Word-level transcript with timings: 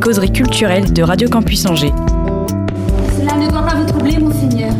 Causerie 0.00 0.32
culturelle 0.32 0.92
de 0.92 1.02
Radio 1.02 1.28
Campus 1.28 1.66
Angers. 1.66 1.92
Cela 3.18 3.36
ne 3.36 3.50
doit 3.50 3.62
pas 3.62 3.74
vous 3.74 3.86
troubler, 3.86 4.18
monseigneur, 4.18 4.72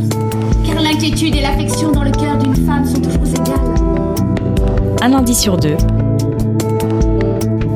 car 0.67 0.81
l'inquiétude 0.81 1.37
et 1.37 1.43
l'affection 1.43 1.93
dans 1.93 2.05
le 2.05 2.11
cœur 2.11 2.39
d'une 2.39 2.57
femme 2.57 2.87
sont 2.87 3.01
toujours 3.01 3.27
égales. 3.29 3.55
Un 5.03 5.09
lundi 5.09 5.35
sur 5.35 5.59
deux, 5.59 5.77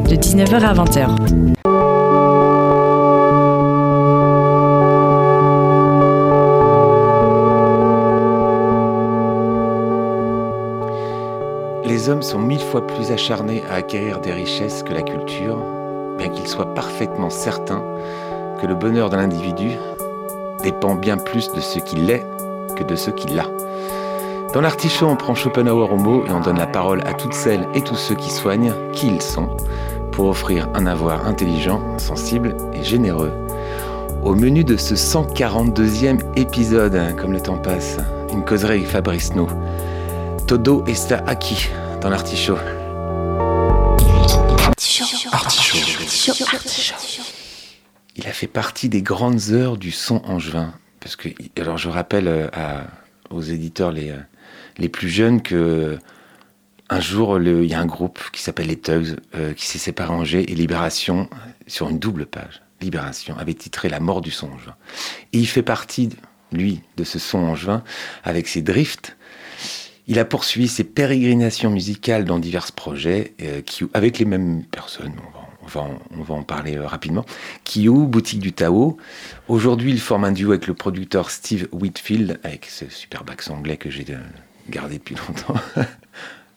de 0.09 0.16
19h 0.16 0.55
à 0.55 0.74
20h. 0.74 1.09
Les 11.84 12.08
hommes 12.08 12.22
sont 12.22 12.38
mille 12.38 12.58
fois 12.61 12.86
plus 12.86 13.11
acharnés 13.11 13.62
à 13.70 13.74
acquérir 13.74 14.20
des 14.20 14.33
richesses 14.33 14.83
que 14.83 14.95
la 14.95 15.02
culture, 15.02 15.58
bien 16.34 16.43
qu'ils 16.43 16.48
soient 16.48 16.74
parfaitement 16.74 17.30
certains 17.30 17.83
que 18.61 18.66
le 18.66 18.75
bonheur 18.75 19.11
de 19.11 19.16
l'individu 19.16 19.73
dépend 20.62 20.95
bien 20.95 21.16
plus 21.16 21.52
de 21.52 21.61
ce 21.61 21.78
qu'il 21.78 22.11
est 22.11 22.25
que 22.77 22.84
de 22.84 22.97
ce 22.97 23.11
qu'il 23.11 23.39
a. 23.39 23.47
Dans 24.53 24.61
l'artichaut, 24.61 25.06
on 25.06 25.17
prend 25.17 25.34
Schopenhauer 25.34 25.91
au 25.91 25.97
mot 25.97 26.25
et 26.27 26.33
on 26.33 26.41
donne 26.41 26.58
la 26.58 26.67
parole 26.67 27.03
à 27.06 27.12
toutes 27.12 27.34
celles 27.34 27.67
et 27.75 27.83
tous 27.83 27.97
ceux 27.97 28.14
qui 28.14 28.31
soignent 28.31 28.73
qui 28.92 29.08
ils 29.08 29.23
sont 29.23 29.48
pour 30.12 30.27
offrir 30.27 30.69
un 30.75 30.86
avoir 30.86 31.27
intelligent, 31.27 31.81
sensible 31.98 32.56
et 32.73 32.84
généreux. 32.84 33.33
Au 34.23 34.34
menu 34.34 34.62
de 34.64 34.77
ce 34.77 34.95
142e 34.95 36.20
épisode, 36.36 37.17
comme 37.20 37.33
le 37.33 37.41
temps 37.41 37.58
passe, 37.58 37.98
une 38.33 38.45
causerie 38.45 38.78
avec 38.78 38.86
Fabrice 38.86 39.34
No. 39.34 39.48
Todo 40.47 40.84
está 40.86 41.23
aquí 41.27 41.69
dans 42.01 42.11
l'artichaut. 42.11 42.58
Il 48.17 48.27
a 48.27 48.33
fait 48.33 48.47
partie 48.47 48.89
des 48.89 49.03
grandes 49.03 49.50
heures 49.50 49.77
du 49.77 49.91
son 49.91 50.22
angevin. 50.25 50.72
Parce 51.00 51.17
que, 51.17 51.28
alors 51.61 51.77
je 51.78 51.89
rappelle 51.89 52.28
euh, 52.28 52.48
à- 52.53 52.86
aux 53.30 53.42
éditeurs 53.42 53.92
les, 53.92 54.11
euh, 54.11 54.19
les 54.78 54.89
plus 54.89 55.08
jeunes 55.08 55.42
que 55.42 55.98
un 56.91 57.00
jour, 57.00 57.41
il 57.41 57.64
y 57.64 57.75
a 57.75 57.80
un 57.80 57.86
groupe 57.86 58.20
qui 58.33 58.42
s'appelle 58.42 58.67
les 58.69 58.78
Tugs 58.78 59.17
euh, 59.34 59.55
qui 59.55 59.67
s'est 59.67 59.78
séparé 59.78 60.12
en 60.12 60.19
Angers 60.20 60.50
et 60.50 60.55
Libération, 60.55 61.28
sur 61.67 61.89
une 61.89 61.98
double 61.98 62.27
page, 62.27 62.62
Libération, 62.83 63.36
avait 63.39 63.55
titré 63.55 63.89
La 63.89 64.00
mort 64.00 64.20
du 64.20 64.30
son 64.30 64.50
angevin. 64.52 64.77
Et 65.33 65.39
il 65.39 65.47
fait 65.47 65.62
partie, 65.62 66.11
lui, 66.52 66.80
de 66.98 67.05
ce 67.05 67.19
son 67.19 67.39
angevin 67.39 67.83
avec 68.22 68.48
ses 68.48 68.61
drifts. 68.62 69.17
Il 70.06 70.19
a 70.19 70.27
poursuivi 70.27 70.69
ses 70.69 70.84
pérégrinations 70.84 71.70
musicales 71.70 72.27
dans 72.27 72.39
divers 72.39 72.70
projets, 72.72 73.33
euh, 73.41 73.62
qui, 73.62 73.84
avec 73.95 74.19
les 74.19 74.27
mêmes 74.27 74.62
personnes, 74.64 75.14
on 75.19 75.30
va, 75.39 75.48
on 75.65 75.69
va 75.69 75.81
en, 75.81 75.98
on 76.19 76.23
va 76.23 76.34
en 76.34 76.43
parler 76.43 76.77
euh, 76.77 76.87
rapidement. 76.87 77.25
Kiou, 77.65 78.07
Boutique 78.07 78.41
du 78.41 78.53
Tao. 78.53 78.98
Aujourd'hui, 79.48 79.91
il 79.93 80.01
forme 80.01 80.25
un 80.25 80.33
duo 80.33 80.51
avec 80.51 80.67
le 80.67 80.75
producteur 80.75 81.31
Steve 81.31 81.69
Whitfield, 81.73 82.41
avec 82.43 82.67
ce 82.67 82.89
superbe 82.89 83.31
accent 83.31 83.55
anglais 83.57 83.77
que 83.77 83.91
j'ai 83.91 84.07
euh, 84.11 84.19
gardé 84.69 84.98
depuis 84.98 85.17
longtemps. 85.29 85.61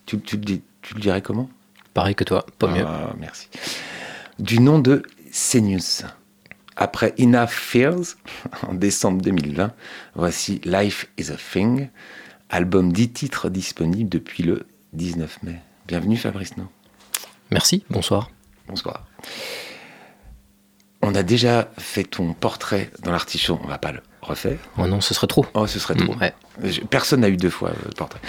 tu 0.06 0.18
le 0.18 1.00
dirais 1.00 1.22
comment? 1.22 1.50
Pareil 1.94 2.16
que 2.16 2.24
toi, 2.24 2.46
pas 2.60 2.68
mieux. 2.68 2.86
Ah, 2.86 3.14
merci. 3.20 3.50
Du 4.40 4.60
nom 4.60 4.80
de 4.80 5.04
Senius. 5.32 6.04
Après 6.76 7.16
Enough 7.20 7.50
Fears, 7.50 8.18
en 8.68 8.76
décembre 8.76 9.22
2020, 9.24 9.74
voici 10.14 10.62
Life 10.64 11.08
is 11.18 11.32
a 11.32 11.36
Thing, 11.36 11.90
album 12.50 12.94
10 12.94 13.10
titres 13.10 13.50
disponible 13.50 14.10
depuis 14.10 14.44
le 14.44 14.68
19 14.94 15.42
mai. 15.42 15.60
Bienvenue 15.88 16.18
Fabrice 16.18 16.56
No. 16.56 16.66
Merci, 17.50 17.84
bonsoir. 17.90 18.30
Bonsoir. 18.68 19.06
On 21.02 21.16
a 21.16 21.24
déjà 21.24 21.70
fait 21.78 22.04
ton 22.04 22.34
portrait 22.34 22.92
dans 23.04 23.12
l'artichaut, 23.12 23.60
on 23.64 23.68
va 23.68 23.78
pas 23.78 23.92
le 23.92 24.02
refaire. 24.22 24.58
Oh 24.78 24.88
non, 24.88 25.00
ce 25.00 25.14
serait 25.14 25.28
trop. 25.28 25.46
Oh, 25.54 25.68
ce 25.68 25.80
serait 25.80 25.96
trop. 25.96 26.14
Mm, 26.16 26.20
ouais. 26.20 26.34
Personne 26.90 27.22
n'a 27.22 27.30
eu 27.30 27.38
deux 27.38 27.50
fois 27.50 27.72
le 27.86 27.92
portrait. 27.92 28.20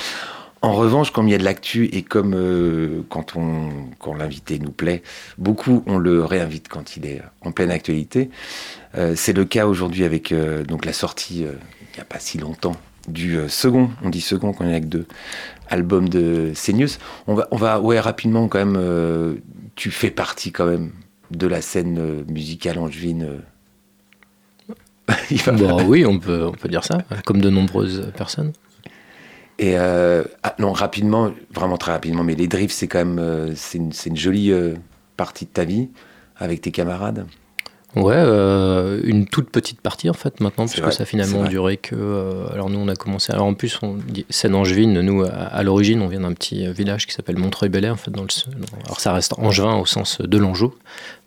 En 0.61 0.73
revanche, 0.73 1.13
comme 1.13 1.29
il 1.29 1.31
y 1.31 1.35
a 1.35 1.39
de 1.39 1.45
l'actu 1.45 1.87
et 1.87 2.03
comme 2.03 2.35
euh, 2.35 3.03
quand, 3.09 3.37
on, 3.37 3.71
quand 4.01 4.15
l'invité 4.15 4.59
nous 4.59 4.73
plaît, 4.73 5.03
beaucoup 5.39 5.85
on 5.87 5.99
le 5.99 6.25
réinvite 6.25 6.69
quand 6.69 6.97
il 6.97 7.07
est 7.07 7.23
en 7.43 7.53
pleine 7.53 7.71
actualité. 7.71 8.31
Euh, 8.97 9.15
c'est 9.17 9.33
le 9.33 9.45
cas 9.45 9.67
aujourd'hui 9.67 10.05
avec 10.05 10.33
euh, 10.33 10.65
donc 10.65 10.85
la 10.85 10.93
sortie, 10.93 11.45
euh, 11.45 11.53
il 11.93 11.97
n'y 11.97 12.01
a 12.01 12.05
pas 12.05 12.19
si 12.19 12.39
longtemps, 12.39 12.75
du 13.09 13.37
euh, 13.37 13.49
second, 13.49 13.91
on 14.03 14.11
dit 14.11 14.21
second 14.21 14.53
quand 14.53 14.65
il 14.65 14.71
n'y 14.71 14.75
en 14.75 14.79
a 14.79 14.81
que 14.81 14.87
deux, 14.87 15.07
album 15.69 16.09
de 16.09 16.53
Senius. 16.55 16.99
On 17.27 17.35
va, 17.35 17.49
on 17.51 17.57
va 17.57 17.81
ouais, 17.81 18.01
rapidement 18.01 18.49
quand 18.49 18.59
même, 18.59 18.77
euh, 18.77 19.35
tu 19.79 19.93
fais 19.93 20.11
partie 20.11 20.51
quand 20.51 20.67
même 20.67 20.91
de 21.31 21.47
la 21.47 21.63
scène 21.63 21.99
euh, 21.99 22.25
musicale 22.29 22.79
angevine. 22.81 23.23
euh. 23.23 25.15
Il 25.31 25.39
va- 25.39 25.53
Bon, 25.53 25.85
oui, 25.87 26.05
on 26.05 26.19
peut, 26.19 26.45
on 26.47 26.53
peut 26.53 26.69
dire 26.69 26.85
ça, 26.85 26.99
comme 27.25 27.41
de 27.41 27.49
nombreuses 27.49 28.11
personnes. 28.17 28.53
Et 29.61 29.79
euh, 29.79 30.25
ah, 30.43 30.55
non, 30.59 30.73
rapidement, 30.73 31.33
vraiment 31.55 31.77
très 31.79 31.93
rapidement, 31.93 32.25
mais 32.25 32.35
les 32.35 32.49
drifts, 32.49 32.75
c'est 32.77 32.89
quand 32.89 32.99
même 32.99 33.19
euh, 33.21 33.53
c'est 33.55 33.79
une, 33.79 34.17
jolie 34.17 34.51
euh, 34.53 34.75
partie 35.17 35.45
de 35.47 35.51
ta 35.51 35.65
vie 35.65 35.89
avec 36.37 36.61
tes 36.61 36.71
camarades. 36.73 37.27
Ouais, 37.97 38.15
euh, 38.17 39.01
une 39.05 39.25
toute 39.27 39.49
petite 39.51 39.81
partie 39.81 40.11
en 40.11 40.15
fait 40.15 40.41
maintenant, 40.41 40.67
puisque 40.67 40.83
vrai, 40.83 40.93
ça 40.93 41.05
a 41.05 41.07
finalement 41.07 41.45
duré 41.49 41.79
que. 41.79 41.95
euh, 41.97 42.47
alors 42.53 42.69
nous, 42.69 42.79
on 42.79 42.89
a 42.89 42.95
commencé. 42.95 43.33
Alors 43.33 43.47
en 43.47 43.55
plus, 43.55 43.79
on 43.83 43.95
dit 43.95 44.27
scène 44.29 44.55
angevine. 44.55 45.01
Nous, 45.01 45.23
à, 45.23 45.29
à 45.29 45.63
l'origine, 45.63 46.03
on 46.03 46.07
vient 46.09 46.21
d'un 46.21 46.35
petit 46.35 46.67
euh, 46.67 46.73
village 46.73 47.07
qui 47.07 47.15
s'appelle 47.15 47.39
Montreuil-Bellay 47.39 47.89
en 47.91 47.97
fait. 47.97 48.11
Dans 48.11 48.23
le, 48.23 48.29
dans- 48.53 48.79
alors 48.85 49.01
ça 49.01 49.13
reste 49.15 49.33
angevin 49.39 49.77
au 49.77 49.87
sens 49.87 50.21
de 50.21 50.39
l'Anjou, 50.39 50.75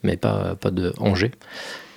mais 0.03 0.17
pas 0.17 0.55
pas 0.55 0.69
de 0.69 0.93
Angers. 0.99 1.31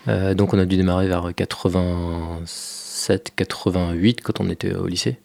Euh, 0.08 0.32
donc 0.34 0.54
on 0.54 0.58
a 0.58 0.64
dû 0.64 0.76
démarrer 0.78 1.08
vers 1.08 1.30
87, 1.34 3.32
88 3.36 4.22
quand 4.22 4.40
on 4.40 4.48
était 4.50 4.74
au 4.74 4.86
lycée. 4.86 5.18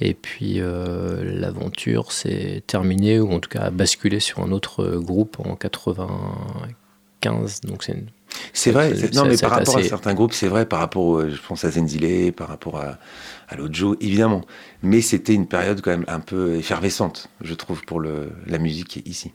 Et 0.00 0.14
puis 0.14 0.60
l'aventure 0.60 2.10
s'est 2.10 2.62
terminée, 2.66 3.20
ou 3.20 3.30
en 3.32 3.38
tout 3.38 3.50
cas 3.50 3.60
a 3.64 3.70
basculé 3.70 4.18
sur 4.18 4.38
un 4.40 4.50
autre 4.50 4.96
groupe 4.96 5.36
en 5.44 5.54
95. 5.56 7.60
Donc 7.62 7.82
c'est 7.84 7.92
une 7.92 8.06
C'est 8.52 8.70
vrai, 8.72 8.92
non, 9.14 9.24
mais 9.24 9.36
par 9.36 9.50
rapport 9.50 9.78
à 9.78 9.82
certains 9.82 10.14
groupes, 10.14 10.32
c'est 10.32 10.48
vrai, 10.48 10.66
par 10.66 10.78
rapport, 10.80 11.28
je 11.28 11.40
pense 11.46 11.64
à 11.64 11.70
Zenzile, 11.70 12.32
par 12.32 12.48
rapport 12.48 12.78
à, 12.80 12.98
à 13.48 13.56
Lojo, 13.56 13.96
évidemment. 14.00 14.42
Mais 14.82 15.00
c'était 15.00 15.34
une 15.34 15.46
période 15.46 15.80
quand 15.82 15.90
même 15.90 16.04
un 16.08 16.20
peu 16.20 16.56
effervescente, 16.56 17.28
je 17.40 17.54
trouve, 17.54 17.84
pour 17.84 18.00
le, 18.00 18.30
la 18.46 18.58
musique 18.58 19.02
ici. 19.06 19.32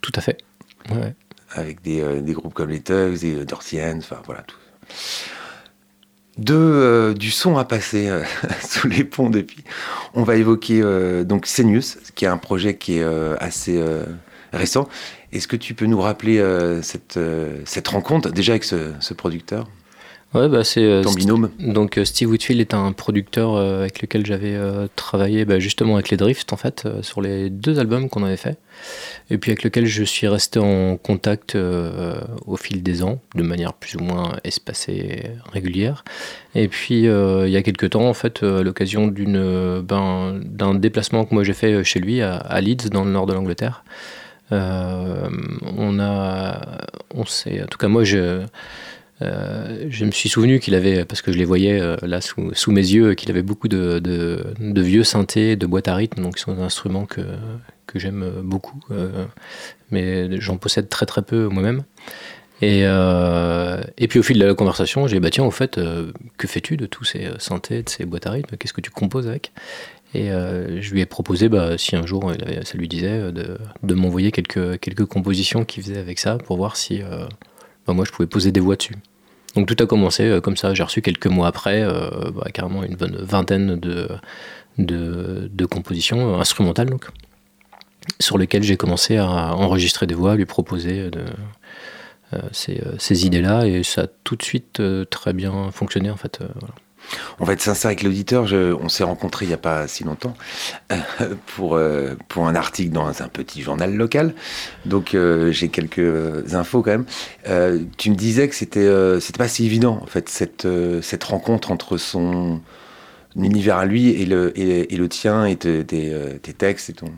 Tout 0.00 0.12
à 0.14 0.20
fait. 0.20 0.38
Ouais. 0.90 1.14
avec 1.50 1.82
des, 1.82 2.00
euh, 2.00 2.20
des 2.20 2.32
groupes 2.32 2.54
comme 2.54 2.70
les 2.70 2.80
Tugs, 2.80 3.18
des 3.18 3.44
Dorsians, 3.44 3.98
enfin 3.98 4.20
voilà 4.24 4.42
tout. 4.42 4.56
De, 6.38 6.54
euh, 6.54 7.14
du 7.14 7.30
son 7.30 7.56
à 7.56 7.64
passer 7.64 8.08
euh, 8.08 8.22
sous 8.68 8.88
les 8.88 9.04
ponts 9.04 9.30
depuis. 9.30 9.64
On 10.14 10.22
va 10.22 10.36
évoquer 10.36 10.80
euh, 10.82 11.24
donc 11.24 11.46
Senius, 11.46 11.96
qui 12.14 12.26
est 12.26 12.28
un 12.28 12.36
projet 12.36 12.76
qui 12.76 12.98
est 12.98 13.02
euh, 13.02 13.36
assez 13.40 13.78
euh, 13.78 14.04
récent. 14.52 14.86
Est-ce 15.32 15.48
que 15.48 15.56
tu 15.56 15.74
peux 15.74 15.86
nous 15.86 16.00
rappeler 16.00 16.38
euh, 16.38 16.82
cette, 16.82 17.16
euh, 17.16 17.60
cette 17.64 17.88
rencontre 17.88 18.30
déjà 18.30 18.52
avec 18.52 18.64
ce, 18.64 18.92
ce 19.00 19.14
producteur, 19.14 19.66
Ouais, 20.34 20.48
bah 20.48 20.64
c'est 20.64 20.82
euh, 20.82 21.02
ton 21.02 21.12
binôme. 21.12 21.50
Donc 21.60 21.98
Steve 22.04 22.28
Whitfield 22.28 22.60
est 22.60 22.74
un 22.74 22.92
producteur 22.92 23.56
avec 23.56 24.02
lequel 24.02 24.26
j'avais 24.26 24.58
travaillé 24.96 25.44
bah, 25.44 25.60
justement 25.60 25.94
avec 25.94 26.10
les 26.10 26.16
Drifts 26.16 26.52
en 26.52 26.56
fait 26.56 26.86
sur 27.00 27.22
les 27.22 27.48
deux 27.48 27.78
albums 27.78 28.10
qu'on 28.10 28.24
avait 28.24 28.36
fait 28.36 28.58
et 29.30 29.38
puis 29.38 29.50
avec 29.50 29.62
lequel 29.62 29.86
je 29.86 30.04
suis 30.04 30.28
resté 30.28 30.58
en 30.58 30.96
contact 30.96 31.54
euh, 31.54 32.20
au 32.46 32.56
fil 32.56 32.82
des 32.82 33.02
ans 33.02 33.20
de 33.34 33.42
manière 33.42 33.72
plus 33.72 33.96
ou 33.96 34.00
moins 34.00 34.36
espacée 34.44 34.92
et 34.92 35.50
régulière. 35.52 36.04
Et 36.54 36.68
puis 36.68 37.06
euh, 37.06 37.46
il 37.46 37.52
y 37.52 37.56
a 37.56 37.62
quelques 37.62 37.90
temps 37.90 38.08
en 38.08 38.14
fait 38.14 38.42
à 38.42 38.62
l'occasion 38.62 39.08
d'une 39.08 39.80
ben, 39.80 40.40
d'un 40.44 40.74
déplacement 40.74 41.24
que 41.24 41.34
moi 41.34 41.44
j'ai 41.44 41.54
fait 41.54 41.82
chez 41.84 42.00
lui 42.00 42.20
à, 42.22 42.36
à 42.36 42.60
Leeds 42.60 42.88
dans 42.90 43.04
le 43.04 43.10
nord 43.10 43.26
de 43.26 43.32
l'Angleterre 43.32 43.84
euh, 44.52 45.28
on 45.76 45.98
a 45.98 46.86
on 47.14 47.24
s'est 47.24 47.62
en 47.62 47.66
tout 47.66 47.78
cas 47.78 47.88
moi 47.88 48.04
je 48.04 48.44
euh, 49.22 49.86
je 49.88 50.04
me 50.04 50.10
suis 50.10 50.28
souvenu 50.28 50.60
qu'il 50.60 50.74
avait, 50.74 51.06
parce 51.06 51.22
que 51.22 51.32
je 51.32 51.38
les 51.38 51.46
voyais 51.46 51.80
euh, 51.80 51.96
là 52.02 52.20
sous, 52.20 52.70
mes 52.70 52.80
yeux, 52.80 53.14
qu'il 53.14 53.30
avait 53.30 53.42
beaucoup 53.42 53.66
de, 53.66 54.54
vieux 54.60 55.04
synthés, 55.04 55.56
de 55.56 55.66
boîtes 55.66 55.88
à 55.88 55.94
rythme, 55.94 56.22
donc 56.22 56.36
qui 56.36 56.42
sont 56.42 56.54
des 56.54 56.60
instruments 56.60 57.06
que, 57.06 57.22
j'aime 57.94 58.30
beaucoup, 58.42 58.78
mais 59.90 60.38
j'en 60.38 60.58
possède 60.58 60.90
très 60.90 61.06
très 61.06 61.22
peu 61.22 61.48
moi-même. 61.48 61.84
Et, 62.60 62.80
et 62.82 64.08
puis 64.08 64.18
au 64.18 64.22
fil 64.22 64.38
de 64.38 64.44
la 64.44 64.52
conversation, 64.52 65.06
j'ai 65.06 65.16
dit, 65.16 65.20
bah 65.20 65.30
tiens, 65.30 65.44
au 65.44 65.50
fait, 65.50 65.80
que 66.36 66.46
fais-tu 66.46 66.76
de 66.76 66.84
tous 66.84 67.04
ces 67.04 67.30
synthés, 67.38 67.82
de 67.82 67.88
ces 67.88 68.04
boîtes 68.04 68.26
à 68.26 68.32
rythme? 68.32 68.58
Qu'est-ce 68.58 68.74
que 68.74 68.82
tu 68.82 68.90
composes 68.90 69.28
avec? 69.28 69.50
Et 70.16 70.28
je 70.28 70.92
lui 70.92 71.00
ai 71.00 71.06
proposé, 71.06 71.48
bah, 71.48 71.76
si 71.78 71.96
un 71.96 72.06
jour 72.06 72.32
ça 72.64 72.78
lui 72.78 72.88
disait, 72.88 73.32
de, 73.32 73.58
de 73.82 73.94
m'envoyer 73.94 74.32
quelques, 74.32 75.04
compositions 75.06 75.64
qu'il 75.64 75.82
faisait 75.82 75.98
avec 75.98 76.18
ça 76.18 76.38
pour 76.38 76.56
voir 76.56 76.76
si 76.76 77.02
bah, 77.86 77.92
moi 77.92 78.04
je 78.04 78.12
pouvais 78.12 78.26
poser 78.26 78.52
des 78.52 78.60
voix 78.60 78.76
dessus. 78.76 78.94
Donc 79.54 79.66
tout 79.66 79.82
a 79.82 79.86
commencé 79.86 80.38
comme 80.42 80.56
ça. 80.56 80.74
J'ai 80.74 80.82
reçu 80.82 81.02
quelques 81.02 81.26
mois 81.26 81.48
après, 81.48 81.84
bah, 82.34 82.46
carrément 82.52 82.82
une 82.82 82.96
bonne 82.96 83.16
vingtaine 83.16 83.78
de, 84.78 85.66
compositions 85.66 86.40
instrumentales, 86.40 86.90
sur 88.20 88.38
lesquelles 88.38 88.62
j'ai 88.62 88.76
commencé 88.76 89.16
à 89.16 89.54
enregistrer 89.54 90.06
des 90.06 90.14
voix, 90.14 90.36
lui 90.36 90.46
proposer 90.46 91.10
euh, 92.34 92.40
ces, 92.50 92.80
euh, 92.84 92.96
ces 92.98 93.24
idées-là, 93.24 93.66
et 93.66 93.84
ça 93.84 94.02
a 94.02 94.06
tout 94.24 94.34
de 94.34 94.42
suite 94.42 94.80
euh, 94.80 95.04
très 95.04 95.32
bien 95.32 95.70
fonctionné 95.70 96.10
en 96.10 96.16
fait. 96.16 96.40
Voilà. 96.58 96.74
On 97.38 97.44
va 97.44 97.52
être 97.52 97.60
sincère 97.60 97.88
avec 97.88 98.02
l'auditeur. 98.02 98.46
On 98.80 98.88
s'est 98.88 99.04
rencontrés 99.04 99.44
il 99.44 99.48
n'y 99.48 99.54
a 99.54 99.58
pas 99.58 99.86
si 99.86 100.04
longtemps 100.04 100.34
pour, 101.46 101.78
pour 102.28 102.48
un 102.48 102.54
article 102.54 102.90
dans 102.90 103.06
un 103.22 103.28
petit 103.28 103.62
journal 103.62 103.94
local. 103.94 104.34
Donc 104.84 105.16
j'ai 105.50 105.68
quelques 105.68 106.54
infos 106.54 106.82
quand 106.82 106.90
même. 106.90 107.86
tu 107.96 108.10
me 108.10 108.16
disais 108.16 108.48
que 108.48 108.54
c'était 108.54 108.90
c'était 109.20 109.38
pas 109.38 109.48
si 109.48 109.66
évident 109.66 110.00
en 110.02 110.06
fait 110.06 110.28
cette, 110.28 110.66
cette 111.02 111.24
rencontre 111.24 111.70
entre 111.70 111.96
son 111.96 112.60
univers 113.36 113.76
à 113.76 113.84
lui 113.84 114.10
et 114.10 114.26
le, 114.26 114.58
et, 114.58 114.96
le 114.96 115.08
tien 115.08 115.44
et 115.44 115.56
tes, 115.56 115.84
tes 115.84 116.52
textes 116.52 116.90
et 116.90 116.94
ton. 116.94 117.12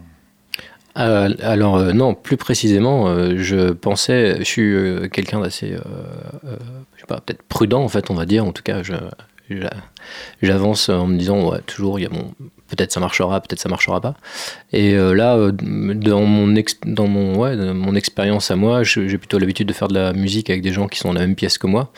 Euh, 0.97 1.33
alors 1.43 1.77
euh, 1.77 1.93
non, 1.93 2.15
plus 2.15 2.37
précisément, 2.37 3.09
euh, 3.09 3.35
je 3.37 3.71
pensais, 3.71 4.39
je 4.39 4.45
suis 4.45 5.11
quelqu'un 5.11 5.41
d'assez, 5.41 5.77
je 5.77 7.01
sais 7.01 7.07
pas, 7.07 7.21
peut-être 7.21 7.43
prudent 7.43 7.83
en 7.83 7.89
fait, 7.89 8.11
on 8.11 8.15
va 8.15 8.27
dire. 8.27 8.45
En 8.45 8.53
tout 8.53 8.63
cas, 8.63 8.83
je, 8.83 8.95
j'avance 10.43 10.89
en 10.89 11.07
me 11.07 11.17
disant 11.17 11.51
ouais, 11.51 11.61
toujours, 11.67 11.99
il 11.99 12.03
y 12.03 12.07
a 12.07 12.11
mon, 12.11 12.35
peut-être 12.69 12.93
ça 12.93 13.01
marchera, 13.01 13.41
peut-être 13.41 13.61
ça 13.61 13.69
marchera 13.69 14.01
pas. 14.01 14.15
Et 14.73 14.95
là, 14.95 15.51
dans 15.53 16.23
mon 16.23 16.63
dans 16.87 17.07
mon 17.09 17.95
expérience 17.95 18.51
à 18.51 18.57
moi, 18.57 18.83
j'ai 18.83 19.19
plutôt 19.19 19.39
l'habitude 19.39 19.69
de 19.69 19.73
faire 19.73 19.89
de 19.89 19.95
la 19.95 20.13
musique 20.13 20.51
avec 20.51 20.63
des 20.63 20.73
gens 20.73 20.89
qui 20.89 20.99
sont 20.99 21.09
dans 21.09 21.15
la 21.15 21.27
même 21.27 21.37
pièce 21.37 21.59
que 21.59 21.67
moi. 21.67 21.93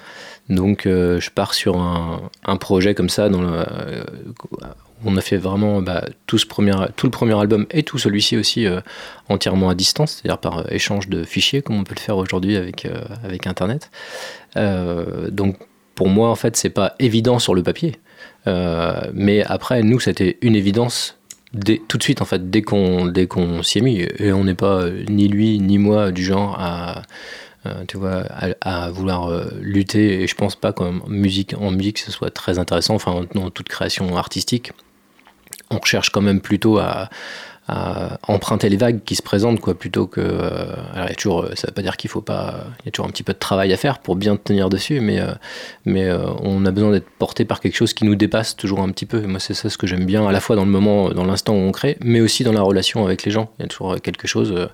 Donc 0.49 0.83
je 0.85 1.31
pars 1.31 1.55
sur 1.55 1.79
un, 1.79 2.57
projet 2.57 2.95
comme 2.95 3.09
ça 3.09 3.29
dans 3.29 3.43
le, 3.43 3.65
on 5.05 5.17
a 5.17 5.21
fait 5.21 5.37
vraiment 5.37 5.81
bah, 5.83 6.05
tout, 6.27 6.39
ce 6.39 6.47
premier, 6.47 6.73
tout 6.97 7.07
le 7.07 7.11
premier 7.11 7.39
album 7.39 7.67
et 7.71 7.83
tout 7.83 7.99
celui-ci 7.99 8.37
aussi 8.37 8.67
euh, 8.67 8.81
entièrement 9.29 9.71
à 9.71 9.75
distance, 9.75 10.21
c'est-à-dire 10.23 10.39
par 10.39 10.59
euh, 10.59 10.65
échange 10.71 11.09
de 11.09 11.25
fichiers, 11.25 11.63
comme 11.63 11.77
on 11.77 11.85
peut 11.85 11.95
le 11.95 12.01
faire 12.01 12.17
aujourd'hui 12.17 12.57
avec, 12.57 12.85
euh, 12.85 13.03
avec 13.25 13.47
Internet. 13.47 13.91
donc 14.55 15.57
pour 16.01 16.09
moi, 16.09 16.31
en 16.31 16.35
fait, 16.35 16.57
c'est 16.57 16.71
pas 16.71 16.95
évident 16.99 17.39
sur 17.39 17.55
le 17.55 17.63
papier. 17.63 17.97
mais 18.47 19.45
après, 19.45 19.83
nous, 19.83 20.01
c'était 20.01 20.39
une 20.41 20.57
évidence 20.57 21.19
tout 21.89 21.99
de 21.99 22.03
suite, 22.03 22.23
en 22.23 22.25
fait, 22.25 22.49
dès 22.49 22.63
qu'on 22.63 23.05
dès 23.05 23.29
s'y 23.63 23.81
est 23.81 23.83
mis. 23.83 24.07
Et 24.19 24.33
on 24.33 24.45
n'est 24.45 24.55
pas, 24.55 24.89
ni 25.11 25.29
lui, 25.29 25.59
ni 25.59 25.77
moi, 25.77 26.11
du 26.11 26.25
genre 26.25 26.57
à. 26.59 27.03
tu 27.87 27.99
vois, 27.99 28.25
à, 28.63 28.91
vouloir 28.91 29.31
lutter. 29.61 30.23
Et 30.23 30.27
je 30.27 30.35
pense 30.35 30.57
pas 30.57 30.73
qu'en 30.73 31.07
musique, 31.07 31.55
en 31.61 31.71
musique, 31.71 31.99
ce 31.99 32.11
soit 32.11 32.31
très 32.31 32.59
intéressant. 32.59 32.95
Enfin, 32.95 33.27
dans 33.35 33.51
toute 33.51 33.69
création 33.69 34.17
artistique, 34.17 34.73
on 35.71 35.77
recherche 35.77 36.09
quand 36.09 36.23
même 36.23 36.41
plutôt 36.41 36.79
à, 36.79 37.11
emprunter 38.27 38.69
les 38.69 38.77
vagues 38.77 39.01
qui 39.05 39.15
se 39.15 39.23
présentent, 39.23 39.61
quoi, 39.61 39.75
plutôt 39.75 40.07
que. 40.07 40.21
Euh, 40.21 40.75
alors, 40.93 41.07
il 41.07 41.11
y 41.11 41.13
a 41.13 41.15
toujours, 41.15 41.47
ça 41.55 41.69
veut 41.69 41.75
pas 41.75 41.83
dire 41.83 41.97
qu'il 41.97 42.11
faut 42.11 42.21
pas. 42.21 42.65
Il 42.81 42.87
y 42.87 42.89
a 42.89 42.91
toujours 42.91 43.07
un 43.07 43.11
petit 43.11 43.23
peu 43.23 43.33
de 43.33 43.39
travail 43.39 43.73
à 43.73 43.77
faire 43.77 43.99
pour 43.99 44.17
bien 44.17 44.37
tenir 44.37 44.69
dessus, 44.69 45.01
mais, 45.01 45.21
euh, 45.21 45.33
mais 45.85 46.05
euh, 46.05 46.27
on 46.43 46.65
a 46.67 46.71
besoin 46.71 46.91
d'être 46.91 47.09
porté 47.19 47.45
par 47.45 47.61
quelque 47.61 47.77
chose 47.77 47.95
qui 47.95 48.05
nous 48.05 48.17
dépasse 48.17 48.57
toujours 48.57 48.81
un 48.81 48.89
petit 48.91 49.07
peu. 49.07 49.23
Et 49.23 49.27
moi, 49.27 49.41
c'est 49.41 49.55
ça 49.55 49.71
ce 49.71 49.79
que 49.79 49.87
j'aime 49.87 50.05
bien, 50.05 50.27
à 50.27 50.33
la 50.33 50.41
fois 50.41 50.57
dans 50.57 50.65
le 50.65 50.71
moment, 50.71 51.11
dans 51.11 51.25
l'instant 51.25 51.55
où 51.55 51.59
on 51.59 51.71
crée, 51.71 51.97
mais 52.01 52.21
aussi 52.21 52.45
dans 52.45 52.53
la 52.53 52.63
relation 52.63 53.05
avec 53.05 53.25
les 53.25 53.31
gens. 53.31 53.51
Il 53.59 53.63
y 53.63 53.65
a 53.67 53.69
toujours 53.69 54.01
quelque 54.01 54.27
chose, 54.27 54.69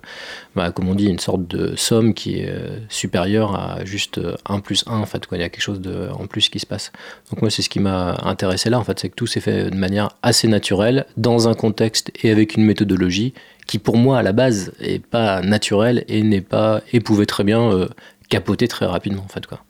bah, 0.55 0.71
comme 0.71 0.89
on 0.89 0.95
dit, 0.95 1.05
une 1.05 1.19
sorte 1.19 1.47
de 1.47 1.75
somme 1.75 2.13
qui 2.13 2.39
est 2.39 2.53
supérieure 2.89 3.55
à 3.55 3.85
juste 3.85 4.19
1 4.45 4.59
plus 4.59 4.83
1, 4.87 4.97
en 4.97 5.05
fait, 5.05 5.27
quoi. 5.27 5.37
Il 5.37 5.41
y 5.41 5.43
a 5.43 5.49
quelque 5.49 5.61
chose 5.61 5.81
de, 5.81 6.09
en 6.17 6.25
plus 6.25 6.49
qui 6.49 6.59
se 6.59 6.65
passe. 6.65 6.91
Donc, 7.31 7.41
moi, 7.41 7.51
c'est 7.51 7.61
ce 7.61 7.69
qui 7.69 7.79
m'a 7.79 8.17
intéressé 8.23 8.69
là, 8.69 8.79
en 8.79 8.83
fait, 8.83 8.99
c'est 8.99 9.09
que 9.09 9.15
tout 9.15 9.27
s'est 9.27 9.39
fait 9.39 9.69
de 9.69 9.75
manière 9.75 10.09
assez 10.23 10.47
naturelle, 10.47 11.05
dans 11.15 11.47
un 11.47 11.53
contexte 11.53 12.11
et 12.23 12.31
avec 12.31 12.55
une 12.55 12.63
méthode 12.63 12.86
qui 13.67 13.79
pour 13.79 13.97
moi 13.97 14.19
à 14.19 14.23
la 14.23 14.31
base 14.31 14.71
est 14.79 15.03
pas 15.03 15.41
naturelle 15.41 16.05
et 16.07 16.23
n'est 16.23 16.41
pas 16.41 16.81
et 16.93 16.99
pouvait 16.99 17.25
très 17.25 17.43
bien 17.43 17.71
euh, 17.71 17.87
capoter 18.29 18.67
très 18.67 18.85
rapidement 18.85 19.23
en 19.23 19.27
fait 19.27 19.45
quoi. 19.45 19.63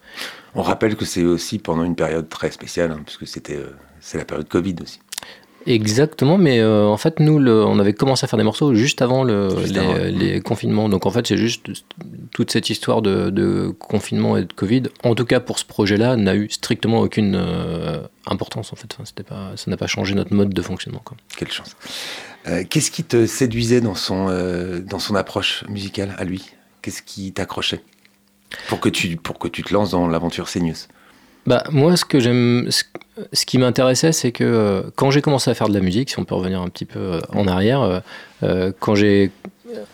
On 0.55 0.61
rappelle 0.61 0.95
que 0.95 1.05
c'est 1.05 1.23
aussi 1.23 1.59
pendant 1.59 1.83
une 1.83 1.95
période 1.95 2.29
très 2.29 2.51
spéciale 2.51 2.91
hein, 2.91 3.01
puisque 3.05 3.27
c'était 3.27 3.57
euh, 3.57 3.75
c'est 3.99 4.17
la 4.17 4.25
période 4.25 4.47
Covid 4.47 4.75
aussi. 4.81 4.99
Exactement, 5.67 6.37
mais 6.37 6.59
euh, 6.59 6.85
en 6.85 6.95
fait, 6.95 7.19
nous, 7.19 7.45
on 7.45 7.77
avait 7.77 7.91
commencé 7.91 8.23
à 8.23 8.27
faire 8.29 8.37
des 8.37 8.45
morceaux 8.45 8.73
juste 8.73 9.01
avant, 9.01 9.25
le, 9.25 9.49
les, 10.09 10.39
confinements. 10.39 10.87
Donc 10.87 11.05
en 11.05 11.11
fait, 11.11 11.27
c'est 11.27 11.35
juste 11.35 11.65
toute 12.31 12.51
cette 12.51 12.69
histoire 12.69 13.01
de, 13.01 13.75
confinement 13.77 14.37
et 14.37 14.45
de 14.45 14.53
Covid. 14.53 14.83
En 15.03 15.13
tout 15.13 15.25
cas, 15.25 15.41
pour 15.41 15.59
ce 15.59 15.65
projet-là, 15.65 16.15
n'a 16.15 16.35
eu 16.35 16.49
strictement 16.49 17.01
aucune 17.01 17.37
importance. 18.25 18.71
En 18.71 18.77
fait, 18.77 18.95
enfin, 18.97 19.03
pas, 19.27 19.57
ça 19.57 19.69
n'a 19.69 19.75
pas 19.75 19.87
changé 19.87 20.15
notre 20.15 20.33
mode 20.33 20.53
de 20.53 20.61
fonctionnement. 20.61 21.01
Quoi. 21.03 21.17
Quelle 21.35 21.51
chance. 21.51 21.75
Euh, 22.47 22.63
qu'est-ce 22.69 22.91
qui 22.91 23.03
te 23.03 23.25
séduisait 23.25 23.81
dans 23.81 23.95
son, 23.95 24.27
euh, 24.29 24.79
dans 24.79 24.99
son 24.99 25.15
approche 25.15 25.63
musicale 25.67 26.15
à 26.17 26.23
lui? 26.23 26.51
Qu'est-ce 26.81 27.01
qui 27.01 27.33
t'accrochait? 27.33 27.81
Pour 28.69 28.79
que 28.79 28.87
tu 28.87 29.17
pour 29.17 29.39
que 29.39 29.49
tu 29.49 29.61
te 29.63 29.73
lances 29.73 29.91
dans 29.91 30.07
l'aventure 30.07 30.47
Seigneuse 30.47 30.87
bah, 31.45 31.63
moi, 31.71 31.95
ce 31.95 32.03
que 32.03 32.19
j'aime, 32.19 32.69
ce, 32.69 33.45
qui 33.45 33.57
m'intéressait, 33.57 34.11
c'est 34.11 34.33
que 34.33 34.43
euh, 34.43 34.81
quand 34.97 35.11
j'ai 35.11 35.21
commencé 35.21 35.49
à 35.49 35.53
faire 35.53 35.69
de 35.69 35.73
la 35.73 35.79
musique, 35.79 36.09
si 36.09 36.19
on 36.19 36.25
peut 36.25 36.35
revenir 36.35 36.61
un 36.61 36.67
petit 36.67 36.83
peu 36.83 37.21
en 37.33 37.47
arrière, 37.47 38.01
quand 38.79 38.95
j'ai 38.95 39.31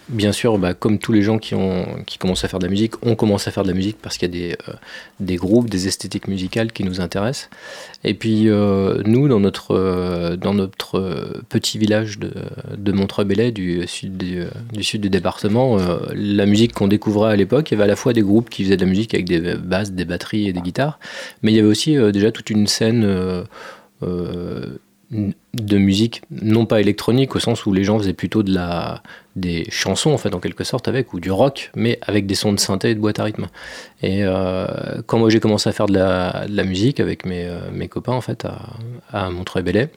bien 0.10 0.32
sûr, 0.32 0.58
bah, 0.58 0.74
comme 0.74 1.00
tous 1.00 1.12
les 1.12 1.22
gens 1.22 1.40
qui, 1.40 1.56
commencent 2.20 2.46
à 2.46 2.48
faire 2.48 2.60
de 2.60 2.66
la 2.66 2.70
musique, 2.70 2.94
on 3.02 3.16
commence 3.16 3.48
à 3.48 3.52
faire 3.52 3.64
de 3.64 3.70
la 3.70 3.74
musique 3.74 3.98
parce 4.02 4.18
qu'il 4.18 4.34
y 4.34 4.52
a 4.52 4.56
des, 5.20 5.34
euh, 5.34 5.38
groupes, 5.38 5.70
des 5.70 5.88
esthétiques 5.88 6.28
musicales 6.28 6.72
qui 6.72 6.84
nous 6.84 7.02
intéressent. 7.02 7.50
Et 8.04 8.14
puis 8.14 8.50
euh, 8.50 9.02
nous, 9.06 9.28
dans 9.28 9.40
notre, 9.40 9.74
euh, 9.74 11.42
petit 11.50 11.78
village 11.78 12.20
de, 12.20 12.32
sud 13.88 14.18
du, 14.18 14.84
sud 14.84 15.02
du 15.02 15.10
département, 15.10 15.78
la 16.14 16.46
musique 16.46 16.74
qu'on 16.74 16.88
découvrait 16.88 17.34
à 17.34 17.36
l'époque, 17.36 17.72
il 17.72 17.74
y 17.74 17.76
avait 17.76 17.86
à 17.86 17.88
la 17.88 17.96
fois 17.96 18.14
des 18.14 18.22
groupes 18.22 18.50
qui 18.50 18.64
faisaient 18.64 18.78
de 18.78 18.86
la 18.86 18.90
musique 18.90 19.14
avec 19.14 19.26
des 19.26 19.56
basses, 19.56 19.92
des 19.92 20.06
batteries 20.06 20.48
et 20.48 20.54
des 20.54 20.62
guitares, 20.62 21.00
mais 21.42 21.52
il 21.52 21.56
y 21.56 21.60
avait 21.60 21.68
aussi 21.68 21.96
déjà 22.12 22.32
toute 22.32 22.50
une 22.50 22.68
scène 22.68 23.46
de 25.54 25.78
musique 25.78 26.24
non 26.32 26.66
pas 26.66 26.82
électronique 26.82 27.36
au 27.36 27.40
sens 27.40 27.66
où 27.66 27.74
les 27.74 27.84
gens 27.84 28.00
faisaient 28.00 28.14
plutôt 28.14 28.44
de 28.44 28.54
la 28.54 29.04
des 29.36 29.66
chansons 29.70 30.12
en 30.12 30.18
fait 30.18 30.34
en 30.34 30.40
quelque 30.40 30.64
sorte 30.64 30.88
avec 30.88 31.14
ou 31.14 31.20
du 31.20 31.32
rock 31.32 31.72
mais 31.76 32.00
avec 32.02 32.26
des 32.26 32.36
sons 32.36 32.54
de 32.54 32.60
synthé 32.60 32.92
et 32.92 32.96
de 32.96 33.00
boîte 33.00 33.20
à 33.20 33.24
rythme. 33.24 33.48
Et 34.02 34.24
euh, 34.24 34.68
quand 35.06 35.20
moi 35.20 35.30
j'ai 35.30 35.40
commencé 35.40 35.70
à 35.70 35.72
faire 35.72 35.88
de 35.88 35.94
la, 35.94 36.46
de 36.48 36.56
la 36.56 36.64
musique 36.64 37.00
avec 37.00 37.26
mes, 37.26 37.46
euh, 37.46 37.60
mes, 37.72 37.88
copains 37.88 38.14
en 38.14 38.22
fait 38.22 38.46
à, 38.46 38.60
à 39.12 39.30
Montreuil-Bellay 39.30 39.90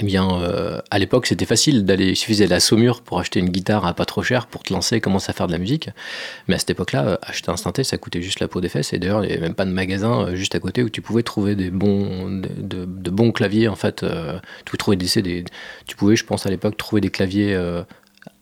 eh 0.00 0.04
bien, 0.04 0.40
euh, 0.40 0.80
à 0.90 0.98
l'époque, 0.98 1.26
c'était 1.26 1.44
facile 1.44 1.84
d'aller, 1.84 2.08
il 2.08 2.16
suffisait 2.16 2.46
de 2.46 2.50
la 2.50 2.60
saumure 2.60 3.02
pour 3.02 3.20
acheter 3.20 3.38
une 3.38 3.50
guitare 3.50 3.84
à 3.84 3.92
pas 3.92 4.06
trop 4.06 4.22
cher 4.22 4.46
pour 4.46 4.62
te 4.62 4.72
lancer 4.72 4.98
commencer 5.02 5.28
à 5.28 5.34
faire 5.34 5.46
de 5.46 5.52
la 5.52 5.58
musique. 5.58 5.90
Mais 6.48 6.54
à 6.54 6.58
cette 6.58 6.70
époque-là, 6.70 7.06
euh, 7.06 7.16
acheter 7.20 7.50
un 7.50 7.58
synthé, 7.58 7.84
ça 7.84 7.98
coûtait 7.98 8.22
juste 8.22 8.40
la 8.40 8.48
peau 8.48 8.62
des 8.62 8.70
fesses. 8.70 8.94
Et 8.94 8.98
d'ailleurs, 8.98 9.22
il 9.22 9.28
n'y 9.28 9.34
avait 9.34 9.42
même 9.42 9.54
pas 9.54 9.66
de 9.66 9.72
magasin 9.72 10.22
euh, 10.22 10.36
juste 10.36 10.54
à 10.54 10.58
côté 10.58 10.82
où 10.82 10.88
tu 10.88 11.02
pouvais 11.02 11.22
trouver 11.22 11.54
des 11.54 11.70
bons, 11.70 12.30
de, 12.30 13.10
bons 13.10 13.30
claviers. 13.30 13.68
En 13.68 13.76
fait, 13.76 14.02
tu 14.64 14.76
pouvais 14.78 14.96
des, 14.96 15.44
tu 15.86 15.96
pouvais, 15.96 16.16
je 16.16 16.24
pense 16.24 16.46
à 16.46 16.50
l'époque, 16.50 16.78
trouver 16.78 17.02
des 17.02 17.10
claviers 17.10 17.54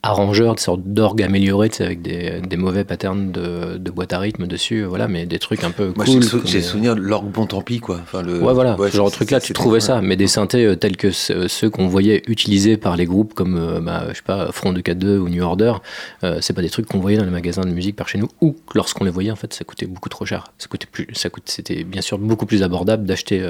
arrangeur, 0.02 0.54
de 0.54 0.60
sorte 0.60 0.82
d'orgue 0.84 1.22
amélioré, 1.22 1.70
avec 1.80 2.02
des, 2.02 2.40
des, 2.40 2.56
mauvais 2.56 2.84
patterns 2.84 3.32
de, 3.32 3.78
de, 3.78 3.90
boîte 3.90 4.12
à 4.12 4.20
rythme 4.20 4.46
dessus, 4.46 4.84
voilà, 4.84 5.08
mais 5.08 5.26
des 5.26 5.40
trucs 5.40 5.64
un 5.64 5.72
peu 5.72 5.92
Moi, 5.96 6.04
cool. 6.04 6.22
J'ai 6.44 6.62
souvenir 6.62 6.94
de 6.94 7.00
l'orgue 7.00 7.30
bon 7.30 7.46
tant 7.46 7.62
pis, 7.62 7.80
quoi. 7.80 7.98
Enfin, 8.02 8.22
le... 8.22 8.40
Ouais, 8.40 8.54
voilà, 8.54 8.76
ce 8.78 8.96
genre 8.96 9.08
de 9.08 9.12
truc-là, 9.12 9.40
tu 9.40 9.52
trouvais 9.52 9.80
ça, 9.80 10.00
mais 10.00 10.14
des 10.14 10.28
synthés 10.28 10.64
euh, 10.64 10.76
tels 10.76 10.96
que 10.96 11.10
ceux 11.10 11.68
qu'on 11.68 11.88
voyait 11.88 12.22
utilisés 12.28 12.76
par 12.76 12.96
les 12.96 13.06
groupes 13.06 13.34
comme, 13.34 13.56
euh, 13.56 13.80
bah, 13.80 14.04
je 14.10 14.14
sais 14.14 14.22
pas, 14.24 14.52
Front 14.52 14.72
de 14.72 14.80
4-2 14.80 15.18
ou 15.18 15.28
New 15.28 15.42
Order, 15.42 15.74
euh, 16.22 16.38
c'est 16.40 16.52
pas 16.52 16.62
des 16.62 16.70
trucs 16.70 16.86
qu'on 16.86 17.00
voyait 17.00 17.18
dans 17.18 17.24
les 17.24 17.30
magasins 17.30 17.62
de 17.62 17.70
musique 17.70 17.96
par 17.96 18.08
chez 18.08 18.18
nous, 18.18 18.28
ou 18.40 18.54
lorsqu'on 18.74 19.04
les 19.04 19.10
voyait, 19.10 19.32
en 19.32 19.36
fait, 19.36 19.52
ça 19.52 19.64
coûtait 19.64 19.86
beaucoup 19.86 20.08
trop 20.08 20.24
cher. 20.24 20.52
Ça 20.58 20.68
coûtait 20.68 20.88
plus, 20.90 21.08
ça 21.12 21.28
coûte, 21.28 21.44
c'était 21.46 21.82
bien 21.82 22.02
sûr 22.02 22.18
beaucoup 22.18 22.46
plus 22.46 22.62
abordable 22.62 23.04
d'acheter 23.04 23.44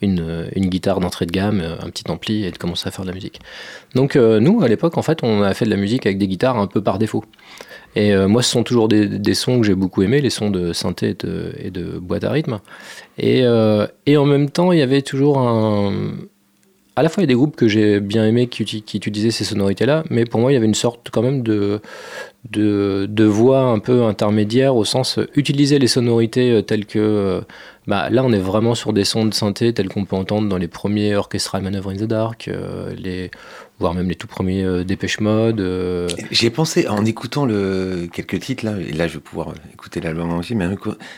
une, 0.00 0.48
une 0.54 0.66
guitare 0.66 1.00
d'entrée 1.00 1.26
de 1.26 1.32
gamme, 1.32 1.62
un 1.80 1.90
petit 1.90 2.10
ampli 2.10 2.44
et 2.44 2.50
de 2.50 2.56
commencer 2.56 2.88
à 2.88 2.90
faire 2.90 3.04
de 3.04 3.10
la 3.10 3.14
musique. 3.14 3.40
Donc, 3.94 4.16
nous, 4.16 4.62
à 4.62 4.68
l'époque, 4.68 4.96
en 4.96 5.02
fait, 5.02 5.22
on 5.22 5.42
a 5.42 5.52
fait 5.52 5.64
de 5.64 5.70
la 5.70 5.76
musique 5.76 5.89
avec 6.04 6.18
des 6.18 6.28
guitares 6.28 6.58
un 6.58 6.66
peu 6.66 6.82
par 6.82 6.98
défaut. 6.98 7.24
Et 7.96 8.12
euh, 8.12 8.28
moi, 8.28 8.42
ce 8.42 8.50
sont 8.50 8.62
toujours 8.62 8.88
des, 8.88 9.34
sons 9.34 9.60
que 9.60 9.66
j'ai 9.66 9.74
beaucoup 9.74 10.02
aimés, 10.02 10.20
les 10.20 10.30
sons 10.30 10.50
de 10.50 10.72
synthé 10.72 11.16
et 11.58 11.70
de, 11.70 11.98
boîte 11.98 12.24
à 12.24 12.30
rythme. 12.30 12.60
Et, 13.18 13.42
euh, 13.42 13.86
et, 14.06 14.16
en 14.16 14.26
même 14.26 14.50
temps, 14.50 14.72
il 14.72 14.78
y 14.78 14.82
avait 14.82 15.02
toujours 15.02 15.38
un. 15.38 15.92
À 16.96 17.02
la 17.02 17.08
fois, 17.08 17.22
il 17.22 17.24
y 17.24 17.28
a 17.28 17.28
des 17.28 17.34
groupes 17.34 17.56
que 17.56 17.66
j'ai 17.66 18.00
bien 18.00 18.26
aimés 18.26 18.46
qui, 18.48 18.62
utilisaient 18.62 19.30
ces 19.30 19.44
sonorités-là, 19.44 20.04
mais 20.10 20.24
pour 20.24 20.40
moi, 20.40 20.52
il 20.52 20.54
y 20.54 20.56
avait 20.56 20.66
une 20.66 20.74
sorte 20.74 21.08
quand 21.10 21.22
même 21.22 21.42
de, 21.42 21.80
de, 22.48 23.06
de 23.08 23.24
voix 23.24 23.60
un 23.60 23.78
peu 23.78 24.04
intermédiaire 24.04 24.74
au 24.74 24.84
sens 24.84 25.18
euh, 25.18 25.28
utiliser 25.36 25.78
les 25.78 25.88
sonorités 25.88 26.50
euh, 26.50 26.62
telles 26.62 26.86
que 26.86 26.98
euh, 26.98 27.40
bah, 27.86 28.08
là 28.08 28.24
on 28.24 28.32
est 28.32 28.38
vraiment 28.38 28.74
sur 28.74 28.92
des 28.92 29.04
sons 29.04 29.26
de 29.26 29.34
synthé 29.34 29.74
tels 29.74 29.88
qu'on 29.88 30.06
peut 30.06 30.16
entendre 30.16 30.48
dans 30.48 30.56
les 30.56 30.68
premiers 30.68 31.14
Orchestral 31.14 31.62
Maneuver 31.62 31.90
in 31.90 31.96
the 31.96 32.04
Dark 32.04 32.50
les 32.96 33.30
voire 33.80 33.94
même 33.94 34.08
les 34.08 34.14
tout 34.14 34.26
premiers 34.26 34.62
euh, 34.62 34.84
Dépêche 34.84 35.20
Mode. 35.20 35.60
Euh. 35.60 36.06
J'ai 36.30 36.50
pensé, 36.50 36.86
en 36.86 37.04
écoutant 37.04 37.46
le, 37.46 38.08
quelques 38.12 38.38
titres, 38.38 38.64
là, 38.64 38.74
et 38.78 38.92
là 38.92 39.08
je 39.08 39.14
vais 39.14 39.20
pouvoir 39.20 39.48
euh, 39.48 39.54
écouter 39.72 40.00
l'album 40.00 40.32
aussi, 40.38 40.54
mais 40.54 40.66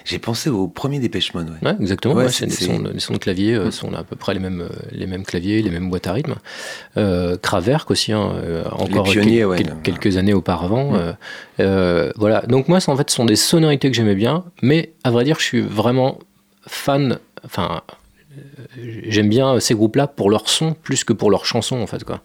j'ai 0.04 0.20
pensé 0.20 0.48
au 0.48 0.68
premier 0.68 1.00
Dépêche 1.00 1.34
Mode. 1.34 1.50
Ouais, 1.62 1.74
exactement, 1.80 2.14
ouais, 2.14 2.30
c'est, 2.30 2.48
sons, 2.50 2.84
les 2.94 3.00
sons 3.00 3.14
de 3.14 3.18
clavier 3.18 3.70
sont 3.72 3.92
à 3.92 4.04
peu 4.04 4.16
près 4.16 4.32
les 4.32 4.40
mêmes, 4.40 4.68
les 4.92 5.06
mêmes 5.06 5.24
claviers, 5.24 5.60
les 5.60 5.70
mêmes 5.70 5.90
boîtes 5.90 6.06
à 6.06 6.12
rythme. 6.12 6.36
Euh, 6.96 7.36
Kraverk 7.36 7.90
aussi, 7.90 8.12
hein, 8.12 8.32
encore 8.70 9.08
quelques 9.82 10.16
années 10.16 10.32
auparavant. 10.32 10.92
Voilà, 11.58 12.42
donc 12.48 12.68
moi, 12.68 12.78
en 12.86 12.96
fait, 12.96 13.10
ce 13.10 13.16
sont 13.16 13.24
des 13.24 13.36
sonorités 13.36 13.90
que 13.90 13.96
j'aimais 13.96 14.14
bien, 14.14 14.44
mais 14.62 14.92
à 15.04 15.10
vrai 15.10 15.24
dire, 15.24 15.38
je 15.38 15.44
suis 15.44 15.60
vraiment 15.60 16.18
fan, 16.66 17.18
enfin 17.44 17.82
j'aime 19.08 19.28
bien 19.28 19.60
ces 19.60 19.74
groupes-là 19.74 20.06
pour 20.06 20.30
leur 20.30 20.48
son 20.48 20.72
plus 20.72 21.04
que 21.04 21.12
pour 21.12 21.30
leurs 21.30 21.44
chansons 21.44 21.80
en 21.80 21.86
fait 21.86 22.04
quoi. 22.04 22.20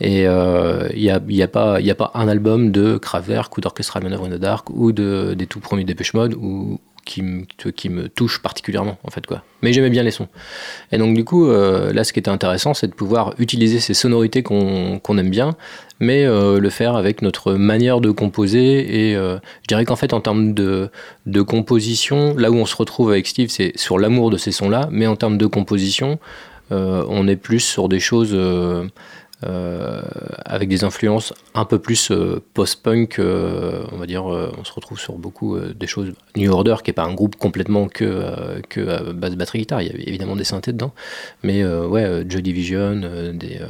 Et 0.00 0.22
il 0.22 0.26
euh, 0.26 0.88
n'y 0.94 1.10
a, 1.10 1.20
y 1.28 1.42
a, 1.42 1.48
pas, 1.48 1.78
a 1.78 1.94
pas 1.94 2.10
un 2.14 2.28
album 2.28 2.72
de 2.72 2.98
Kraftwerk 2.98 3.56
ou 3.56 3.60
d'Orchestral 3.60 4.02
Maneuver 4.02 4.26
in 4.26 4.36
the 4.36 4.40
Dark 4.40 4.70
ou 4.70 4.92
de, 4.92 5.34
des 5.34 5.46
tout 5.46 5.60
premiers 5.60 5.84
Dépêche 5.84 6.14
Mode 6.14 6.34
ou 6.34 6.80
qui, 7.06 7.22
me 7.88 8.08
touche 8.08 8.42
particulièrement 8.42 8.98
en 9.04 9.10
fait 9.10 9.26
quoi. 9.26 9.42
Mais 9.62 9.72
j'aimais 9.72 9.90
bien 9.90 10.02
les 10.02 10.10
sons. 10.10 10.28
Et 10.92 10.98
donc 10.98 11.14
du 11.14 11.24
coup 11.24 11.48
euh, 11.48 11.92
là 11.92 12.04
ce 12.04 12.12
qui 12.12 12.18
était 12.18 12.30
intéressant 12.30 12.74
c'est 12.74 12.88
de 12.88 12.94
pouvoir 12.94 13.34
utiliser 13.38 13.80
ces 13.80 13.94
sonorités 13.94 14.42
qu'on 14.42 15.18
aime 15.18 15.30
bien, 15.30 15.56
mais 16.00 16.24
euh, 16.24 16.60
le 16.60 16.70
faire 16.70 16.96
avec 16.96 17.22
notre 17.22 17.54
manière 17.54 18.00
de 18.00 18.10
composer. 18.10 19.08
Et 19.08 19.14
je 19.14 19.66
dirais 19.68 19.84
qu'en 19.84 19.96
fait 19.96 20.12
en 20.12 20.20
termes 20.20 20.52
de, 20.52 20.90
de 21.24 21.42
composition, 21.42 22.34
là 22.36 22.50
où 22.50 22.56
on 22.56 22.66
se 22.66 22.76
retrouve 22.76 23.10
avec 23.10 23.26
Steve 23.26 23.48
c'est 23.48 23.72
sur 23.78 23.98
l'amour 23.98 24.30
de 24.30 24.36
ces 24.36 24.52
sons 24.52 24.68
là, 24.68 24.88
mais 24.90 25.06
en 25.06 25.16
termes 25.16 25.38
de 25.38 25.46
composition 25.46 26.18
on 26.70 27.28
est 27.28 27.36
plus 27.36 27.60
sur 27.60 27.88
des 27.88 28.00
choses 28.00 28.36
euh, 29.44 30.00
avec 30.46 30.70
des 30.70 30.82
influences 30.82 31.34
un 31.54 31.66
peu 31.66 31.78
plus 31.78 32.10
euh, 32.10 32.42
post-punk, 32.54 33.18
euh, 33.18 33.84
on 33.92 33.98
va 33.98 34.06
dire, 34.06 34.24
on 34.24 34.64
se 34.64 34.72
retrouve 34.72 34.98
sur 34.98 35.18
beaucoup 35.18 35.58
des 35.58 35.86
choses. 35.86 36.14
New 36.36 36.50
Order, 36.50 36.76
qui 36.82 36.88
n'est 36.88 36.94
pas 36.94 37.04
un 37.04 37.12
groupe 37.12 37.36
complètement 37.36 37.86
que, 37.88 38.62
que 38.70 39.12
basse 39.12 39.34
batterie 39.34 39.58
guitare, 39.58 39.82
il 39.82 39.88
y 39.88 39.90
a 39.90 40.08
évidemment 40.08 40.36
des 40.36 40.44
synthés 40.44 40.72
dedans, 40.72 40.92
mais 41.42 41.64
ouais, 41.64 42.24
Joy 42.26 42.42
Division, 42.42 42.96
des, 43.34 43.60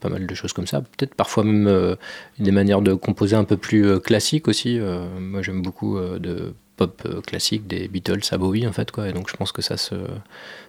pas 0.00 0.08
mal 0.08 0.26
de 0.26 0.34
choses 0.34 0.52
comme 0.52 0.66
ça. 0.66 0.80
Peut-être 0.80 1.14
parfois 1.14 1.44
même 1.44 1.96
des 2.38 2.50
manières 2.50 2.82
de 2.82 2.94
composer 2.94 3.36
un 3.36 3.44
peu 3.44 3.56
plus 3.56 4.00
classiques 4.00 4.48
aussi. 4.48 4.80
moi 5.20 5.42
j'aime 5.42 5.62
beaucoup 5.62 5.98
de 6.00 6.54
pop 6.86 7.22
classique 7.26 7.66
des 7.66 7.88
Beatles 7.88 8.20
à 8.30 8.38
Bowie 8.38 8.66
en 8.66 8.72
fait 8.72 8.90
quoi, 8.90 9.08
et 9.08 9.12
donc 9.12 9.30
je 9.30 9.36
pense 9.36 9.52
que 9.52 9.62
ça 9.62 9.76
se 9.76 9.94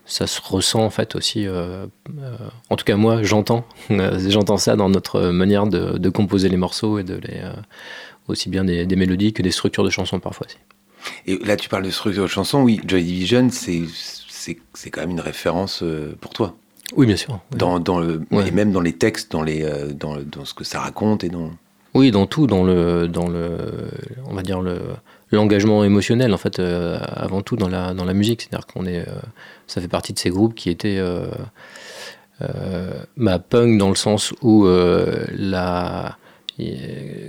ça 0.05 0.27
se 0.27 0.41
ressent 0.43 0.83
en 0.83 0.89
fait 0.89 1.15
aussi. 1.15 1.47
Euh, 1.47 1.85
euh, 2.19 2.37
en 2.69 2.75
tout 2.75 2.85
cas, 2.85 2.95
moi, 2.95 3.23
j'entends, 3.23 3.65
j'entends 3.89 4.57
ça 4.57 4.75
dans 4.75 4.89
notre 4.89 5.29
manière 5.29 5.67
de, 5.67 6.09
composer 6.09 6.49
les 6.49 6.57
morceaux 6.57 6.99
et 6.99 7.03
de 7.03 7.15
les 7.15 7.39
euh, 7.41 7.53
aussi 8.27 8.49
bien 8.49 8.63
des, 8.63 8.85
mélodies 8.95 9.33
que 9.33 9.41
des 9.41 9.51
structures 9.51 9.83
de 9.83 9.89
chansons 9.89 10.19
parfois 10.19 10.47
aussi. 10.47 10.57
Et 11.25 11.37
là, 11.45 11.57
tu 11.57 11.69
parles 11.69 11.83
de 11.83 11.89
structure 11.89 12.23
de 12.23 12.29
chansons. 12.29 12.61
Oui, 12.61 12.79
Joy 12.85 13.03
Division, 13.03 13.49
c'est 13.49 13.83
c'est 14.73 14.89
quand 14.89 14.99
même 14.99 15.11
une 15.11 15.21
référence 15.21 15.85
pour 16.19 16.33
toi. 16.33 16.57
Oui, 16.97 17.05
bien 17.05 17.15
sûr. 17.15 17.39
Dans, 17.51 17.79
dans 17.79 17.97
le, 17.97 18.21
Et 18.45 18.51
même 18.51 18.73
dans 18.73 18.81
les 18.81 18.91
textes, 18.91 19.31
dans, 19.31 19.41
les, 19.41 19.65
dans, 19.93 20.17
dans, 20.17 20.43
ce 20.43 20.53
que 20.53 20.65
ça 20.65 20.81
raconte 20.81 21.23
et 21.23 21.29
dans. 21.29 21.51
Oui, 21.93 22.11
dans 22.11 22.25
tout, 22.25 22.45
dans 22.45 22.65
le, 22.65 23.07
dans 23.07 23.29
le, 23.29 23.57
on 24.25 24.33
va 24.33 24.41
dire 24.41 24.59
le, 24.59 24.79
l'engagement 25.35 25.83
émotionnel 25.83 26.33
en 26.33 26.37
fait, 26.37 26.59
avant 26.59 27.41
tout 27.41 27.55
dans 27.55 27.69
la, 27.69 27.93
dans 27.93 28.05
la 28.05 28.13
musique. 28.13 28.41
C'est-à-dire 28.41 28.67
qu'on 28.67 28.85
est, 28.85 29.05
ça 29.67 29.81
fait 29.81 29.87
partie 29.87 30.13
de 30.13 30.19
ces 30.19 30.29
groupes 30.29 30.55
qui 30.55 30.69
étaient 30.69 30.97
euh, 30.99 31.27
euh, 32.41 33.03
bah, 33.17 33.39
punk 33.39 33.77
dans 33.77 33.89
le 33.89 33.95
sens 33.95 34.33
où 34.41 34.65
euh, 34.65 35.25
la 35.33 36.17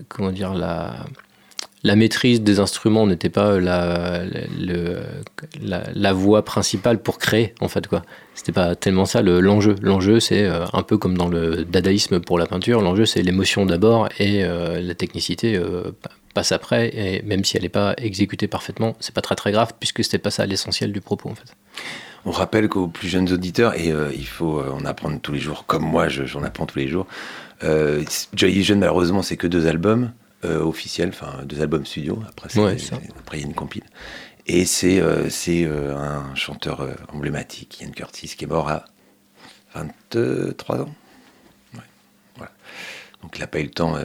comment 0.09 0.33
dire 0.33 0.53
la 0.53 0.95
la 1.83 1.97
maîtrise 1.97 2.41
des 2.43 2.61
instruments 2.61 3.07
n'était 3.07 3.29
pas 3.29 3.61
la, 3.61 4.23
la, 5.61 6.13
voie 6.15 6.43
principale 6.43 6.99
pour 6.99 7.19
créer, 7.19 7.55
en 7.61 7.69
fait, 7.69 7.87
quoi. 7.87 8.01
C'était 8.35 8.53
pas 8.53 8.75
tellement 8.75 9.05
ça 9.05 9.21
l'enjeu. 9.21 9.75
l'enjeu, 9.83 10.19
c'est 10.19 10.47
un 10.47 10.83
peu 10.83 10.97
comme 10.97 11.15
dans 11.15 11.29
le 11.29 11.67
dadaïsme 11.67 12.21
pour 12.21 12.39
la 12.39 12.47
peinture, 12.47 12.81
l'enjeu, 12.81 13.05
c'est 13.05 13.21
l'émotion 13.21 13.67
d'abord 13.67 14.09
et 14.19 14.43
la 14.45 14.95
technicité 14.95 15.61
passe 16.35 16.53
après, 16.53 16.91
et 16.95 17.23
même 17.23 17.45
si 17.45 17.57
elle 17.57 17.63
n'est 17.63 17.69
pas 17.69 17.95
exécutée 17.97 18.49
parfaitement, 18.49 18.97
c'est 19.01 19.15
pas 19.15 19.23
très 19.23 19.37
très 19.37 19.53
grave, 19.53 19.73
puisque 19.79 20.05
c'était 20.05 20.19
pas 20.19 20.31
ça 20.31 20.45
l'essentiel 20.45 20.93
du 20.93 21.01
propos, 21.01 21.31
en 21.31 21.35
fait. 21.35 21.55
On 22.27 22.31
rappelle 22.31 22.69
qu'aux 22.69 22.89
plus 22.89 23.09
jeunes 23.09 23.31
auditeurs, 23.33 23.75
et 23.79 23.93
euh, 23.93 24.11
il 24.15 24.27
faut 24.27 24.59
euh, 24.59 24.71
en 24.71 24.85
apprendre 24.85 25.21
tous 25.21 25.33
les 25.33 25.41
jours, 25.41 25.67
comme 25.67 25.85
moi 25.85 26.09
j'en 26.09 26.43
apprends 26.43 26.67
tous 26.67 26.79
les 26.79 26.89
jours, 26.89 27.07
euh, 27.63 28.03
Joy 28.35 28.53
Division 28.53 28.77
malheureusement 28.77 29.23
c'est 29.23 29.37
que 29.37 29.47
deux 29.47 29.67
albums 29.67 30.13
officiels, 30.43 31.09
enfin 31.09 31.43
deux 31.47 31.63
albums 31.63 31.87
studio, 31.87 32.23
après, 32.29 32.51
il 32.53 32.61
y 32.61 33.43
a 33.43 33.47
une 33.47 33.55
compile. 33.55 33.85
Et 34.47 34.67
c'est 34.67 35.03
c'est 35.31 35.65
un 35.65 36.35
chanteur 36.35 36.87
emblématique, 37.15 37.81
Ian 37.81 37.91
Curtis, 37.93 38.35
qui 38.37 38.45
est 38.45 38.47
mort 38.47 38.69
à 38.69 38.85
23 39.75 40.83
ans. 40.83 40.95
voilà. 42.37 42.53
Donc 43.23 43.39
il 43.39 43.41
n'a 43.41 43.47
pas 43.47 43.59
eu 43.61 43.63
le 43.63 43.71
temps, 43.71 43.97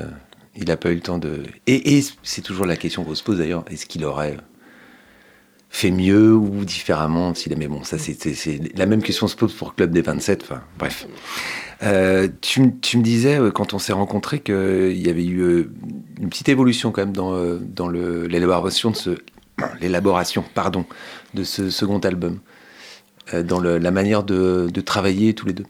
il 0.56 0.66
n'a 0.66 0.78
pas 0.78 0.92
eu 0.92 0.96
le 0.96 1.02
temps 1.02 1.18
de... 1.18 1.44
Et, 1.68 2.04
c'est 2.24 2.42
toujours 2.42 2.66
la 2.66 2.76
question 2.76 3.04
qu'on 3.04 3.16
se 3.16 3.24
pose 3.24 3.38
d'ailleurs, 3.38 3.64
est-ce 3.70 3.86
qu'il 3.86 4.04
aurait 4.06 4.38
fait 5.70 5.92
mieux 5.92 6.34
ou 6.34 6.66
différemment 6.66 7.34
s'il 7.36 7.56
Mais 7.58 7.68
bon, 7.68 7.84
ça 7.84 7.98
c'est 7.98 8.18
la 8.76 8.86
même 8.86 9.04
question 9.04 9.28
se 9.28 9.36
pose 9.36 9.54
pour 9.54 9.76
Club 9.76 9.92
des 9.92 10.02
27. 10.02 10.44
Enfin, 10.44 10.64
bref. 10.78 11.08
Euh, 11.84 12.28
tu, 12.42 12.74
tu, 12.82 12.98
me 12.98 13.04
disais 13.04 13.40
euh, 13.40 13.52
quand 13.52 13.74
on 13.74 13.80
s'est 13.80 13.94
rencontrés 13.94 14.42
qu'il 14.42 15.00
y 15.00 15.10
avait 15.10 15.24
eu 15.24 15.40
euh, 15.40 15.72
une 16.20 16.30
petite 16.30 16.50
évolution 16.50 16.92
quand 16.92 17.02
même 17.02 17.14
dans, 17.14 17.58
dans 17.58 17.88
l'élaboration 17.88 18.92
de 18.92 18.96
ce 18.98 19.12
l'élaboration 19.82 20.44
pardon 20.54 20.86
de 21.34 21.44
ce 21.44 21.70
second 21.70 22.00
album, 22.00 22.40
dans 23.44 23.62
la 23.62 23.92
manière 23.92 24.24
de 24.24 24.82
travailler 24.82 25.34
tous 25.36 25.46
les 25.46 25.54
deux. 25.54 25.66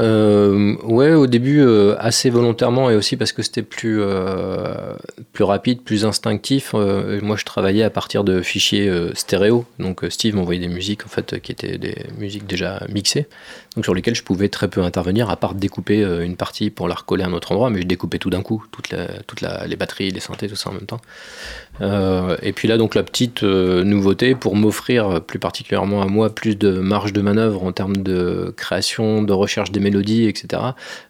Euh, 0.00 0.76
ouais, 0.82 1.12
au 1.12 1.26
début 1.26 1.60
euh, 1.60 1.94
assez 1.98 2.30
volontairement 2.30 2.90
et 2.90 2.96
aussi 2.96 3.16
parce 3.16 3.32
que 3.32 3.42
c'était 3.42 3.62
plus 3.62 4.00
euh, 4.00 4.94
plus 5.32 5.44
rapide, 5.44 5.82
plus 5.82 6.04
instinctif. 6.04 6.72
Moi, 6.72 7.36
je 7.36 7.44
travaillais 7.44 7.82
à 7.82 7.90
partir 7.90 8.24
de 8.24 8.40
fichiers 8.40 8.90
stéréo. 9.14 9.64
Donc, 9.78 10.04
Steve 10.08 10.34
m'envoyait 10.34 10.60
des 10.60 10.68
musiques 10.68 11.04
en 11.04 11.08
fait 11.08 11.40
qui 11.40 11.52
étaient 11.52 11.78
des 11.78 11.96
musiques 12.18 12.46
déjà 12.46 12.82
mixées, 12.88 13.26
donc 13.74 13.84
sur 13.84 13.94
lesquelles 13.94 14.14
je 14.14 14.22
pouvais 14.22 14.48
très 14.48 14.68
peu 14.68 14.82
intervenir, 14.82 15.30
à 15.30 15.36
part 15.36 15.54
découper 15.54 16.02
une 16.22 16.36
partie 16.36 16.70
pour 16.70 16.88
la 16.88 16.94
recoller 16.94 17.24
à 17.24 17.26
un 17.26 17.32
autre 17.32 17.52
endroit. 17.52 17.70
Mais 17.70 17.80
je 17.82 17.86
découpais 17.86 18.18
tout 18.18 18.30
d'un 18.30 18.42
coup, 18.42 18.64
toutes 18.70 18.94
toute 19.26 19.40
les 19.40 19.76
batteries, 19.76 20.10
les 20.10 20.20
synthés, 20.20 20.48
tout 20.48 20.56
ça 20.56 20.70
en 20.70 20.72
même 20.72 20.86
temps. 20.86 21.00
Euh, 21.80 22.36
et 22.42 22.52
puis 22.52 22.68
là, 22.68 22.76
donc 22.76 22.94
la 22.94 23.02
petite 23.02 23.42
euh, 23.42 23.84
nouveauté 23.84 24.34
pour 24.34 24.54
m'offrir 24.54 25.22
plus 25.22 25.38
particulièrement 25.38 26.02
à 26.02 26.06
moi 26.06 26.34
plus 26.34 26.56
de 26.56 26.72
marge 26.72 27.12
de 27.12 27.22
manœuvre 27.22 27.64
en 27.64 27.72
termes 27.72 27.96
de 27.96 28.52
création, 28.56 29.22
de 29.22 29.32
recherche 29.32 29.70
des 29.70 29.80
mélodies, 29.80 30.26
etc. 30.26 30.62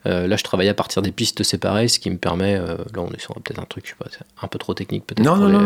Euh, 0.07 0.27
là, 0.27 0.37
je 0.37 0.45
travaille 0.45 0.69
à 0.69 0.75
partir 0.75 1.03
des 1.03 1.11
pistes 1.11 1.43
séparées, 1.43 1.89
ce 1.89 1.99
qui 1.99 2.11
me 2.11 2.19
permet. 2.19 2.57
là, 2.57 2.77
on 2.99 3.11
est 3.11 3.21
sur 3.21 3.35
peut-être 3.35 3.59
un 3.59 3.65
truc, 3.65 3.85
je 3.87 3.91
sais 3.91 3.97
pas, 3.99 4.07
un 4.43 4.49
peu 4.49 4.59
trop 4.59 4.75
technique 4.75 5.07
peut-être. 5.07 5.25
Non, 5.25 5.37
non, 5.37 5.49
non, 5.49 5.61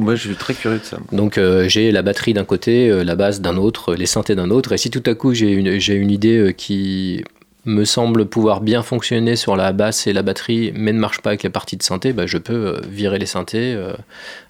moi, 0.00 0.14
je, 0.14 0.20
suis 0.20 0.34
très 0.34 0.54
curieux 0.54 0.78
de 0.78 0.84
ça. 0.84 0.98
Donc 1.12 1.40
j'ai 1.66 1.92
la 1.92 2.02
batterie 2.02 2.34
d'un 2.34 2.44
côté, 2.44 3.04
la 3.04 3.14
basse 3.14 3.40
d'un 3.40 3.56
autre, 3.56 3.94
les 3.94 4.06
synthés 4.06 4.34
d'un 4.34 4.50
autre, 4.50 4.72
et 4.72 4.78
si 4.78 4.90
tout 4.90 5.02
à 5.06 5.14
coup 5.14 5.32
j'ai 5.32 5.52
une, 5.52 5.78
j'ai 5.78 5.94
une 5.94 6.10
idée 6.10 6.31
qui 6.56 7.24
me 7.64 7.84
semble 7.84 8.26
pouvoir 8.26 8.60
bien 8.60 8.82
fonctionner 8.82 9.36
sur 9.36 9.56
la 9.56 9.72
basse 9.72 10.06
et 10.06 10.12
la 10.12 10.22
batterie, 10.22 10.72
mais 10.74 10.92
ne 10.92 10.98
marche 10.98 11.20
pas 11.20 11.30
avec 11.30 11.42
les 11.42 11.50
parties 11.50 11.76
de 11.76 11.82
synthé, 11.82 12.12
bah, 12.12 12.26
je 12.26 12.38
peux 12.38 12.52
euh, 12.52 12.80
virer 12.88 13.18
les 13.18 13.26
synthés 13.26 13.74
euh, 13.74 13.94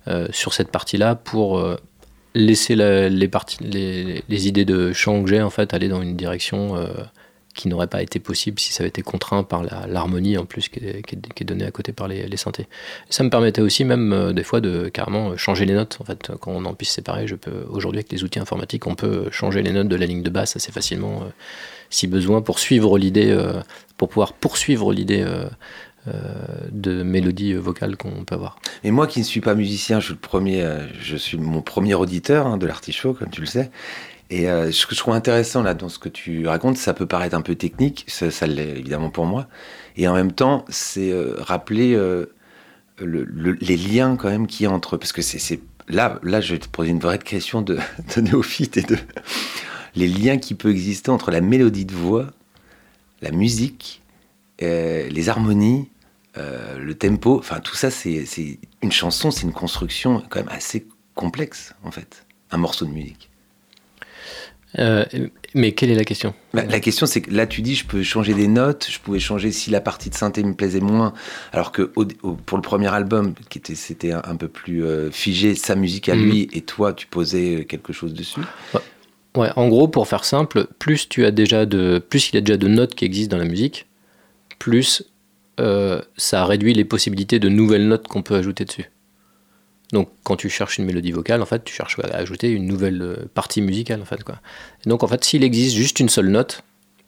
euh, 0.08 0.28
sur 0.30 0.54
cette 0.54 0.70
partie-là 0.70 1.14
pour 1.14 1.62
laisser 2.34 2.74
les, 2.74 3.10
les, 3.10 4.48
idées 4.48 4.64
de 4.64 4.92
chant 4.92 5.22
que 5.22 5.28
j'ai 5.28 5.42
en 5.42 5.50
fait 5.50 5.74
aller 5.74 5.88
dans 5.88 6.00
une 6.00 6.16
direction 6.16 6.88
qui 7.54 7.68
n'aurait 7.68 7.88
pas 7.88 8.00
été 8.00 8.18
possible 8.18 8.58
si 8.58 8.72
ça 8.72 8.82
avait 8.82 8.88
été 8.88 9.02
contraint 9.02 9.42
par 9.42 9.62
l'harmonie 9.86 10.38
en 10.38 10.46
plus 10.46 10.70
qui 10.70 10.80
est, 10.80 11.44
donnée 11.44 11.66
à 11.66 11.70
côté 11.70 11.92
par 11.92 12.08
les, 12.08 12.36
synthés. 12.38 12.66
ça 13.10 13.22
me 13.22 13.28
permettait 13.28 13.60
aussi 13.60 13.84
même 13.84 14.32
des 14.32 14.44
fois 14.44 14.62
de 14.62 14.88
carrément 14.88 15.36
changer 15.36 15.66
les 15.66 15.74
notes. 15.74 15.98
En 16.00 16.04
fait, 16.04 16.32
quand 16.40 16.52
on 16.52 16.64
en 16.64 16.72
puisse 16.72 16.92
séparer, 16.92 17.26
aujourd'hui 17.68 17.98
avec 17.98 18.10
les 18.10 18.24
outils 18.24 18.38
informatiques, 18.38 18.86
on 18.86 18.94
peut 18.94 19.28
changer 19.30 19.60
les 19.60 19.72
notes 19.72 19.88
de 19.88 19.96
la 19.96 20.06
ligne 20.06 20.22
de 20.22 20.30
basse 20.30 20.56
assez 20.56 20.72
facilement 20.72 21.24
si 21.92 22.08
besoin, 22.08 22.40
pour 22.42 22.58
suivre 22.58 22.98
l'idée, 22.98 23.30
euh, 23.30 23.60
pour 23.96 24.08
pouvoir 24.08 24.32
poursuivre 24.32 24.92
l'idée 24.92 25.22
euh, 25.22 25.44
euh, 26.08 26.12
de 26.72 27.02
mélodie 27.02 27.52
vocale 27.52 27.96
qu'on 27.96 28.24
peut 28.24 28.34
avoir. 28.34 28.58
Et 28.82 28.90
moi 28.90 29.06
qui 29.06 29.20
ne 29.20 29.24
suis 29.24 29.40
pas 29.40 29.54
musicien, 29.54 30.00
je 30.00 30.06
suis, 30.06 30.14
le 30.14 30.18
premier, 30.18 30.66
je 31.00 31.16
suis 31.16 31.38
mon 31.38 31.60
premier 31.60 31.94
auditeur 31.94 32.46
hein, 32.46 32.56
de 32.56 32.66
l'artichaut, 32.66 33.12
comme 33.12 33.30
tu 33.30 33.42
le 33.42 33.46
sais. 33.46 33.70
Et 34.30 34.46
ce 34.46 34.86
que 34.86 34.94
je 34.94 35.00
trouve 35.00 35.12
intéressant 35.12 35.62
là 35.62 35.74
dans 35.74 35.90
ce 35.90 35.98
que 35.98 36.08
tu 36.08 36.46
racontes, 36.46 36.78
ça 36.78 36.94
peut 36.94 37.04
paraître 37.04 37.36
un 37.36 37.42
peu 37.42 37.54
technique, 37.54 38.06
ça, 38.08 38.46
l'est 38.46 38.70
évidemment 38.70 39.10
pour 39.10 39.26
moi. 39.26 39.46
Et 39.98 40.08
en 40.08 40.14
même 40.14 40.32
temps, 40.32 40.64
c'est 40.70 41.12
rappeler 41.36 42.00
les 42.98 43.76
liens 43.76 44.16
quand 44.16 44.30
même 44.30 44.46
qu'il 44.46 44.64
y 44.64 44.66
a 44.66 44.72
entre. 44.72 44.96
Parce 44.96 45.12
que 45.12 45.20
c'est 45.20 45.60
là, 45.86 46.18
là, 46.22 46.40
je 46.40 46.54
vais 46.54 46.58
te 46.58 46.68
poser 46.68 46.88
une 46.92 46.98
vraie 46.98 47.18
question 47.18 47.60
de, 47.60 47.76
de 48.16 48.22
néophyte 48.22 48.78
et 48.78 48.82
de 48.82 48.96
les 49.94 50.08
liens 50.08 50.38
qui 50.38 50.54
peuvent 50.54 50.72
exister 50.72 51.10
entre 51.10 51.30
la 51.30 51.40
mélodie 51.40 51.84
de 51.84 51.94
voix, 51.94 52.30
la 53.20 53.30
musique, 53.30 54.02
euh, 54.62 55.08
les 55.08 55.28
harmonies, 55.28 55.88
euh, 56.36 56.78
le 56.78 56.94
tempo. 56.94 57.38
Enfin, 57.38 57.60
tout 57.60 57.74
ça, 57.74 57.90
c'est 57.90 58.58
une 58.82 58.92
chanson, 58.92 59.30
c'est 59.30 59.42
une 59.42 59.52
construction 59.52 60.22
quand 60.30 60.40
même 60.40 60.48
assez 60.48 60.86
complexe 61.14 61.74
en 61.84 61.90
fait, 61.90 62.26
un 62.50 62.58
morceau 62.58 62.84
de 62.84 62.90
musique. 62.90 63.28
Euh, 64.78 65.04
mais 65.54 65.72
quelle 65.72 65.90
est 65.90 65.94
la 65.94 66.04
question? 66.04 66.34
Bah, 66.54 66.64
La 66.64 66.80
question, 66.80 67.06
c'est 67.06 67.20
que 67.20 67.30
là, 67.30 67.46
tu 67.46 67.60
dis, 67.60 67.74
je 67.74 67.84
peux 67.84 68.02
changer 68.02 68.32
des 68.34 68.48
notes, 68.48 68.88
je 68.90 68.98
pouvais 69.00 69.18
changer 69.18 69.52
si 69.52 69.70
la 69.70 69.80
partie 69.80 70.08
de 70.08 70.14
synthé 70.14 70.42
me 70.42 70.54
plaisait 70.54 70.80
moins, 70.80 71.12
alors 71.52 71.72
que 71.72 71.82
pour 71.82 72.56
le 72.56 72.62
premier 72.62 72.88
album, 72.88 73.34
qui 73.50 73.58
était, 73.58 73.74
c'était 73.74 74.12
un, 74.12 74.36
peu 74.36 74.48
plus 74.48 74.84
euh, 74.84 75.10
figé, 75.10 75.54
sa 75.54 75.74
musique 75.74 76.08
à 76.08 76.14
mhm. 76.14 76.22
lui, 76.22 76.48
et 76.52 76.62
toi, 76.62 76.94
tu 76.94 77.06
posais 77.06 77.66
quelque 77.68 77.92
chose 77.92 78.14
dessus. 78.14 78.40
Ouais. 79.36 79.50
en 79.56 79.68
gros, 79.68 79.88
pour 79.88 80.08
faire 80.08 80.24
simple, 80.24 80.66
plus 80.78 81.08
tu 81.08 81.24
as 81.24 81.30
déjà 81.30 81.64
de, 81.64 81.98
plus 81.98 82.30
il 82.30 82.34
y 82.34 82.38
a 82.38 82.40
déjà 82.42 82.58
de 82.58 82.68
notes 82.68 82.94
qui 82.94 83.04
existent 83.04 83.36
dans 83.36 83.42
la 83.42 83.48
musique, 83.48 83.86
plus 84.58 85.04
ça 86.16 86.44
réduit 86.44 86.74
les 86.74 86.84
possibilités 86.84 87.38
de 87.38 87.48
nouvelles 87.48 87.86
notes 87.86 88.08
qu'on 88.08 88.22
peut 88.22 88.34
ajouter 88.34 88.64
dessus. 88.64 88.90
Donc 89.92 90.08
quand 90.24 90.36
tu 90.36 90.48
cherches 90.48 90.78
une 90.78 90.86
mélodie 90.86 91.12
vocale, 91.12 91.42
en 91.42 91.46
fait, 91.46 91.64
tu 91.64 91.74
cherches 91.74 91.98
à 91.98 92.16
ajouter 92.16 92.50
une 92.50 92.66
nouvelle 92.66 93.02
euh, 93.02 93.16
partie 93.34 93.60
musicale, 93.60 94.00
en 94.00 94.06
fait. 94.06 94.24
Quoi. 94.24 94.40
donc 94.86 95.02
en 95.02 95.08
fait, 95.08 95.22
s'il 95.24 95.44
existe 95.44 95.76
juste 95.76 96.00
une 96.00 96.08
seule 96.08 96.28
note, 96.28 96.62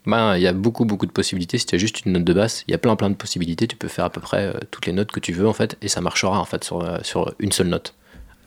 ben, 0.07 0.37
il 0.37 0.43
y 0.43 0.47
a 0.47 0.52
beaucoup 0.52 0.85
beaucoup 0.85 1.07
de 1.07 1.12
possibilités. 1.12 1.57
Si 1.57 1.64
tu 1.64 1.75
as 1.75 1.78
juste 1.78 2.04
une 2.04 2.12
note 2.12 2.25
de 2.25 2.33
basse, 2.35 2.62
il 2.69 2.73
y 2.73 2.75
a 2.75 2.78
plein 2.78 2.95
plein 2.95 3.09
de 3.09 3.14
possibilités. 3.14 3.66
Tu 3.66 3.76
peux 3.76 3.88
faire 3.88 4.04
à 4.04 4.11
peu 4.11 4.21
près 4.21 4.45
euh, 4.47 4.52
toutes 4.71 4.85
les 4.87 4.93
notes 4.93 5.12
que 5.12 5.21
tu 5.21 5.33
veux, 5.33 5.49
en 5.49 5.54
fait, 5.54 5.76
et 5.81 5.88
ça 5.88 6.02
marchera 6.02 6.38
en 6.38 6.45
fait 6.45 6.71
euh, 6.73 6.99
sur 7.02 7.35
une 7.38 7.52
seule 7.52 7.69
note. 7.69 7.95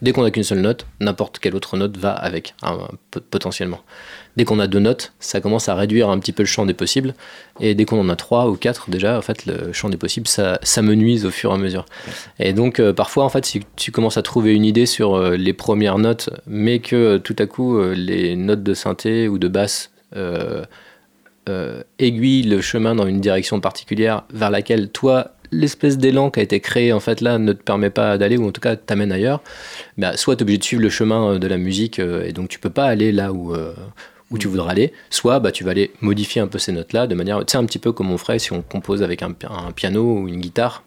Dès 0.02 0.12
qu'on 0.12 0.22
n'a 0.22 0.32
qu'une 0.32 0.44
seule 0.44 0.62
note, 0.62 0.86
n'importe 1.00 1.40
quelle 1.40 1.56
autre 1.56 1.76
note 1.76 1.98
va 1.98 2.12
avec, 2.12 2.54
hein, 2.62 2.78
potentiellement. 3.32 3.80
Dès 4.36 4.46
qu'on 4.46 4.60
a 4.60 4.68
deux 4.68 4.80
notes, 4.80 5.14
ça 5.20 5.42
commence 5.42 5.68
à 5.70 5.74
réduire 5.74 6.10
un 6.10 6.20
petit 6.20 6.32
peu 6.32 6.44
le 6.44 6.48
champ 6.48 6.68
des 6.68 6.76
possibles. 6.76 7.16
Et 7.60 7.74
dès 7.74 7.86
qu'on 7.86 8.00
en 8.00 8.10
a 8.10 8.16
trois 8.16 8.48
ou 8.48 8.56
quatre, 8.56 8.92
déjà, 8.92 9.18
en 9.18 9.22
fait, 9.24 9.48
le 9.48 9.74
champ 9.74 9.90
des 9.90 9.98
possibles, 9.98 10.28
ça, 10.28 10.60
ça 10.62 10.84
nuise 10.84 11.26
au 11.26 11.32
fur 11.32 11.50
et 11.52 11.56
à 11.56 11.58
mesure. 11.58 11.86
Et 12.38 12.54
donc, 12.54 12.80
euh, 12.80 12.94
parfois, 12.94 13.24
en 13.24 13.30
fait, 13.30 13.48
si 13.48 13.62
tu 13.76 13.92
commences 13.92 14.18
à 14.18 14.22
trouver 14.22 14.54
une 14.54 14.66
idée 14.66 14.86
sur 14.86 15.16
euh, 15.16 15.36
les 15.36 15.54
premières 15.54 15.98
notes, 15.98 16.30
mais 16.46 16.78
que 16.78 16.96
euh, 16.96 17.18
tout 17.18 17.36
à 17.40 17.48
coup, 17.48 17.82
les 17.82 18.36
notes 18.36 18.62
de 18.62 18.76
synthé 18.76 19.28
ou 19.28 19.40
de 19.40 19.48
basse 19.48 19.92
aiguillent 22.00 22.44
le 22.44 22.62
chemin 22.62 22.94
dans 22.94 23.08
une 23.08 23.22
direction 23.22 23.60
particulière 23.60 24.24
vers 24.32 24.52
laquelle 24.52 24.90
toi 24.90 25.32
l'espèce 25.52 25.98
d'élan 25.98 26.30
qui 26.30 26.40
a 26.40 26.44
été 26.44 26.60
créé 26.60 26.94
en 26.94 27.00
fait 27.00 27.22
là 27.22 27.38
ne 27.38 27.54
te 27.54 27.64
permet 27.64 27.90
pas 27.90 28.18
d'aller 28.18 28.38
ou 28.38 28.48
en 28.48 28.52
tout 28.52 28.62
cas 28.62 28.76
t'amène 28.76 29.12
ailleurs, 29.12 29.42
bah, 29.98 30.18
soit 30.18 30.36
tu 30.36 30.42
es 30.42 30.44
obligé 30.44 30.58
de 30.58 30.64
suivre 30.64 30.84
le 30.84 30.90
chemin 30.90 31.34
euh, 31.34 31.40
de 31.40 31.48
la 31.48 31.58
musique 31.58 32.00
euh, 32.00 32.26
et 32.26 32.34
donc 32.34 32.50
tu 32.50 32.60
peux 32.60 32.70
pas 32.70 32.86
aller 32.86 33.12
là 33.12 33.34
où, 33.34 33.54
euh, 33.54 33.74
où 34.32 34.38
tu 34.38 34.48
mm. 34.48 34.52
voudras 34.52 34.72
aller, 34.72 34.94
soit 35.10 35.40
bah, 35.40 35.52
tu 35.52 35.64
vas 35.64 35.72
aller 35.72 35.92
modifier 36.02 36.42
un 36.42 36.48
peu 36.48 36.60
ces 36.60 36.72
notes 36.72 36.94
là 36.94 37.08
de 37.08 37.16
manière, 37.16 37.40
tu 37.40 37.52
sais 37.52 37.58
un 37.58 37.66
petit 37.66 37.80
peu 37.80 37.92
comme 37.92 38.12
on 38.12 38.18
ferait 38.18 38.40
si 38.40 38.54
on 38.54 38.62
compose 38.62 39.04
avec 39.04 39.22
un, 39.22 39.32
piano 39.76 40.20
ou 40.20 40.28
une 40.28 40.40
guitare. 40.40 40.84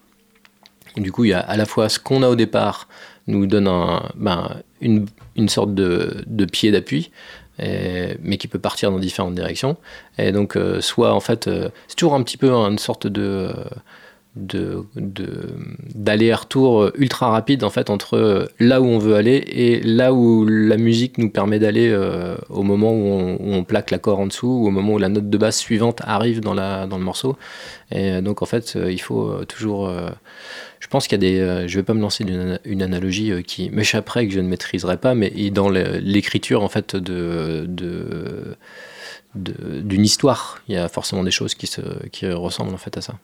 Du 0.97 1.13
coup 1.13 1.25
il 1.25 1.31
y 1.31 1.35
a 1.35 1.41
à 1.41 1.57
la 1.57 1.67
fois 1.67 1.89
ce 1.89 1.99
qu'on 1.99 2.23
a 2.23 2.29
au 2.29 2.37
départ 2.37 2.89
nous 3.27 3.47
donne 3.47 3.69
un, 3.69 4.03
ben, 4.17 4.57
une, 4.81 5.07
une, 5.37 5.49
sorte 5.49 5.73
de, 5.73 6.25
de 6.27 6.45
pied 6.47 6.73
d'appui, 6.73 7.13
mais 7.61 8.39
qui 8.39 8.49
peut 8.49 8.59
partir 8.59 8.91
dans 8.91 8.99
différentes 8.99 9.37
directions. 9.37 9.77
Et 10.19 10.33
donc, 10.33 10.59
soit 10.81 11.13
en 11.13 11.21
fait, 11.21 11.49
c'est 11.87 11.95
toujours 11.95 12.15
un 12.15 12.23
petit 12.25 12.39
peu 12.39 12.51
une 12.51 12.79
sorte 12.79 13.07
de, 13.07 13.53
de, 14.37 14.87
d'aller-retour 15.95 16.93
ultra 16.95 17.31
rapide 17.31 17.65
en 17.65 17.71
fait 17.71 17.91
entre 17.91 18.49
là 18.61 18.81
où 18.81 18.85
on 18.85 18.99
veut 18.99 19.17
aller 19.17 19.43
et 19.49 19.81
là 19.81 20.13
où 20.13 20.47
la 20.47 20.77
musique 20.77 21.19
nous 21.19 21.31
permet 21.31 21.59
d'aller 21.59 21.89
euh, 21.89 22.37
au 22.49 22.63
moment 22.63 22.93
où 22.93 23.37
on, 23.41 23.65
plaque 23.65 23.91
l'accord 23.91 24.21
en 24.21 24.27
dessous 24.27 24.47
ou 24.47 24.69
au 24.69 24.71
moment 24.71 24.95
où 24.95 24.99
la 24.99 25.09
note 25.09 25.29
de 25.29 25.39
basse 25.39 25.59
suivante 25.59 26.01
arrive 26.05 26.41
dans, 26.41 26.55
la, 26.55 26.87
dans 26.87 26.97
le 26.97 27.05
morceau. 27.05 27.37
Et 27.91 28.21
donc 28.23 28.43
en 28.43 28.47
fait 28.47 28.75
euh, 28.77 28.93
il 28.93 29.01
faut 29.01 29.29
euh, 29.29 29.45
toujours 29.45 29.91
je 30.79 30.87
pense 30.87 31.09
qu'il 31.09 31.23
y 31.23 31.27
a 31.27 31.59
des 31.59 31.69
je 31.69 31.77
vais 31.77 31.83
pas 31.83 31.95
me 31.95 32.01
lancer 32.01 32.23
d'une 32.23 32.61
une 32.65 32.83
analogie 32.83 33.33
qui 33.43 33.69
m'échapperait 33.71 34.29
que 34.29 34.33
je 34.33 34.41
ne 34.41 34.49
maîtriserai 34.49 34.97
pas 34.97 35.15
mais 35.15 35.31
dans 35.51 35.69
l'écriture 35.69 36.63
en 36.63 36.69
fait 36.69 36.95
de 36.95 37.67
d'une 39.35 40.05
histoire. 40.05 40.61
Il 40.69 40.75
y 40.75 40.79
a 40.79 40.89
forcément 40.89 41.23
des 41.23 41.31
choses 41.31 41.55
qui, 41.55 41.67
se, 41.67 41.81
qui 42.09 42.31
ressemblent 42.31 42.75
en 42.75 42.79
fait 42.79 42.97
à 42.97 43.01
ça. 43.01 43.15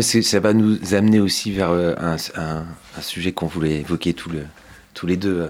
ça 0.00 0.40
va 0.40 0.52
nous 0.52 0.94
amener 0.94 1.20
aussi 1.20 1.52
vers 1.52 1.70
euh, 1.70 1.94
un, 1.98 2.16
un, 2.36 2.66
sujet 3.00 3.32
qu'on 3.32 3.46
voulait 3.46 3.80
évoquer 3.80 4.12
tous, 4.12 4.30
le, 4.30 4.44
tous 4.92 5.06
les 5.06 5.16
deux 5.16 5.40
euh, 5.40 5.48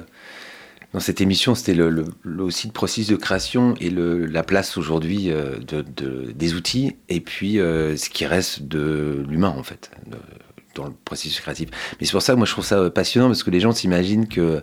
dans 0.92 1.00
cette 1.00 1.20
émission. 1.20 1.54
C'était 1.56 1.74
le, 1.74 2.04
aussi 2.38 2.68
le 2.68 2.72
processus 2.72 3.08
de 3.08 3.16
création 3.16 3.74
et 3.80 3.90
le, 3.90 4.26
la 4.26 4.44
place 4.44 4.76
aujourd'hui 4.76 5.32
euh, 5.32 5.58
de, 5.58 5.82
de, 5.82 6.30
des 6.32 6.54
outils 6.54 6.96
et 7.08 7.20
puis 7.20 7.54
ce 7.54 8.08
qui 8.08 8.24
reste 8.24 8.62
de 8.62 9.24
l'humain 9.28 9.54
en 9.56 9.64
fait 9.64 9.90
dans 10.78 10.86
le 10.86 10.92
processus 11.04 11.40
créatif. 11.40 11.68
Mais 12.00 12.06
c'est 12.06 12.12
pour 12.12 12.22
ça 12.22 12.32
que 12.34 12.38
moi 12.38 12.46
je 12.46 12.52
trouve 12.52 12.64
ça 12.64 12.88
passionnant 12.90 13.26
parce 13.26 13.42
que 13.42 13.50
les 13.50 13.60
gens 13.60 13.72
s'imaginent 13.72 14.28
que 14.28 14.62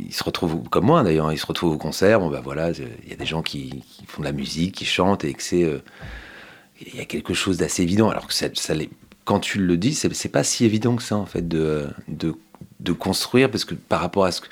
ils 0.00 0.12
se 0.12 0.24
retrouvent 0.24 0.68
comme 0.68 0.86
moi 0.86 1.02
d'ailleurs, 1.02 1.32
ils 1.32 1.38
se 1.38 1.46
retrouvent 1.46 1.74
au 1.74 1.78
concert. 1.78 2.20
Bon 2.20 2.30
bah 2.30 2.40
voilà, 2.42 2.70
il 2.70 3.10
y 3.10 3.12
a 3.12 3.16
des 3.16 3.26
gens 3.26 3.42
qui, 3.42 3.84
font 4.06 4.22
de 4.22 4.26
la 4.26 4.32
musique, 4.32 4.74
qui 4.74 4.84
chantent 4.84 5.24
et 5.24 5.34
que 5.34 5.42
c'est 5.42 5.64
euh, 5.64 5.78
il 6.80 6.96
y 6.96 7.00
a 7.00 7.04
quelque 7.04 7.34
chose 7.34 7.58
d'assez 7.58 7.82
évident. 7.82 8.08
Alors 8.10 8.26
que 8.26 8.34
ça, 8.34 8.46
ça 8.54 8.74
quand 9.24 9.40
tu 9.40 9.58
le 9.58 9.76
dis, 9.76 9.94
c'est 9.94 10.28
pas 10.28 10.44
si 10.44 10.64
évident 10.64 10.96
que 10.96 11.02
ça 11.02 11.16
en 11.16 11.26
fait 11.26 11.46
de, 11.46 11.86
de, 12.08 12.34
de 12.80 12.92
construire 12.92 13.50
parce 13.50 13.64
que 13.64 13.74
par 13.74 14.00
rapport 14.00 14.24
à 14.24 14.32
ce 14.32 14.40
que 14.40 14.48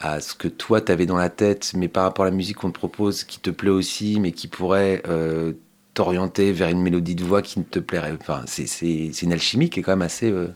à 0.00 0.20
ce 0.20 0.34
que 0.34 0.48
toi 0.48 0.80
tu 0.80 0.90
avais 0.90 1.06
dans 1.06 1.16
la 1.16 1.28
tête, 1.28 1.72
mais 1.74 1.88
par 1.88 2.04
rapport 2.04 2.24
à 2.24 2.30
la 2.30 2.34
musique 2.34 2.56
qu'on 2.56 2.70
te 2.70 2.78
propose, 2.78 3.24
qui 3.24 3.38
te 3.38 3.50
plaît 3.50 3.70
aussi, 3.70 4.18
mais 4.18 4.32
qui 4.32 4.48
pourrait 4.48 5.02
euh, 5.06 5.52
t'orienter 5.94 6.52
vers 6.52 6.70
une 6.70 6.80
mélodie 6.80 7.14
de 7.14 7.22
voix 7.22 7.42
qui 7.42 7.58
ne 7.58 7.64
te 7.64 7.78
plairait. 7.78 8.16
Enfin, 8.18 8.42
c'est 8.46 9.22
une 9.22 9.32
alchimie 9.32 9.68
qui 9.70 9.80
est 9.80 9.82
quand 9.82 9.92
même 9.92 10.02
assez. 10.02 10.30
Euh, 10.30 10.48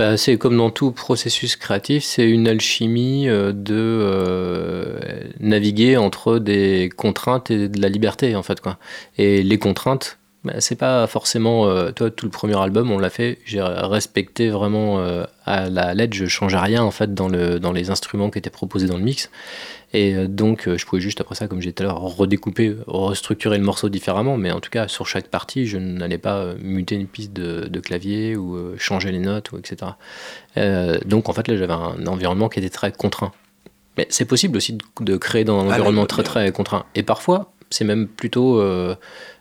bah, 0.00 0.16
c'est 0.16 0.38
comme 0.38 0.56
dans 0.56 0.70
tout 0.70 0.92
processus 0.92 1.56
créatif, 1.56 2.04
c'est 2.04 2.26
une 2.26 2.48
alchimie 2.48 3.28
euh, 3.28 3.52
de 3.52 3.74
euh, 3.76 4.98
naviguer 5.40 5.98
entre 5.98 6.38
des 6.38 6.88
contraintes 6.96 7.50
et 7.50 7.68
de 7.68 7.82
la 7.82 7.90
liberté 7.90 8.34
en 8.34 8.42
fait 8.42 8.62
quoi. 8.62 8.78
Et 9.18 9.42
les 9.42 9.58
contraintes, 9.58 10.16
bah, 10.42 10.54
c'est 10.58 10.76
pas 10.76 11.06
forcément 11.06 11.66
toi 11.92 12.10
tout 12.10 12.24
le 12.24 12.30
premier 12.30 12.58
album 12.58 12.90
on 12.90 12.98
l'a 12.98 13.10
fait, 13.10 13.40
j'ai 13.44 13.60
respecté 13.60 14.48
vraiment 14.48 15.04
à 15.44 15.68
la 15.68 15.92
lettre, 15.92 16.16
je 16.16 16.24
changeais 16.24 16.56
rien 16.56 16.82
en 16.82 16.90
fait 16.90 17.12
dans 17.12 17.28
le 17.28 17.60
dans 17.60 17.72
les 17.72 17.90
instruments 17.90 18.30
qui 18.30 18.38
étaient 18.38 18.48
proposés 18.48 18.86
dans 18.86 18.96
le 18.96 19.04
mix. 19.04 19.28
Et 19.92 20.14
euh, 20.14 20.28
donc, 20.28 20.68
euh, 20.68 20.78
je 20.78 20.86
pouvais 20.86 21.00
juste 21.00 21.20
après 21.20 21.34
ça, 21.34 21.48
comme 21.48 21.60
j'ai 21.60 21.72
tout 21.72 21.82
à 21.82 21.86
l'heure, 21.86 22.00
redécouper, 22.00 22.76
restructurer 22.86 23.58
le 23.58 23.64
morceau 23.64 23.88
différemment. 23.88 24.36
Mais 24.36 24.52
en 24.52 24.60
tout 24.60 24.70
cas, 24.70 24.88
sur 24.88 25.06
chaque 25.06 25.28
partie, 25.28 25.66
je 25.66 25.78
n'allais 25.78 26.18
pas 26.18 26.36
euh, 26.36 26.54
muter 26.60 26.94
une 26.94 27.06
piste 27.06 27.32
de, 27.32 27.80
clavier 27.80 28.36
ou 28.36 28.76
changer 28.76 29.10
les 29.10 29.18
notes, 29.18 29.52
ou 29.52 29.58
etc. 29.58 29.92
donc, 31.06 31.28
en 31.28 31.32
fait, 31.32 31.48
là, 31.48 31.56
j'avais 31.56 31.72
un 31.72 32.06
environnement 32.06 32.48
qui 32.48 32.58
était 32.58 32.68
très 32.68 32.92
contraint. 32.92 33.32
Mais 33.96 34.06
c'est 34.10 34.26
possible 34.26 34.56
aussi 34.58 34.78
de, 35.00 35.16
créer 35.16 35.44
dans 35.44 35.58
un 35.60 35.68
ah, 35.70 35.72
environnement 35.72 36.06
très, 36.06 36.22
très 36.22 36.52
contraint. 36.52 36.84
Et 36.94 37.02
parfois, 37.02 37.52
c'est 37.70 37.84
même 37.84 38.06
plutôt 38.06 38.62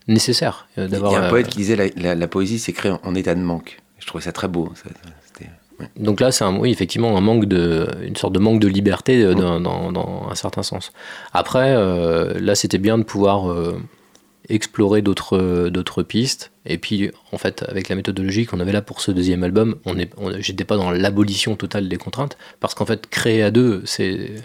nécessaire 0.08 0.68
d'avoir. 0.78 1.12
Il 1.12 1.16
y 1.16 1.18
a 1.18 1.26
un 1.26 1.30
poète 1.30 1.50
qui 1.50 1.58
disait 1.58 1.76
la, 1.76 2.16
la, 2.16 2.28
poésie, 2.28 2.60
c'est 2.60 2.72
créer 2.72 2.94
en, 3.04 3.14
état 3.14 3.36
de 3.36 3.42
manque. 3.42 3.82
Je 4.00 4.08
trouvais 4.08 4.24
ça 4.24 4.32
très 4.32 4.48
beau. 4.48 4.72
Donc 5.98 6.20
là, 6.20 6.32
c'est 6.32 6.44
un, 6.44 6.56
oui, 6.56 6.72
effectivement 6.72 7.18
un 7.18 7.22
manque 7.22 7.46
de, 7.46 7.88
une 8.04 8.16
sorte 8.16 8.34
de 8.34 8.40
manque 8.40 8.60
de 8.60 8.68
liberté 8.68 9.24
euh, 9.24 9.34
dans, 9.34 10.30
un 10.30 10.36
certain 10.36 10.64
sens. 10.64 10.92
Après, 11.34 11.74
euh, 11.76 12.40
là, 12.40 12.56
c'était 12.56 12.78
bien 12.78 12.98
de 12.98 13.04
pouvoir 13.04 13.52
euh, 13.52 13.80
explorer 14.50 15.02
d'autres, 15.02 15.70
d'autres 15.70 16.04
pistes. 16.04 16.52
Et 16.66 16.78
puis, 16.78 17.12
en 17.32 17.38
fait, 17.38 17.66
avec 17.68 17.90
la 17.90 17.96
méthodologie 17.96 18.46
qu'on 18.46 18.60
avait 18.60 18.72
là 18.72 18.82
pour 18.82 19.02
ce 19.02 19.12
deuxième 19.12 19.44
album, 19.44 19.76
on 19.86 19.98
est, 19.98 20.12
j'étais 20.40 20.66
pas 20.66 20.78
dans 20.78 20.92
l'abolition 20.92 21.56
totale 21.56 21.88
des 21.88 21.98
contraintes, 21.98 22.38
parce 22.60 22.76
qu'en 22.76 22.86
fait, 22.86 23.08
créer 23.08 23.44
à 23.44 23.52
deux, 23.52 23.82
c'est 23.86 24.36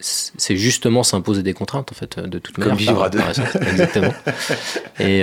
c'est 0.00 0.56
justement 0.56 1.04
s'imposer 1.04 1.44
des 1.44 1.54
contraintes 1.54 1.92
en 1.92 1.94
fait 1.94 2.18
de 2.18 2.38
toute 2.38 2.58
manière. 2.58 2.74
Comme 2.74 2.84
vivre 2.84 3.02
à 3.04 3.08
deux. 3.08 3.20
exactement. 3.20 4.12
et, 5.00 5.22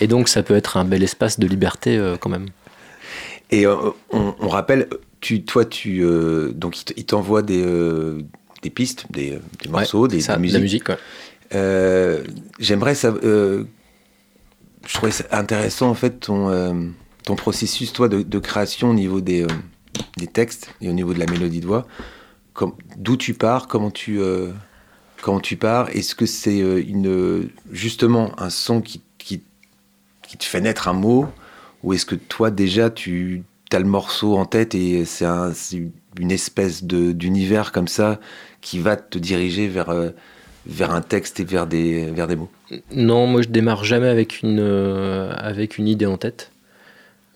et, 0.00 0.06
donc 0.06 0.28
ça 0.28 0.42
peut 0.44 0.54
être 0.54 0.76
un 0.76 0.84
bel 0.84 1.02
espace 1.02 1.40
de 1.40 1.46
liberté 1.46 1.98
quand 2.20 2.28
même. 2.28 2.46
Et 3.52 3.66
euh, 3.66 3.76
on, 4.10 4.48
rappelle, 4.48 4.88
tu, 5.20 5.44
toi, 5.44 5.66
tu, 5.66 6.02
euh, 6.02 6.52
donc 6.52 6.90
il 6.96 7.04
t'envoie 7.04 7.42
des, 7.42 7.62
euh, 7.62 8.22
des 8.62 8.70
pistes, 8.70 9.04
des, 9.10 9.38
morceaux, 9.68 10.08
des, 10.08 10.22
ça, 10.22 10.38
musique. 10.38 10.54
la 10.54 10.60
musique. 10.60 10.90
J'aimerais 12.58 12.94
ça. 12.94 13.14
je 13.22 13.64
trouvais 14.94 15.12
ça 15.12 15.24
intéressant 15.32 15.90
en 15.90 15.94
fait 15.94 16.20
ton, 16.20 16.94
ton 17.24 17.36
processus, 17.36 17.92
toi, 17.92 18.08
de, 18.08 18.38
création 18.38 18.88
au 18.88 18.94
niveau 18.94 19.20
des, 19.20 19.46
des 20.16 20.26
textes 20.26 20.74
et 20.80 20.88
au 20.88 20.92
niveau 20.92 21.12
de 21.12 21.18
la 21.18 21.26
mélodie 21.26 21.60
de 21.60 21.66
voix. 21.66 21.86
D'où 22.96 23.18
tu 23.18 23.34
pars, 23.34 23.68
comment 23.68 23.90
tu, 23.90 24.18
comment 25.20 25.40
tu 25.40 25.58
pars? 25.58 25.90
Est-ce 25.90 26.14
que 26.14 26.24
c'est 26.24 26.58
une 26.58 27.50
justement 27.70 28.32
un 28.40 28.48
son 28.48 28.80
qui, 28.80 29.02
qui, 29.18 29.42
qui 30.26 30.38
te 30.38 30.44
fait 30.44 30.62
naître 30.62 30.88
un 30.88 30.94
mot? 30.94 31.28
Ou 31.82 31.92
est-ce 31.92 32.06
que 32.06 32.14
toi 32.14 32.50
déjà 32.50 32.90
tu 32.90 33.44
as 33.72 33.78
le 33.78 33.84
morceau 33.84 34.36
en 34.36 34.44
tête 34.44 34.74
et 34.74 35.04
c'est 35.04 35.24
un, 35.24 35.52
une 36.18 36.30
espèce 36.30 36.84
d'univers 36.84 37.72
comme 37.72 37.88
ça 37.88 38.20
qui 38.60 38.78
va 38.78 38.96
te 38.96 39.18
diriger 39.18 39.68
vers, 39.68 39.88
euh, 39.90 40.10
vers 40.66 40.92
un 40.92 41.00
texte 41.00 41.40
et 41.40 41.44
vers 41.44 41.66
des, 41.66 42.10
vers 42.10 42.26
des 42.26 42.36
mots? 42.36 42.50
Non, 42.92 43.26
moi 43.26 43.42
je 43.42 43.48
démarre 43.48 43.84
jamais 43.84 44.08
avec 44.08 44.42
une, 44.42 44.60
euh, 44.60 45.32
avec 45.36 45.78
une 45.78 45.88
idée 45.88 46.06
en 46.06 46.18
tête. 46.18 46.50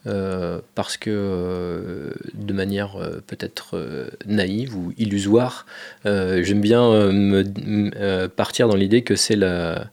Euh, 0.06 0.60
parce 0.76 0.96
que 0.96 2.14
de 2.34 2.52
manière 2.52 2.96
peut-être 3.26 4.08
naïve 4.24 4.76
ou 4.76 4.92
illusoire, 4.98 5.66
j'aime 6.04 6.60
bien 6.60 7.10
me, 7.10 8.26
partir 8.28 8.68
dans 8.68 8.76
l'idée 8.76 9.02
que 9.02 9.16
c'est 9.16 9.34
la, 9.34 9.90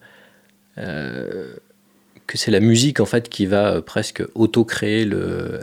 c'est 2.38 2.52
la 2.52 2.60
musique 2.60 3.00
en 3.00 3.06
fait 3.06 3.30
qui 3.30 3.46
va 3.46 3.82
presque 3.82 4.24
auto-créer 4.36 5.08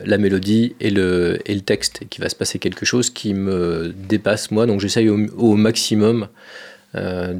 la 0.04 0.18
mélodie 0.18 0.74
et 0.80 0.90
le, 0.90 1.38
texte, 1.64 2.02
et 2.02 2.06
qui 2.06 2.20
va 2.20 2.28
se 2.28 2.36
passer 2.36 2.58
quelque 2.58 2.84
chose 2.84 3.10
qui 3.10 3.34
me 3.34 3.92
dépasse 4.08 4.50
moi. 4.50 4.66
Donc 4.66 4.80
j'essaye 4.80 5.08
au, 5.08 5.54
maximum 5.56 6.28
euh, 6.94 7.34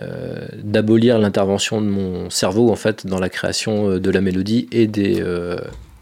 euh, 0.00 0.48
d'abolir 0.56 1.18
l'intervention 1.18 1.80
de 1.80 1.86
mon 1.86 2.28
cerveau 2.28 2.70
en 2.70 2.76
fait 2.76 3.06
dans 3.06 3.20
la 3.20 3.28
création 3.28 3.90
euh, 3.90 4.00
de 4.00 4.10
la 4.10 4.20
mélodie 4.20 4.66
et 4.72 4.86
des, 4.88 5.22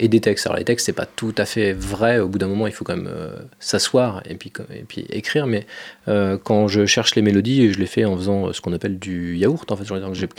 et 0.03 0.09
des 0.09 0.21
textes. 0.21 0.47
Alors 0.47 0.59
les 0.59 0.65
textes, 0.65 0.87
c'est 0.87 0.93
pas 0.93 1.07
tout 1.07 1.35
à 1.39 1.47
fait 1.47 1.73
vrai. 1.73 2.19
Au 2.19 2.29
bout 2.29 2.39
d'un 2.39 2.49
moment, 2.49 2.67
il 2.67 2.73
faut 2.73 2.85
quand 2.85 2.97
même 2.97 3.09
euh, 3.09 3.37
s'asseoir 3.61 4.21
et 4.29 4.35
puis, 4.35 4.53
et 4.75 4.83
puis 4.83 5.07
écrire. 5.09 5.47
Mais 5.47 5.65
euh, 6.09 6.37
quand 6.43 6.67
je 6.67 6.87
cherche 6.87 7.15
les 7.15 7.23
mélodies, 7.23 7.73
je 7.73 7.79
les 7.79 7.87
fais 7.87 8.05
en 8.05 8.17
faisant 8.17 8.49
euh, 8.49 8.53
ce 8.53 8.61
qu'on 8.61 8.73
appelle 8.73 8.99
du 8.99 9.37
yaourt. 9.37 9.71
En 9.71 9.77
fait, 9.77 9.85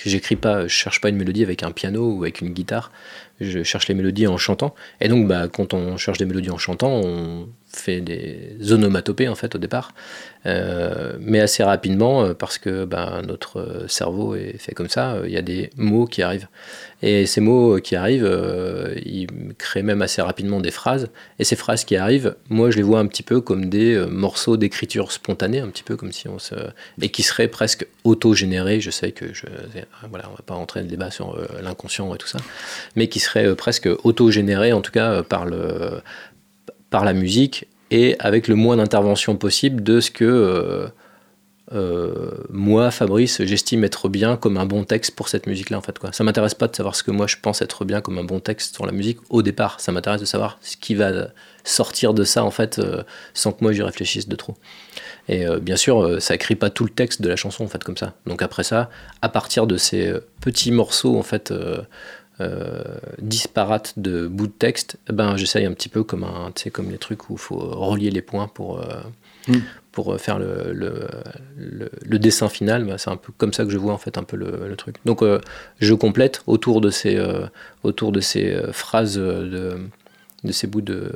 j'écris 0.04 0.36
pas, 0.36 0.63
je 0.63 0.73
cherche 0.73 0.99
pas 0.99 1.08
une 1.08 1.15
mélodie 1.15 1.43
avec 1.43 1.63
un 1.63 1.71
piano 1.71 2.12
ou 2.12 2.23
avec 2.23 2.41
une 2.41 2.49
guitare. 2.49 2.91
Je 3.39 3.63
cherche 3.63 3.88
les 3.88 3.95
mélodies 3.95 4.28
en 4.28 4.38
chantant. 4.38 4.76
Et 4.99 5.08
donc, 5.08 5.28
bah, 5.28 5.47
quand 5.47 5.73
on 5.73 5.95
cherche 5.95 6.17
des 6.17 6.26
mélodies 6.26 6.52
en 6.52 6.58
chantant, 6.58 6.91
on 6.91 7.47
fait 7.75 8.01
des 8.01 8.71
onomatopées 8.71 9.27
en 9.27 9.36
fait 9.36 9.55
au 9.55 9.57
départ, 9.57 9.93
mais 10.45 11.39
assez 11.39 11.63
rapidement 11.63 12.33
parce 12.33 12.57
que 12.57 12.86
bah, 12.86 13.21
notre 13.25 13.86
cerveau 13.88 14.36
est 14.36 14.57
fait 14.57 14.73
comme 14.73 14.89
ça. 14.89 15.17
Il 15.25 15.31
y 15.31 15.38
a 15.38 15.41
des 15.41 15.69
mots 15.77 16.05
qui 16.05 16.21
arrivent. 16.21 16.47
Et 17.05 17.25
ces 17.25 17.41
mots 17.41 17.81
qui 17.81 17.97
arrivent, 17.97 18.25
euh, 18.25 18.95
ils 19.05 19.27
créent 19.57 19.83
même 19.83 20.01
assez 20.01 20.21
rapidement 20.21 20.62
des 20.62 20.71
phrases. 20.71 21.09
Et 21.38 21.43
ces 21.43 21.57
phrases 21.57 21.83
qui 21.83 21.97
arrivent, 21.97 22.36
moi 22.47 22.71
je 22.71 22.77
les 22.77 22.81
vois 22.81 22.99
un 22.99 23.07
petit 23.07 23.23
peu 23.23 23.41
comme 23.41 23.67
des 23.67 23.93
euh, 23.93 24.07
morceaux 24.07 24.55
d'écriture 24.55 25.12
spontanée, 25.12 25.59
un 25.59 25.67
petit 25.67 25.83
peu 25.83 25.97
comme 25.97 26.13
si 26.13 26.29
on 26.29 26.39
se. 26.39 26.55
et 27.01 27.09
qui 27.09 27.21
seraient 27.21 27.49
presque 27.49 27.86
auto-générés. 28.05 28.79
Je 28.79 28.89
sais 28.89 29.12
que 29.12 29.33
je. 29.33 29.45
Voilà, 30.09 30.29
on 30.31 30.36
va 30.36 30.43
pas 30.45 30.53
rentrer 30.53 30.79
dans 30.79 30.86
le 30.86 30.91
débat 30.91 31.12
sur 31.12 31.36
euh, 31.36 31.45
l'inconscient 31.62 32.15
et 32.15 32.17
tout 32.17 32.27
ça. 32.27 32.39
Mais 32.95 33.09
qui 33.09 33.19
seraient 33.19 33.53
presque 33.53 33.89
auto-générés, 34.05 34.71
en 34.71 34.79
tout 34.79 34.93
cas 34.93 35.23
par, 35.23 35.45
le, 35.45 36.01
par 36.93 37.06
la 37.06 37.13
musique 37.13 37.65
et 37.89 38.15
avec 38.19 38.47
le 38.47 38.53
moins 38.53 38.77
d'intervention 38.77 39.36
possible 39.36 39.82
de 39.82 39.99
ce 39.99 40.12
que. 40.12 40.91
Euh, 41.71 42.32
moi, 42.51 42.91
Fabrice, 42.91 43.41
j'estime 43.41 43.84
être 43.84 44.10
bien 44.10 44.38
comme 44.38 44.58
un 44.58 44.67
bon 44.67 44.84
texte 44.84 45.15
pour 45.15 45.27
cette 45.27 45.47
musique-là. 45.47 45.79
En 45.79 45.82
fait, 45.82 45.97
quoi. 45.97 46.12
Ça 46.12 46.23
m'intéresse 46.23 46.53
pas 46.53 46.67
de 46.67 46.75
savoir 46.75 46.95
ce 46.95 47.01
que 47.01 47.10
moi 47.10 47.25
je 47.25 47.38
pense 47.41 47.63
être 47.63 47.84
bien 47.84 47.99
comme 47.99 48.19
un 48.19 48.23
bon 48.23 48.39
texte 48.39 48.75
sur 48.75 48.86
la 48.86 48.91
musique 48.91 49.17
au 49.32 49.41
départ. 49.41 49.79
Ça 49.79 49.91
m'intéresse 49.91 50.21
de 50.21 50.25
savoir 50.25 50.60
ce 50.62 50.77
qui 50.77 50.93
va 50.93 51.29
sortir 51.63 52.13
de 52.13 52.23
ça, 52.23 52.43
en 52.43 52.51
fait, 52.51 52.77
euh, 52.77 53.01
sans 53.34 53.53
que 53.53 53.63
moi 53.63 53.71
j'y 53.73 53.82
réfléchisse 53.82 54.27
de 54.27 54.36
trop. 54.36 54.53
Et 55.27 55.47
euh, 55.47 55.58
bien 55.60 55.77
sûr, 55.77 56.21
ça 56.21 56.36
écrit 56.36 56.56
pas 56.56 56.69
tout 56.69 56.84
le 56.84 56.91
texte 56.91 57.23
de 57.23 57.29
la 57.29 57.38
chanson, 57.38 57.63
en 57.63 57.69
fait, 57.69 57.84
comme 57.84 57.97
ça. 57.97 58.13
Donc 58.27 58.43
après 58.43 58.63
ça, 58.63 58.91
à 59.23 59.29
partir 59.29 59.65
de 59.65 59.77
ces 59.77 60.13
petits 60.41 60.71
morceaux, 60.71 61.17
en 61.17 61.23
fait. 61.23 61.51
Disparates 63.19 63.93
de 63.97 64.27
bouts 64.27 64.47
de 64.47 64.51
texte, 64.51 64.97
eh 65.09 65.13
ben 65.13 65.37
j'essaye 65.37 65.65
un 65.65 65.73
petit 65.73 65.89
peu 65.89 66.03
comme 66.03 66.23
un, 66.23 66.51
comme 66.71 66.91
les 66.91 66.97
trucs 66.97 67.29
où 67.29 67.33
il 67.33 67.39
faut 67.39 67.57
relier 67.57 68.11
les 68.11 68.21
points 68.21 68.47
pour, 68.47 68.83
mm 69.47 69.53
pour 69.93 70.11
euh, 70.11 70.17
faire 70.17 70.39
le, 70.39 70.73
le, 71.55 72.19
dessin 72.19 72.49
final. 72.49 72.83
Bah, 72.83 72.97
c'est 72.97 73.09
un 73.09 73.15
peu 73.15 73.31
comme 73.37 73.53
ça 73.53 73.63
que 73.63 73.69
je 73.69 73.77
vois 73.77 73.93
en 73.93 73.97
fait 73.97 74.17
un 74.17 74.23
peu 74.23 74.35
le, 74.35 74.75
truc. 74.75 74.97
Donc 75.05 75.21
euh, 75.21 75.39
je 75.79 75.93
complète 75.93 76.41
autour 76.47 76.81
de 76.81 76.89
ces, 76.89 77.15
euh, 77.15 77.45
autour 77.83 78.11
de 78.11 78.19
ces 78.19 78.59
phrases, 78.73 79.15
de, 79.15 79.79
de, 80.43 80.51
ces 80.51 80.67
bouts 80.67 80.81
de, 80.81 81.13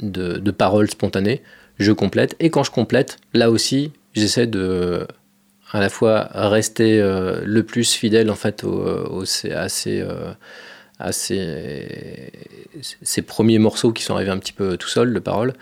de, 0.00 0.50
paroles 0.52 0.88
spontanées. 0.88 1.42
Je 1.78 1.90
complète. 1.90 2.36
Et 2.38 2.50
quand 2.50 2.62
je 2.62 2.70
complète, 2.70 3.16
là 3.32 3.50
aussi, 3.50 3.90
j'essaie 4.12 4.46
de 4.46 5.08
à 5.74 5.80
la 5.80 5.90
fois 5.90 6.30
rester 6.32 6.98
le 7.00 7.62
plus 7.62 7.92
fidèle 7.92 8.30
en 8.30 8.34
fait 8.34 8.64
au, 8.64 9.24
à, 9.52 9.68
ces, 9.68 10.06
à 10.98 11.12
ces, 11.12 12.30
ces, 12.80 13.22
premiers 13.22 13.58
morceaux 13.58 13.92
qui 13.92 14.02
sont 14.02 14.14
arrivés 14.14 14.30
un 14.30 14.38
petit 14.38 14.52
peu 14.52 14.76
tout 14.76 14.88
seuls 14.88 15.12
de 15.12 15.18
paroles. 15.18 15.52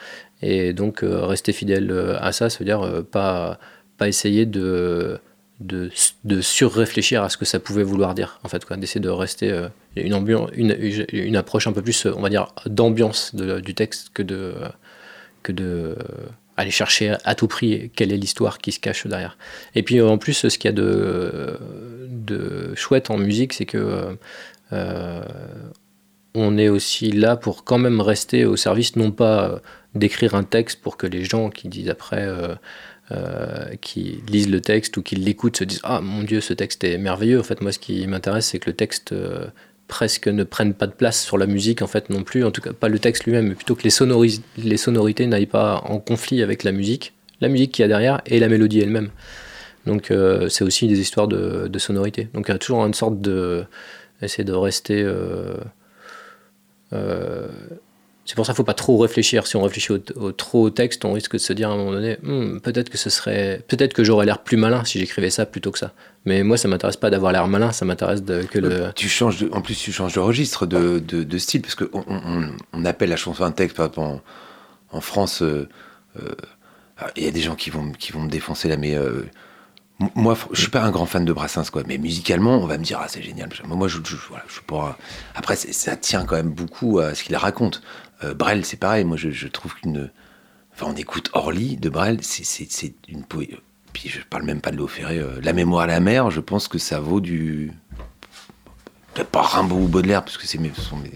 Et 0.43 0.73
donc 0.73 1.03
euh, 1.03 1.25
rester 1.25 1.53
fidèle 1.53 1.91
euh, 1.91 2.19
à 2.21 2.33
ça, 2.33 2.49
veut 2.49 2.65
dire 2.65 2.83
euh, 2.83 3.03
pas, 3.03 3.59
pas 3.97 4.09
essayer 4.09 4.45
de, 4.45 5.19
de, 5.61 5.91
de 6.25 6.41
surréfléchir 6.41 7.23
à 7.23 7.29
ce 7.29 7.37
que 7.37 7.45
ça 7.45 7.61
pouvait 7.61 7.85
vouloir 7.85 8.15
dire, 8.15 8.41
en 8.43 8.49
fait, 8.49 8.65
d'essayer 8.77 9.01
de 9.01 9.09
rester 9.09 9.67
une, 9.95 10.47
une, 10.53 11.07
une, 11.13 11.37
approche 11.37 11.69
un 11.69 11.73
peu 11.73 11.83
plus, 11.83 12.07
on 12.07 12.21
va 12.21 12.29
dire, 12.29 12.53
d'ambiance 12.67 13.35
du 13.35 13.75
texte 13.75 14.11
que 14.13 14.23
de, 14.23 14.55
que 15.45 15.53
de 15.53 15.97
aller 16.63 16.71
chercher 16.71 17.17
à 17.25 17.35
tout 17.35 17.49
prix 17.49 17.91
quelle 17.95 18.13
est 18.13 18.17
l'histoire 18.17 18.59
qui 18.59 18.73
se 18.73 18.81
cache 18.81 19.07
derrière. 19.07 19.37
Et 19.75 19.83
puis 19.83 20.01
en 20.01 20.19
plus, 20.19 20.49
ce 20.49 20.59
qu'il 20.59 20.69
y 20.69 20.73
a 20.73 20.77
de, 20.77 21.59
de 22.09 22.75
chouette 22.75 23.11
en 23.11 23.19
musique, 23.19 23.53
c'est 23.53 23.67
que 23.67 24.17
on 26.35 26.57
est 26.57 26.69
aussi 26.69 27.13
là 27.13 27.37
pour 27.37 27.65
quand 27.65 27.79
même 27.79 28.01
rester 28.01 28.47
au 28.47 28.57
service, 28.57 28.97
non 28.97 29.11
pas 29.11 29.61
d'écrire 29.95 30.35
un 30.35 30.45
texte 30.45 30.81
pour 30.81 30.97
que 30.97 31.07
les 31.07 31.25
gens 31.25 31.51
qui 31.51 31.69
disent 31.69 31.91
après, 31.91 32.27
euh, 32.27 32.55
euh, 33.11 33.75
qui 33.81 34.23
lisent 34.29 34.49
le 34.49 34.61
texte 34.61 34.97
ou 34.97 35.03
qui 35.03 35.17
l'écoutent 35.17 35.59
se 35.59 35.65
disent 35.65 35.81
Ah 35.83 36.01
mon 36.01 36.23
Dieu, 36.23 36.41
ce 36.41 36.55
texte 36.55 36.85
est 36.85 36.99
merveilleux. 36.99 37.41
En 37.41 37.43
fait, 37.43 37.61
moi, 37.61 37.73
ce 37.73 37.79
qui 37.79 38.07
m'intéresse, 38.07 38.47
c'est 38.47 38.59
que 38.59 38.71
le 38.71 38.77
texte 38.77 39.13
euh, 39.13 39.47
presque 39.89 40.29
ne 40.29 40.45
prenne 40.45 40.75
pas 40.75 40.87
de 40.87 40.93
place 40.93 41.23
sur 41.23 41.39
la 41.39 41.47
musique, 41.47 41.83
en 41.83 41.87
fait, 41.87 42.11
non 42.11 42.23
plus. 42.23 42.45
En 42.45 42.51
tout 42.51 42.61
cas, 42.61 42.73
pas 42.73 42.89
le 42.89 42.99
texte 42.99 43.25
lui-même, 43.25 43.49
mais 43.49 43.55
plutôt 43.55 43.75
que 43.75 43.83
les, 43.83 44.77
sonorités 44.77 45.27
n'aillent 45.27 45.47
pas 45.47 45.83
en 45.85 45.99
conflit 45.99 46.43
avec 46.43 46.65
la 46.65 46.73
musique, 46.73 47.13
la 47.41 47.49
musique 47.49 47.73
qu'il 47.73 47.83
y 47.83 47.87
a 47.87 47.89
derrière 47.89 48.21
et 48.27 48.39
la 48.39 48.49
mélodie 48.49 48.81
elle-même. 48.81 49.11
Donc, 49.87 50.13
c'est 50.49 50.65
aussi 50.65 50.87
des 50.87 51.01
histoires 51.01 51.29
de, 51.29 51.69
de, 51.69 51.79
sonorité. 51.79 52.29
Donc, 52.35 52.47
il 52.49 52.53
y 52.53 52.55
a 52.55 52.59
toujours 52.59 52.85
une 52.87 52.95
sorte 52.95 53.21
de. 53.21 53.65
essayer 54.23 54.45
de 54.45 54.53
rester. 54.53 55.05
C'est 58.25 58.37
pour 58.37 58.47
ça 58.47 58.53
qu'il 58.53 58.55
ne 58.55 58.59
faut 58.59 58.65
pas 58.65 58.75
trop 58.75 58.99
réfléchir. 58.99 59.47
Si 59.47 59.57
on 59.57 59.63
réfléchit 59.63 59.93
au, 59.93 60.33
trop 60.33 60.63
au 60.63 60.71
texte, 60.71 61.05
on 61.05 61.13
risque 61.13 61.33
de 61.33 61.39
se 61.39 61.53
dire 61.53 61.71
à 61.71 61.73
un 61.73 61.77
moment 61.77 61.91
donné, 61.91 62.19
hmm, 62.23 62.61
peut-être 62.61 62.89
que 62.89 62.97
ce 62.97 63.11
serait, 63.11 63.63
peut-être 63.67 63.95
que 63.95 64.05
j'aurais 64.05 64.27
l'air 64.27 64.43
plus 64.45 64.57
malin 64.57 64.85
si 64.85 65.01
j'écrivais 65.01 65.31
ça 65.31 65.45
plutôt 65.45 65.73
que 65.73 65.79
ça. 65.79 65.93
Mais 66.25 66.45
moi, 66.45 66.57
ça 66.57 66.69
m'intéresse 66.69 66.97
pas 66.97 67.11
d'avoir 67.11 67.33
l'air 67.33 67.49
malin, 67.49 67.73
ça 67.73 67.85
m'intéresse 67.85 68.23
que 68.51 68.59
le. 68.61 68.93
Tu 68.95 69.09
changes, 69.09 69.45
en 69.51 69.61
plus, 69.61 69.75
tu 69.75 69.93
changes 69.93 70.15
de 70.15 70.21
registre, 70.21 70.67
de, 70.67 71.01
de, 71.01 71.39
style, 71.39 71.63
parce 71.63 71.75
qu'on 71.75 72.05
on, 72.73 72.85
appelle 72.85 73.11
la 73.11 73.17
chanson 73.17 73.43
un 73.43 73.51
texte, 73.51 73.77
par 73.77 73.87
exemple 73.87 74.21
en, 74.93 75.01
France. 75.01 75.43
Euh, 75.43 75.69
euh, 76.21 76.31
il 77.17 77.25
y 77.25 77.29
a 77.29 77.33
des 77.33 77.41
gens 77.41 77.57
qui 77.57 77.71
vont, 77.71 77.91
qui 77.91 78.13
vont 78.13 78.21
me 78.21 78.31
défoncer 78.31 78.69
là, 78.69 78.77
mais 78.77 78.95
euh, 78.95 79.25
moi, 80.15 80.37
je 80.53 80.61
suis 80.61 80.71
pas 80.71 80.83
un 80.83 80.91
grand 80.91 81.07
fan 81.07 81.25
de 81.25 81.33
Brassens, 81.33 81.71
quoi. 81.71 81.83
Mais 81.87 81.99
musicalement, 81.99 82.59
on 82.59 82.67
va 82.67 82.79
me 82.79 82.85
dire, 82.85 82.99
ah, 83.01 83.07
c'est 83.09 83.23
génial. 83.23 83.51
Moi, 83.67 83.89
je, 83.89 83.99
je, 84.05 84.17
voilà, 84.29 84.45
je 84.49 84.61
pas. 84.61 84.99
Après, 85.35 85.57
ça 85.57 85.97
tient 85.97 86.25
quand 86.25 86.37
même 86.37 86.51
beaucoup 86.51 86.99
à 86.99 87.15
ce 87.15 87.23
qu'il 87.23 87.37
raconte. 87.37 87.83
Euh, 88.25 88.35
Brel, 88.35 88.65
c'est 88.65 88.77
pareil. 88.77 89.05
Moi, 89.05 89.17
je, 89.17 89.49
trouve 89.49 89.75
qu'une. 89.75 90.11
Enfin, 90.73 90.87
on 90.89 90.97
écoute 90.97 91.31
Orly 91.33 91.77
de 91.77 91.89
Brel, 91.89 92.19
c'est 92.23 92.95
une 93.09 93.25
poésie. 93.25 93.57
Puis 93.93 94.09
je 94.09 94.21
parle 94.21 94.45
même 94.45 94.61
pas 94.61 94.71
de 94.71 94.77
l'eau 94.77 94.87
ferrée. 94.87 95.19
Euh, 95.19 95.39
la 95.43 95.53
mémoire 95.53 95.83
à 95.83 95.87
la 95.87 96.01
mer, 96.01 96.31
je 96.31 96.41
pense 96.41 96.69
que 96.69 96.79
ça 96.79 97.01
vaut 97.01 97.21
du. 97.21 97.73
Peut-être 99.13 99.29
pas 99.29 99.43
Rimbaud 99.43 99.77
ou 99.77 99.89
Baudelaire, 99.89 100.25
parce 100.25 100.39
que 100.39 100.47
ce 100.47 100.57
sont 100.57 100.97
mes 100.97 101.11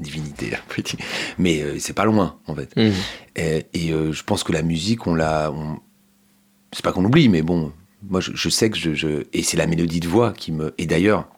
divinités, 0.00 0.52
mais 1.38 1.62
euh, 1.62 1.78
c'est 1.78 1.92
pas 1.92 2.04
loin, 2.04 2.40
en 2.48 2.54
fait. 2.56 2.74
Mmh. 2.76 2.90
Et, 3.36 3.88
je 3.90 4.22
pense 4.24 4.42
que 4.42 4.52
la 4.52 4.62
musique, 4.62 5.06
on 5.06 5.14
l'a. 5.14 5.52
C'est 6.72 6.84
pas 6.84 6.92
qu'on 6.92 7.04
oublie, 7.04 7.28
mais 7.28 7.42
bon, 7.42 7.72
moi, 8.02 8.20
je, 8.20 8.48
sais 8.48 8.70
que 8.70 8.76
je, 8.76 9.24
Et 9.32 9.42
c'est 9.42 9.56
la 9.56 9.66
mélodie 9.66 10.00
de 10.00 10.08
voix 10.08 10.32
qui 10.32 10.50
me. 10.50 10.74
Et 10.78 10.86
d'ailleurs, 10.86 11.28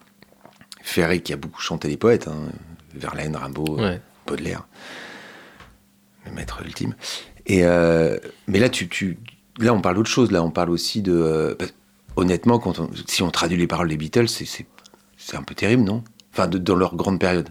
Ferré, 0.81 1.21
qui 1.21 1.33
a 1.33 1.37
beaucoup 1.37 1.61
chanté 1.61 1.87
les 1.87 1.97
poètes, 1.97 2.27
hein, 2.27 2.49
Verlaine, 2.95 3.35
Rimbaud, 3.35 3.79
Baudelaire, 4.25 4.67
le 6.25 6.31
maître 6.31 6.61
ultime. 6.63 6.95
Et 7.45 7.63
euh, 7.63 8.17
mais 8.47 8.59
là, 8.59 8.69
tu, 8.69 8.87
tu, 8.87 9.17
là, 9.59 9.73
on 9.73 9.81
parle 9.81 9.95
d'autre 9.95 10.09
chose. 10.09 10.31
Là, 10.31 10.43
on 10.43 10.51
parle 10.51 10.69
aussi 10.69 11.01
de. 11.01 11.13
Euh, 11.13 11.55
honnêtement, 12.15 12.59
quand 12.59 12.89
si 13.07 13.23
on 13.23 13.31
traduit 13.31 13.57
les 13.57 13.67
paroles 13.67 13.89
des 13.89 13.97
Beatles, 13.97 14.27
c'est 14.27 15.35
un 15.35 15.43
peu 15.43 15.55
terrible, 15.55 15.83
non? 15.83 16.03
Enfin, 16.31 16.47
de, 16.47 16.57
dans 16.57 16.75
leur 16.75 16.95
grande 16.95 17.19
période. 17.19 17.49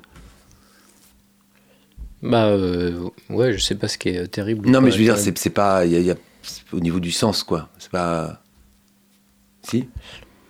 Bah 2.22 2.46
euh, 2.46 3.08
ouais, 3.30 3.52
je 3.52 3.58
sais 3.58 3.74
pas 3.74 3.88
ce 3.88 3.98
qui 3.98 4.10
est 4.10 4.28
terrible. 4.28 4.68
Non, 4.68 4.80
mais 4.80 4.92
je 4.92 4.98
veux 4.98 5.04
dire, 5.04 5.18
c'est 5.18 5.50
pas, 5.50 5.84
il 5.84 6.00
y, 6.00 6.10
a 6.10 6.14
au 6.72 6.80
niveau 6.80 7.00
du 7.00 7.10
sens, 7.10 7.42
quoi. 7.42 7.68
C'est 7.78 7.90
pas. 7.90 8.42
Si? 9.62 9.88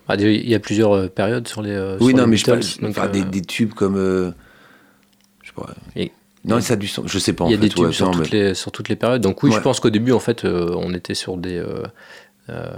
Ah, 0.09 0.17
il 0.17 0.49
y 0.49 0.55
a 0.55 0.61
plusieurs 0.61 1.11
périodes 1.11 1.49
sur 1.49 1.63
les. 1.63 1.97
oui, 2.01 2.15
non, 2.15 2.27
mais 2.27 2.37
je 2.37 2.93
parle 2.93 3.11
des, 3.11 3.25
des, 3.25 3.41
tubes 3.41 3.73
comme 3.73 4.35
sais 5.55 5.67
pas. 5.67 5.75
Et- 5.97 6.13
non, 6.45 6.61
ça 6.61 6.73
a 6.75 6.77
du 6.77 6.89
sens. 6.89 7.05
Je 7.09 7.19
sais 7.21 7.33
pas. 7.35 7.45
Il 7.47 7.53
y 7.53 7.55
a 7.55 7.57
des 7.57 7.69
tubes 7.69 7.85
ouais, 7.85 7.93
sur, 7.93 8.07
non, 8.07 8.13
toutes 8.13 8.33
mais- 8.33 8.49
les, 8.49 8.55
sur 8.55 8.73
toutes 8.73 8.89
les 8.89 8.97
périodes. 8.97 9.23
Donc 9.23 9.43
oui, 9.45 9.51
Ouais. 9.51 9.57
je 9.57 9.61
pense 9.63 9.79
qu'au 9.79 9.91
début, 9.91 10.11
en 10.13 10.19
fait, 10.19 10.45
euh, 10.45 10.75
on 10.77 10.93
était 10.93 11.15
sur 11.15 11.37
des... 11.37 11.57
euh, 11.57 11.85
euh, 12.51 12.71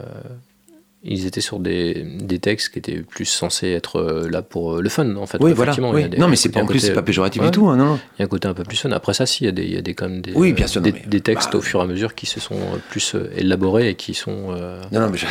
ils 1.06 1.26
étaient 1.26 1.42
sur 1.42 1.58
des, 1.60 2.02
des 2.02 2.38
textes 2.38 2.70
qui 2.72 2.78
étaient 2.78 2.96
plus 3.02 3.26
censés 3.26 3.68
être 3.68 3.96
euh, 4.00 4.28
là 4.30 4.40
pour 4.40 4.76
euh, 4.76 4.80
le 4.80 4.88
fun, 4.88 5.14
en 5.16 5.26
fait. 5.26 5.36
Oui, 5.40 5.52
voilà. 5.52 5.74
Oui. 5.78 6.08
des- 6.08 6.16
non, 6.16 6.28
mais 6.28 6.36
c'est 6.36 6.48
pas 6.48 6.60
en 6.62 6.66
plus, 6.66 6.78
c'est 6.80 6.94
pas 6.94 7.02
péjoratif 7.02 7.42
Ouais. 7.42 7.48
du 7.48 7.52
tout. 7.52 7.68
hein, 7.68 7.76
non. 7.76 7.98
Il 8.18 8.20
y 8.20 8.22
a 8.22 8.24
un 8.24 8.28
côté 8.28 8.48
un 8.48 8.54
peu 8.54 8.62
plus 8.64 8.78
fun. 8.78 8.90
Après 8.92 9.12
ça, 9.12 9.26
si, 9.26 9.44
il 9.44 9.46
y 9.46 9.48
a 9.48 9.52
des, 9.52 9.64
il 9.64 9.74
y 9.74 9.76
a 9.76 9.82
des, 9.82 9.92
quand 9.94 10.08
même 10.08 10.22
des, 10.22 10.32
Oui, 10.34 10.52
bien 10.54 10.66
sûr, 10.66 10.80
non, 10.80 10.86
des, 10.86 10.92
mais, 10.92 11.02
des 11.06 11.20
textes 11.20 11.52
bah, 11.52 11.58
au 11.58 11.60
fur 11.60 11.80
et 11.80 11.82
à 11.82 11.86
mesure 11.86 12.14
qui 12.14 12.24
se 12.26 12.40
sont 12.40 12.54
euh, 12.54 12.78
plus 12.90 13.14
élaborés 13.36 13.90
et 13.90 13.94
qui 13.96 14.14
sont, 14.14 14.46
euh, 14.56 14.80
Non, 14.92 15.00
non, 15.00 15.10
mais 15.10 15.18
je, 15.18 15.26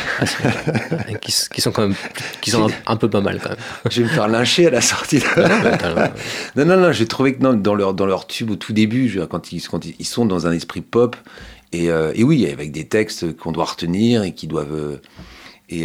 qui, 1.52 1.60
sont 1.60 1.72
quand 1.72 1.82
même 1.82 1.94
qui 2.40 2.50
sont 2.50 2.68
un, 2.68 2.72
un 2.86 2.96
peu 2.96 3.10
pas 3.10 3.20
mal 3.20 3.40
quand 3.42 3.50
même. 3.50 3.58
je 3.90 4.02
vais 4.02 4.08
me 4.08 4.12
faire 4.12 4.28
lyncher 4.28 4.68
à 4.68 4.70
la 4.70 4.80
sortie. 4.80 5.18
de- 5.18 6.54
Non, 6.56 6.64
non, 6.76 6.76
non, 6.80 6.92
j'ai 6.92 7.06
trouvé 7.06 7.34
que 7.34 7.42
non, 7.42 7.52
dans, 7.54 7.74
leur, 7.74 7.94
dans 7.94 8.06
leur 8.06 8.26
tube 8.26 8.50
au 8.50 8.56
tout 8.56 8.72
début, 8.72 9.08
je 9.08 9.14
veux 9.14 9.20
dire, 9.20 9.28
quand, 9.28 9.52
ils, 9.52 9.60
quand 9.66 9.84
ils, 9.84 9.94
ils 9.98 10.06
sont 10.06 10.24
dans 10.26 10.46
un 10.46 10.52
esprit 10.52 10.80
pop, 10.82 11.16
et, 11.72 11.90
euh, 11.90 12.12
et 12.14 12.22
oui, 12.22 12.48
avec 12.52 12.70
des 12.70 12.84
textes 12.86 13.36
qu'on 13.36 13.50
doit 13.50 13.64
retenir 13.64 14.22
et 14.22 14.32
qui 14.32 14.46
doivent. 14.46 14.72
euh, 14.74 14.96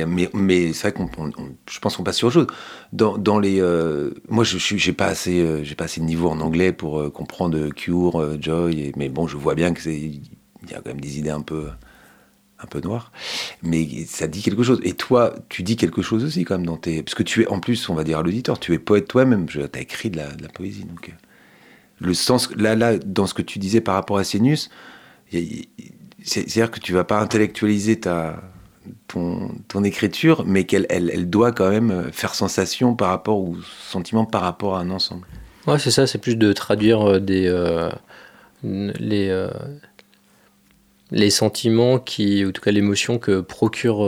euh, 0.02 0.06
mais 0.34 0.74
c'est 0.74 0.90
vrai 0.90 0.94
qu'on, 0.94 1.10
on- 1.24 1.30
on- 1.38 1.56
je 1.70 1.80
pense 1.80 1.96
qu'on 1.98 2.04
passe 2.04 2.18
sur 2.18 2.28
autre 2.28 2.34
chose. 2.36 2.48
Dans, 2.94 3.18
les, 3.40 3.62
euh, 3.62 4.12
moi, 4.30 4.44
je 4.44 4.58
suis, 4.58 4.78
j'ai 4.78 4.94
pas 4.94 5.08
assez, 5.08 5.40
euh, 5.42 5.64
pas 5.78 5.86
assez 5.86 6.02
de 6.02 6.06
niveau 6.06 6.30
en 6.30 6.40
anglais 6.42 6.74
pour 6.74 7.00
euh, 7.00 7.10
comprendre 7.10 7.70
Cure, 7.70 8.42
Joy. 8.42 8.92
mais 8.98 9.10
bon, 9.10 9.28
je 9.28 9.38
vois 9.38 9.56
bien 9.56 9.74
que 9.74 9.82
c'est, 9.82 9.98
il 9.98 10.22
y 10.70 10.74
a 10.74 10.78
quand 10.82 10.90
même 10.90 11.00
des 11.02 11.20
idées 11.20 11.30
un 11.30 11.42
peu, 11.42 11.70
un 12.60 12.66
peu 12.68 12.82
noires. 12.82 13.12
Mais 13.64 13.88
ça 14.08 14.28
dit 14.28 14.42
quelque 14.42 14.64
chose. 14.64 14.80
Et 14.84 14.94
toi, 14.94 15.36
tu 15.50 15.64
dis 15.64 15.78
quelque 15.78 16.02
chose 16.02 16.24
aussi 16.26 16.44
quand 16.46 16.56
même 16.58 16.66
dans 16.66 16.78
tes, 16.78 17.04
parce 17.04 17.16
que 17.16 17.24
tu 17.24 17.44
es, 17.44 17.48
en 17.48 17.60
plus, 17.60 17.90
on 17.90 17.96
va 17.96 18.04
dire 18.04 18.20
à 18.20 18.24
l'auditeur, 18.24 18.60
tu 18.60 18.74
es 18.74 18.80
poète 18.80 19.08
toi-même. 19.08 19.46
Tu 19.48 19.62
as 19.62 19.80
écrit 19.80 20.10
de 20.10 20.18
la, 20.18 20.30
poésie, 20.50 20.84
donc. 20.86 21.14
le 22.00 22.14
sens, 22.14 22.50
là, 22.56 22.76
là, 22.76 22.98
dans 22.98 23.28
ce 23.28 23.34
que 23.34 23.42
tu 23.42 23.60
disais 23.60 23.82
par 23.82 23.96
rapport 23.96 24.18
à 24.18 24.24
a- 25.40 25.86
c'est- 26.24 26.50
c'est-à-dire 26.50 26.72
que 26.72 26.80
tu 26.80 26.94
vas 26.94 27.04
pas 27.04 27.20
intellectualiser 27.22 28.00
ta, 28.00 28.42
ton, 29.10 29.84
écriture, 29.84 30.44
mais 30.46 30.66
qu'elle 30.66 30.86
elle, 30.90 31.30
doit 31.30 31.52
quand 31.52 31.70
même 31.70 31.92
euh, 31.92 32.12
faire 32.12 32.36
sensation 32.36 32.96
par 32.96 33.10
rapport 33.10 33.40
ou 33.40 33.58
sentiment 33.88 34.26
par 34.26 34.42
rapport 34.42 34.78
à 34.78 34.82
un 34.82 34.90
ensemble. 34.90 35.26
Ouais, 35.68 35.80
c'est 35.80 35.92
ça, 35.92 36.08
c'est 36.08 36.18
plus 36.18 36.36
de 36.36 36.54
traduire 36.54 37.02
euh, 37.08 37.20
euh, 37.30 37.92
les, 38.64 39.48
les 41.12 41.30
sentiments 41.30 42.00
qui, 42.00 42.46
en 42.46 42.52
tout 42.52 42.62
cas 42.62 42.72
l'émotion 42.72 43.20
que 43.20 43.42
procure 43.42 44.06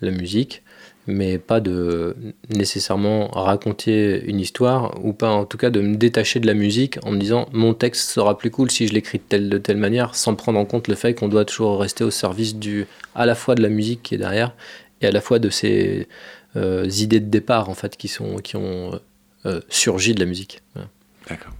la 0.00 0.10
musique, 0.10 0.62
mais 1.06 1.38
pas 1.38 1.60
de 1.60 2.16
nécessairement 2.48 3.28
raconter 3.28 4.24
une 4.24 4.40
histoire, 4.40 4.94
ou 5.04 5.12
pas 5.12 5.30
en 5.30 5.44
tout 5.44 5.58
cas 5.58 5.70
de 5.70 5.80
me 5.80 5.96
détacher 5.96 6.40
de 6.40 6.46
la 6.46 6.54
musique 6.54 6.98
en 7.04 7.10
me 7.10 7.18
disant 7.18 7.46
mon 7.52 7.74
texte 7.74 8.10
sera 8.10 8.38
plus 8.38 8.50
cool 8.50 8.70
si 8.70 8.88
je 8.88 8.94
l'écris 8.94 9.18
de 9.18 9.24
telle, 9.28 9.48
de 9.50 9.58
telle 9.58 9.76
manière, 9.76 10.14
sans 10.14 10.34
prendre 10.34 10.58
en 10.58 10.64
compte 10.64 10.88
le 10.88 10.94
fait 10.94 11.14
qu'on 11.14 11.28
doit 11.28 11.44
toujours 11.44 11.80
rester 11.80 12.04
au 12.04 12.10
service 12.10 12.56
du, 12.56 12.86
à 13.14 13.26
la 13.26 13.34
fois 13.34 13.54
de 13.54 13.62
la 13.62 13.68
musique 13.68 14.02
qui 14.02 14.14
est 14.14 14.18
derrière, 14.18 14.54
et 15.00 15.06
à 15.06 15.10
la 15.10 15.20
fois 15.20 15.38
de 15.38 15.50
ces 15.50 16.08
euh, 16.56 16.88
idées 16.98 17.20
de 17.20 17.28
départ 17.28 17.68
en 17.68 17.74
fait 17.74 17.96
qui, 17.96 18.08
sont, 18.08 18.36
qui 18.36 18.56
ont 18.56 18.98
euh, 19.44 19.60
surgi 19.68 20.14
de 20.14 20.20
la 20.20 20.26
musique. 20.26 20.62
D'accord. 21.28 21.52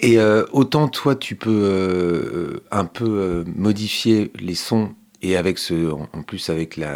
Et 0.00 0.18
euh, 0.18 0.44
autant 0.52 0.88
toi, 0.88 1.14
tu 1.14 1.36
peux 1.36 2.60
un 2.70 2.84
peu 2.84 3.44
modifier 3.56 4.32
les 4.38 4.56
sons, 4.56 4.94
et 5.24 5.36
avec 5.36 5.58
ce, 5.58 5.90
en, 5.90 6.22
plus 6.22 6.50
avec 6.50 6.76
la, 6.76 6.92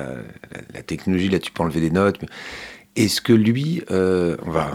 la, 0.53 0.61
la 0.75 0.83
technologie, 0.83 1.29
là 1.29 1.39
tu 1.39 1.51
peux 1.51 1.63
enlever 1.63 1.81
des 1.81 1.91
notes. 1.91 2.21
Est-ce 2.95 3.21
que 3.21 3.33
lui, 3.33 3.83
euh, 3.91 4.37
on 4.45 4.51
va, 4.51 4.67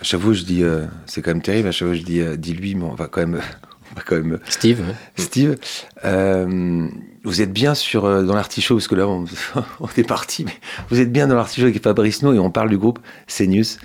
à 0.00 0.04
chaque 0.04 0.20
fois 0.20 0.32
je 0.32 0.42
dis, 0.44 0.62
euh, 0.62 0.86
c'est 1.06 1.22
quand 1.22 1.30
même 1.30 1.42
terrible, 1.42 1.68
à 1.68 1.72
chaque 1.72 1.88
fois 1.88 1.96
je 1.96 2.02
dis, 2.02 2.20
euh, 2.20 2.36
dis 2.36 2.52
lui, 2.52 2.74
mais 2.74 2.84
on 2.84 2.94
va 2.94 3.06
quand 3.06 3.20
même, 3.20 3.40
on 3.92 3.94
va 3.94 4.02
quand 4.04 4.16
même 4.16 4.38
Steve, 4.48 4.80
ouais. 4.80 4.94
Steve, 5.16 5.56
euh, 6.04 6.88
vous 7.22 7.40
êtes 7.40 7.52
bien 7.52 7.74
sur 7.74 8.04
euh, 8.04 8.22
dans 8.24 8.34
l'artichaut 8.34 8.74
parce 8.74 8.88
que 8.88 8.96
là 8.96 9.06
on, 9.06 9.24
on 9.80 9.88
est 9.96 10.06
parti, 10.06 10.44
mais 10.44 10.54
vous 10.90 11.00
êtes 11.00 11.12
bien 11.12 11.28
dans 11.28 11.36
l'artichaut 11.36 11.68
avec 11.68 11.82
Fabrice 11.82 12.22
No 12.22 12.32
et 12.32 12.38
on 12.38 12.50
parle 12.50 12.70
du 12.70 12.78
groupe 12.78 12.98
Senius 13.26 13.78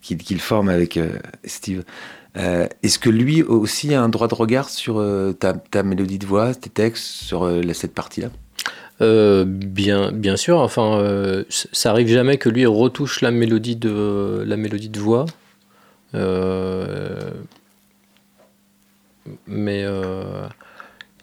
qu'il 0.00 0.40
forme 0.40 0.68
avec 0.68 0.98
euh, 0.98 1.18
Steve. 1.44 1.82
Euh, 2.36 2.66
Est-ce 2.82 2.98
que 2.98 3.10
lui 3.10 3.42
aussi 3.42 3.94
a 3.94 4.02
un 4.02 4.08
droit 4.08 4.28
de 4.28 4.34
regard 4.34 4.68
sur 4.68 4.98
euh, 4.98 5.32
ta, 5.32 5.52
ta 5.54 5.82
mélodie 5.82 6.18
de 6.18 6.26
voix, 6.26 6.54
tes 6.54 6.70
textes, 6.70 7.04
sur 7.04 7.44
euh, 7.44 7.62
cette 7.72 7.94
partie-là? 7.94 8.28
Euh, 9.00 9.44
bien, 9.44 10.12
bien 10.12 10.36
sûr. 10.36 10.58
Enfin, 10.58 10.98
euh, 10.98 11.44
ça 11.50 11.90
arrive 11.90 12.08
jamais 12.08 12.38
que 12.38 12.48
lui 12.48 12.66
retouche 12.66 13.20
la 13.20 13.30
mélodie 13.30 13.76
de 13.76 14.44
la 14.46 14.56
mélodie 14.56 14.88
de 14.88 15.00
voix. 15.00 15.26
Euh, 16.14 17.30
mais 19.46 19.84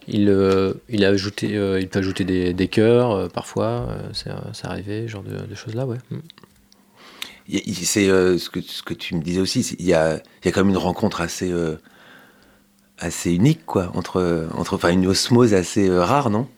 il, 0.08 0.74
il 0.88 1.04
a 1.04 1.08
ajouté, 1.08 1.46
il 1.80 1.88
peut 1.88 1.98
ajouter 2.00 2.24
des, 2.24 2.52
des 2.52 2.68
chœurs 2.68 3.30
parfois. 3.30 3.88
c'est 4.12 4.66
arrivé, 4.66 5.08
genre 5.08 5.22
de, 5.22 5.54
choses 5.54 5.74
là, 5.74 5.86
ouais. 5.86 5.98
Mm. 6.10 6.18
C'est 7.72 8.06
ce, 8.06 8.48
que, 8.48 8.60
ce 8.60 8.82
que 8.82 8.94
tu 8.94 9.14
me 9.14 9.22
disais 9.22 9.40
aussi, 9.40 9.60
il 9.78 9.86
y 9.86 9.94
a, 9.94 10.16
y 10.44 10.48
a 10.48 10.52
quand 10.52 10.60
même 10.60 10.70
une 10.70 10.76
rencontre 10.78 11.20
assez, 11.20 11.52
assez 12.98 13.32
unique, 13.32 13.64
quoi, 13.64 13.90
entre, 13.94 14.48
entre, 14.54 14.74
enfin 14.74 14.90
une 14.90 15.06
osmose 15.06 15.54
assez 15.54 15.88
rare, 15.90 16.30
non? 16.30 16.48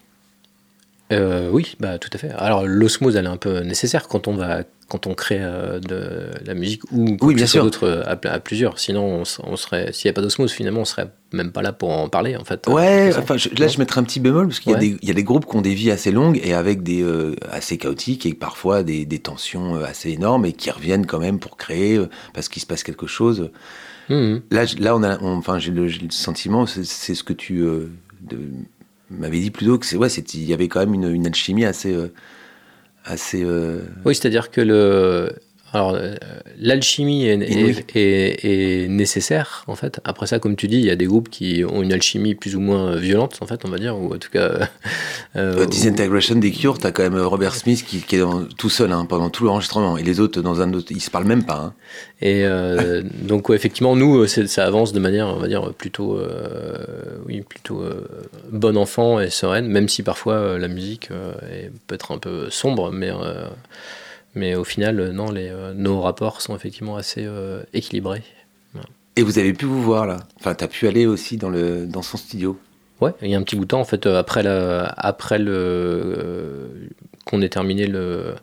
Euh, 1.13 1.51
oui, 1.53 1.77
bah 1.81 1.99
tout 1.99 2.09
à 2.13 2.19
fait. 2.19 2.31
Alors 2.31 2.67
l'osmose, 2.67 3.17
elle 3.17 3.27
est 3.27 3.29
un 3.29 3.37
peu 3.37 3.61
nécessaire 3.61 4.09
quand 4.09 4.27
on 4.27 4.35
va, 4.35 4.63
quand 4.89 5.07
on 5.07 5.13
crée 5.15 5.39
euh, 5.41 5.79
de 5.79 6.31
la 6.47 6.55
musique 6.55 6.81
ou 6.93 7.17
Oui, 7.21 7.35
bien 7.35 7.47
sûr. 7.47 7.63
d'autre 7.63 7.85
euh, 7.85 8.03
à, 8.05 8.13
à 8.33 8.41
plusieurs. 8.41 8.79
Sinon, 8.79 9.23
on, 9.45 9.57
serait, 9.57 9.93
s'il 9.93 10.09
n'y 10.09 10.11
a 10.11 10.15
pas 10.15 10.23
d'osmose, 10.23 10.51
finalement, 10.53 10.81
on 10.81 10.85
serait 10.87 11.09
même 11.33 11.53
pas 11.53 11.61
là 11.61 11.73
pour 11.75 11.91
en 11.91 12.09
parler, 12.09 12.37
en 12.37 12.45
fait. 12.45 12.67
Ouais, 12.69 13.13
enfin, 13.19 13.37
je- 13.37 13.51
là, 13.59 13.69
je 13.69 13.79
mettrais 13.79 14.01
un 14.01 14.05
petit 14.05 14.19
bémol 14.19 14.49
parce 14.49 14.61
qu'il 14.61 14.73
y, 14.73 14.75
a 14.75 14.79
Ouais. 14.79 14.89
des- 14.93 14.99
il 15.03 15.07
y 15.09 15.11
a 15.11 15.15
des 15.15 15.25
groupes 15.25 15.45
qui 15.49 15.55
ont 15.57 15.61
des 15.63 15.75
vies 15.75 15.91
assez 15.91 16.11
longues 16.11 16.41
et 16.43 16.55
avec 16.55 16.83
des 16.83 17.03
euh, 17.03 17.37
assez 17.51 17.77
chaotiques 17.77 18.25
et 18.25 18.33
parfois 18.33 18.83
des, 18.83 19.05
des 19.05 19.19
tensions 19.19 19.75
assez 19.85 20.11
énormes 20.11 20.47
et 20.47 20.53
qui 20.55 20.71
reviennent 20.71 21.05
quand 21.07 21.21
même 21.21 21.39
pour 21.39 21.59
créer 21.59 22.01
parce 22.33 22.49
qu'il 22.49 22.63
se 22.63 22.67
passe 22.67 22.83
quelque 22.83 23.07
chose. 23.07 23.51
Mhm. 24.09 24.41
Là, 24.51 24.65
là, 24.79 24.97
on 24.97 25.03
a, 25.03 25.21
enfin, 25.23 25.59
j'ai 25.59 25.71
le, 25.71 25.89
sentiment, 26.11 26.65
c'est 26.67 27.15
ce 27.15 27.23
que 27.23 27.35
tu 27.35 27.59
de- 27.61 28.39
m'avais 29.11 29.41
dit 29.41 29.51
plus 29.51 29.67
tôt 29.67 29.79
que 29.79 29.87
c'est 29.87 29.97
ouais, 29.97 30.09
il 30.09 30.45
y 30.45 30.53
avait 30.53 30.69
quand 30.69 30.81
même 30.81 30.95
une, 30.95 31.11
une 31.13 31.27
alchimie 31.27 31.65
assez, 31.65 31.95
euh, 31.95 32.13
assez. 33.05 33.43
euh, 33.45 33.83
Oui, 34.05 34.15
c'est-à-dire 34.15 34.51
que 34.51 34.61
le, 34.61 35.33
alors 35.75 35.95
euh, 35.95 36.15
l'alchimie 36.59 37.27
est, 37.27 37.35
Inouïe. 37.35 37.77
est, 37.95 37.97
est- 37.97 38.85
est 38.85 38.89
nécessaire, 38.89 39.65
en 39.67 39.75
fait. 39.75 40.01
Après 40.05 40.27
ça, 40.27 40.39
comme 40.39 40.57
tu 40.57 40.69
dis, 40.69 40.77
il 40.79 40.85
y 40.85 40.91
a 40.91 40.97
des 40.97 41.07
groupes 41.07 41.29
qui 41.29 41.65
ont 41.69 41.83
une 41.83 41.93
alchimie 41.93 42.35
plus 42.35 42.57
ou 42.57 42.61
moins 42.61 42.97
violente, 42.97 43.39
en 43.41 43.47
fait, 43.47 43.61
on 43.65 43.69
va 43.69 43.79
dire, 43.79 43.99
ou 43.99 44.15
en 44.15 44.19
tout 44.19 44.31
cas. 44.31 44.41
euh, 44.41 44.65
Euh, 45.37 45.65
où- 45.65 45.67
Disintegration 45.67 46.37
des 46.37 46.53
Cure, 46.53 46.79
t'as 46.79 46.93
quand 46.93 47.03
même 47.03 47.17
euh, 47.17 47.27
Robert 47.27 47.55
Smith 47.55 47.85
qui, 47.85 47.99
qui 48.01 48.17
est 48.17 48.21
dans- 48.21 48.45
tout 48.45 48.71
seul 48.71 48.93
hein, 48.93 49.05
pendant 49.05 49.31
tout 49.31 49.45
l'enregistrement 49.45 49.99
et 49.99 50.03
les 50.05 50.21
autres 50.21 50.41
dans 50.43 50.61
un 50.61 50.73
autre, 50.75 50.87
ils 50.91 51.01
se 51.03 51.11
parlent 51.11 51.27
même 51.27 51.45
pas. 51.45 51.57
hein. 51.59 51.73
Et 52.23 52.45
euh, 52.47 53.03
donc 53.23 53.49
ouais, 53.49 53.57
effectivement, 53.57 53.97
nous, 53.97 54.19
euh, 54.23 54.27
ça 54.29 54.65
avance 54.65 54.93
de 54.93 55.01
manière, 55.01 55.27
on 55.29 55.39
va 55.41 55.49
dire, 55.49 55.73
plutôt, 55.75 56.17
euh, 56.19 56.77
oui, 57.27 57.41
plutôt 57.43 57.83
euh, 57.83 58.07
bon 58.53 58.77
enfant 58.77 59.19
et 59.21 59.29
sereine, 59.31 59.67
même 59.67 59.89
si 59.89 60.03
parfois 60.05 60.35
euh, 60.35 60.59
la 60.59 60.69
musique 60.69 61.09
euh, 61.11 61.33
est 61.53 61.71
peut-être 61.89 62.13
un 62.13 62.19
peu 62.19 62.49
sombre, 62.51 62.93
mais, 62.93 63.11
euh, 63.11 63.47
mais 64.35 64.55
au 64.55 64.65
final, 64.65 65.01
euh, 65.01 65.13
non, 65.13 65.31
les, 65.31 65.49
euh, 65.49 65.73
nos 65.75 66.01
rapports 66.01 66.41
sont 66.41 66.55
effectivement 66.57 66.97
assez 66.97 67.25
euh, 67.25 67.63
équilibrés. 67.73 68.23
Et 69.17 69.23
vous 69.23 69.39
avez 69.39 69.53
pu 69.53 69.65
vous 69.65 69.81
voir 69.81 70.07
là? 70.07 70.17
Enfin, 70.41 70.55
t'as 70.55 70.67
pu 70.67 70.89
aller 70.89 71.07
aussi 71.07 71.37
dans 71.37 71.49
le 71.49 71.87
dans 71.87 72.03
son 72.03 72.17
studio? 72.17 72.59
Ouais, 73.01 73.13
il 73.23 73.31
y 73.31 73.35
a 73.37 73.39
un 73.39 73.43
petit 73.43 73.55
bout 73.55 73.63
de 73.65 73.69
temps, 73.69 73.81
en 73.81 73.85
fait, 73.85 74.07
après, 74.07 74.43
la, 74.43 74.87
après 74.97 75.39
le, 75.39 75.53
euh, 75.55 76.67
qu'on 77.25 77.41
ait 77.41 77.49
terminé 77.49 77.87
le, 77.87 78.35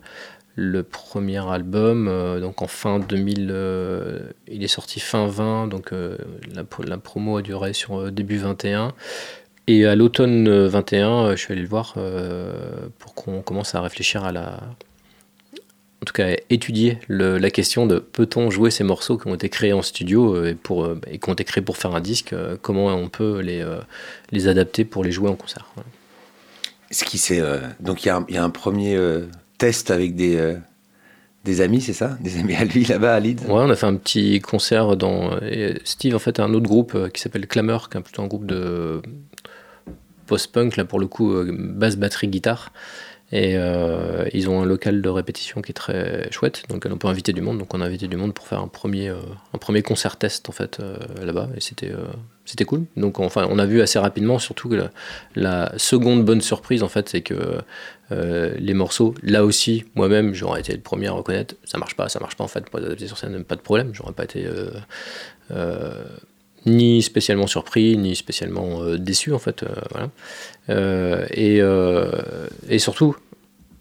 le 0.56 0.82
premier 0.82 1.46
album, 1.46 2.08
euh, 2.08 2.40
donc 2.40 2.62
en 2.62 2.66
fin 2.68 2.98
2000, 2.98 3.48
euh, 3.50 4.20
il 4.48 4.62
est 4.64 4.68
sorti 4.68 4.98
fin 5.00 5.26
20, 5.26 5.66
donc 5.68 5.90
la, 5.92 6.62
la 6.86 6.96
promo 6.98 7.36
a 7.36 7.42
duré 7.42 7.74
sur 7.74 8.10
début 8.10 8.38
21. 8.38 8.94
Et 9.68 9.86
à 9.86 9.94
l'automne 9.94 10.48
euh, 10.48 10.68
21, 10.68 11.08
euh, 11.08 11.30
je 11.32 11.36
suis 11.36 11.52
allé 11.52 11.62
le 11.62 11.68
voir 11.68 11.94
pour 12.98 13.14
qu'on 13.14 13.42
commence 13.42 13.74
à 13.74 13.80
réfléchir 13.80 14.24
à 14.24 14.32
la. 14.32 14.60
En 16.02 16.04
tout 16.04 16.12
cas, 16.12 16.34
étudier 16.50 16.98
le- 17.06 17.38
la 17.38 17.50
question 17.50 17.86
de 17.86 18.00
peut-on 18.00 18.50
jouer 18.50 18.72
ces 18.72 18.82
morceaux 18.82 19.16
qui 19.18 19.28
ont 19.28 19.34
été 19.36 19.48
créés 19.48 19.72
en 19.72 19.82
studio 19.82 20.34
euh, 20.34 20.50
et, 20.50 20.54
pour, 20.54 20.84
euh, 20.84 21.00
et 21.08 21.18
qui 21.18 21.30
ont 21.30 21.32
été 21.32 21.44
créés 21.44 21.62
pour 21.62 21.76
faire 21.76 21.94
un 21.94 22.00
disque, 22.00 22.32
euh, 22.32 22.56
comment 22.60 22.86
on 22.86 23.08
peut 23.08 23.38
les, 23.40 23.64
les 24.32 24.48
adapter 24.48 24.84
pour 24.84 25.04
les 25.04 25.12
jouer 25.12 25.30
en 25.30 25.36
concert. 25.36 25.66
Voilà. 25.76 25.88
Ce 26.90 27.04
qui 27.04 27.18
c'est 27.18 27.40
euh, 27.40 27.58
donc 27.80 28.04
il 28.04 28.08
y, 28.08 28.10
a 28.10 28.16
un- 28.16 28.26
il 28.28 28.34
y 28.34 28.38
a 28.38 28.42
un 28.44 28.50
premier 28.50 28.96
euh, 28.96 29.26
test 29.58 29.90
avec 29.92 30.16
des 30.16 30.36
euh, 30.36 30.56
des 31.44 31.60
amis, 31.60 31.80
c'est 31.80 31.92
ça? 31.92 32.18
Des 32.20 32.36
amis 32.38 32.54
à 32.54 32.64
lui 32.64 32.84
là-bas 32.84 33.14
à 33.14 33.20
Leeds? 33.20 33.42
Ouais, 33.46 33.62
on 33.62 33.70
a 33.70 33.74
fait 33.76 33.86
un 33.86 33.96
petit 33.96 34.40
concert 34.40 34.96
dans. 34.96 35.38
Steve, 35.84 36.14
en 36.14 36.20
fait, 36.20 36.38
a 36.38 36.44
un 36.44 36.54
autre 36.54 36.66
groupe 36.68 37.10
qui 37.12 37.20
s'appelle 37.20 37.48
Clamor, 37.48 37.90
qui 37.90 37.98
est 37.98 38.00
plutôt 38.00 38.22
un 38.22 38.28
groupe 38.28 38.46
de 38.46 39.02
post-punk, 40.26 40.76
là 40.76 40.84
pour 40.84 41.00
le 41.00 41.08
coup, 41.08 41.34
basse, 41.52 41.96
batterie, 41.96 42.28
guitare. 42.28 42.72
Et 43.32 43.56
euh, 43.56 44.26
ils 44.34 44.50
ont 44.50 44.60
un 44.60 44.66
local 44.66 45.00
de 45.00 45.08
répétition 45.08 45.62
qui 45.62 45.70
est 45.70 45.74
très 45.74 46.30
chouette, 46.30 46.64
donc 46.68 46.86
on 46.88 46.98
peut 46.98 47.08
inviter 47.08 47.32
du 47.32 47.40
monde. 47.40 47.58
Donc 47.58 47.72
on 47.72 47.80
a 47.80 47.86
invité 47.86 48.06
du 48.06 48.16
monde 48.18 48.34
pour 48.34 48.46
faire 48.46 48.60
un 48.60 48.68
premier, 48.68 49.08
euh, 49.08 49.16
un 49.54 49.58
premier 49.58 49.80
concert 49.80 50.16
test 50.16 50.50
en 50.50 50.52
fait 50.52 50.80
euh, 50.80 50.96
là-bas, 51.24 51.48
et 51.56 51.60
c'était 51.60 51.92
c'était 52.44 52.66
cool. 52.66 52.84
Donc 52.98 53.20
enfin, 53.20 53.46
on 53.48 53.58
a 53.58 53.64
vu 53.64 53.80
assez 53.80 53.98
rapidement, 53.98 54.38
surtout 54.38 54.68
que 54.68 54.84
la, 55.34 55.72
seconde 55.78 56.26
bonne 56.26 56.42
surprise 56.42 56.82
en 56.82 56.88
fait, 56.88 57.08
c'est 57.08 57.22
que 57.22 57.58
les 58.10 58.74
morceaux, 58.74 59.14
là 59.22 59.42
aussi, 59.42 59.84
moi-même, 59.94 60.34
j'aurais 60.34 60.60
été 60.60 60.74
le 60.74 60.82
premier 60.82 61.06
à 61.06 61.12
reconnaître, 61.12 61.54
ça 61.64 61.78
marche 61.78 61.96
pas, 61.96 62.10
ça 62.10 62.20
marche 62.20 62.36
pas 62.36 62.44
en 62.44 62.48
fait 62.48 62.68
pour 62.68 62.78
les 62.78 62.84
adapter 62.84 63.06
sur 63.06 63.16
scène, 63.16 63.42
pas 63.44 63.56
de 63.56 63.62
problème. 63.62 63.94
J'aurais 63.94 64.12
pas 64.12 64.24
été 64.24 64.46
ni 66.66 67.02
spécialement 67.02 67.46
surpris, 67.46 67.96
ni 67.96 68.14
spécialement 68.14 68.84
déçu 68.96 69.32
en 69.32 69.38
fait. 69.38 69.64
Et, 70.68 71.60
et 72.68 72.78
surtout, 72.78 73.16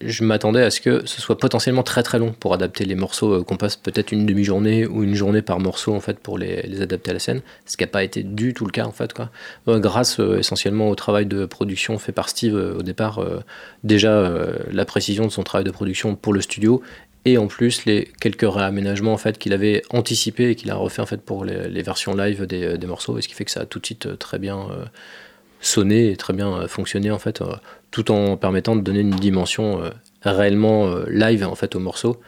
je 0.04 0.24
m'attendais 0.24 0.64
à 0.64 0.72
ce 0.72 0.82
que 0.82 1.06
ce 1.06 1.22
soit 1.22 1.38
potentiellement 1.38 1.84
très 1.84 2.04
très 2.04 2.20
long 2.20 2.34
pour 2.34 2.54
adapter 2.54 2.86
les 2.86 2.96
morceaux, 2.96 3.34
euh, 3.34 3.44
qu'on 3.44 3.58
passe 3.58 3.76
peut-être 3.76 4.12
une 4.12 4.26
demi-journée 4.26 4.86
ou 4.86 5.04
une 5.04 5.16
journée 5.16 5.42
par 5.42 5.60
morceau 5.60 5.94
en 5.94 6.00
fait 6.00 6.20
pour 6.20 6.38
les, 6.38 6.82
adapter 6.82 7.12
à 7.12 7.14
la 7.14 7.20
scène, 7.20 7.42
ce 7.66 7.78
qui 7.78 7.84
n'a 7.84 7.88
pas 7.88 8.04
été 8.04 8.24
du 8.24 8.54
tout 8.54 8.66
le 8.66 8.72
cas 8.72 8.86
en 8.86 8.92
fait 8.92 9.14
quoi. 9.14 9.30
Euh, 9.68 9.80
grâce 9.80 10.20
euh, 10.20 10.40
essentiellement 10.40 10.90
au 10.90 10.96
travail 10.96 11.26
de 11.26 11.46
production 11.46 11.98
fait 11.98 12.12
par 12.12 12.30
Steve 12.30 12.56
au 12.56 12.84
départ, 12.84 13.24
déjà 13.84 14.32
la 14.72 14.86
précision 14.86 15.26
de 15.26 15.32
son 15.32 15.44
travail 15.44 15.66
de 15.66 15.72
production 15.72 16.16
pour 16.16 16.34
le 16.34 16.42
studio 16.42 16.82
et 17.26 17.38
en 17.38 17.48
plus 17.48 17.86
les 17.86 18.10
quelques 18.20 18.50
réaménagements 18.52 19.14
en 19.14 19.18
fait 19.18 19.38
qu'il 19.38 19.54
avait 19.54 19.84
anticipé 19.90 20.50
et 20.50 20.56
qu'il 20.56 20.72
a 20.72 20.76
refait 20.76 21.02
en 21.02 21.06
fait 21.06 21.22
pour 21.22 21.46
les, 21.46 21.82
versions 21.82 22.16
live 22.16 22.46
des, 22.46 22.78
des, 22.78 22.88
morceaux, 22.88 23.18
et 23.18 23.22
ce 23.22 23.28
qui 23.28 23.36
fait 23.36 23.46
que 23.46 23.52
ça 23.52 23.62
a 23.62 23.66
tout 23.66 23.80
de 23.80 23.86
suite 23.86 24.18
très 24.18 24.40
bien 24.40 24.68
sonné 25.62 26.12
et 26.12 26.18
très 26.18 26.34
bien 26.34 26.68
fonctionné 26.68 27.12
en 27.12 27.20
fait 27.20 27.42
tout 27.92 28.10
en 28.10 28.38
permettant 28.38 28.76
de 28.76 28.82
donner 28.82 29.02
une 29.02 29.12
dimension 29.12 29.84
euh, 29.84 29.90
réellement 30.24 30.88
euh, 30.88 31.06
live 31.10 31.46
en 31.46 31.56
fait 31.56 31.76
au 31.76 31.80
morceau 31.80 32.20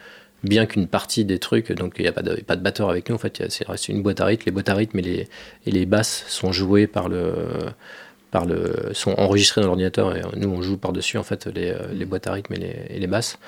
bien 0.42 0.66
qu'une 0.66 0.86
partie 0.86 1.24
des 1.24 1.38
trucs, 1.38 1.72
donc 1.72 1.94
il 1.96 2.02
n'y 2.02 2.08
a 2.08 2.12
pas 2.12 2.20
de, 2.20 2.34
pas 2.42 2.54
de 2.54 2.60
batteur 2.60 2.90
avec 2.90 3.08
nous, 3.08 3.14
en 3.14 3.18
fait, 3.18 3.42
c'est 3.48 3.88
une 3.88 4.02
boîte 4.02 4.20
à 4.20 4.26
rythme. 4.26 4.42
Les 4.44 4.52
boîtes 4.52 4.68
à 4.68 4.74
rythme 4.74 4.98
et 4.98 5.02
les, 5.02 5.28
et 5.64 5.70
les 5.70 5.86
basses 5.86 6.26
sont 6.28 6.52
jouées 6.52 6.86
par 6.86 7.08
le, 7.08 7.32
par 8.30 8.44
le, 8.44 8.90
sont 8.92 9.14
enregistrées 9.16 9.62
dans 9.62 9.68
l'ordinateur 9.68 10.14
et 10.14 10.20
nous 10.36 10.50
on 10.50 10.60
joue 10.60 10.76
par-dessus 10.76 11.16
en 11.16 11.22
fait 11.22 11.46
les, 11.46 11.70
euh, 11.70 11.78
les, 11.94 12.04
boîtes 12.04 12.26
à 12.26 12.32
rythme 12.32 12.52
et 12.52 12.58
les, 12.58 12.76
et 12.90 12.98
les, 12.98 13.06
basses. 13.06 13.38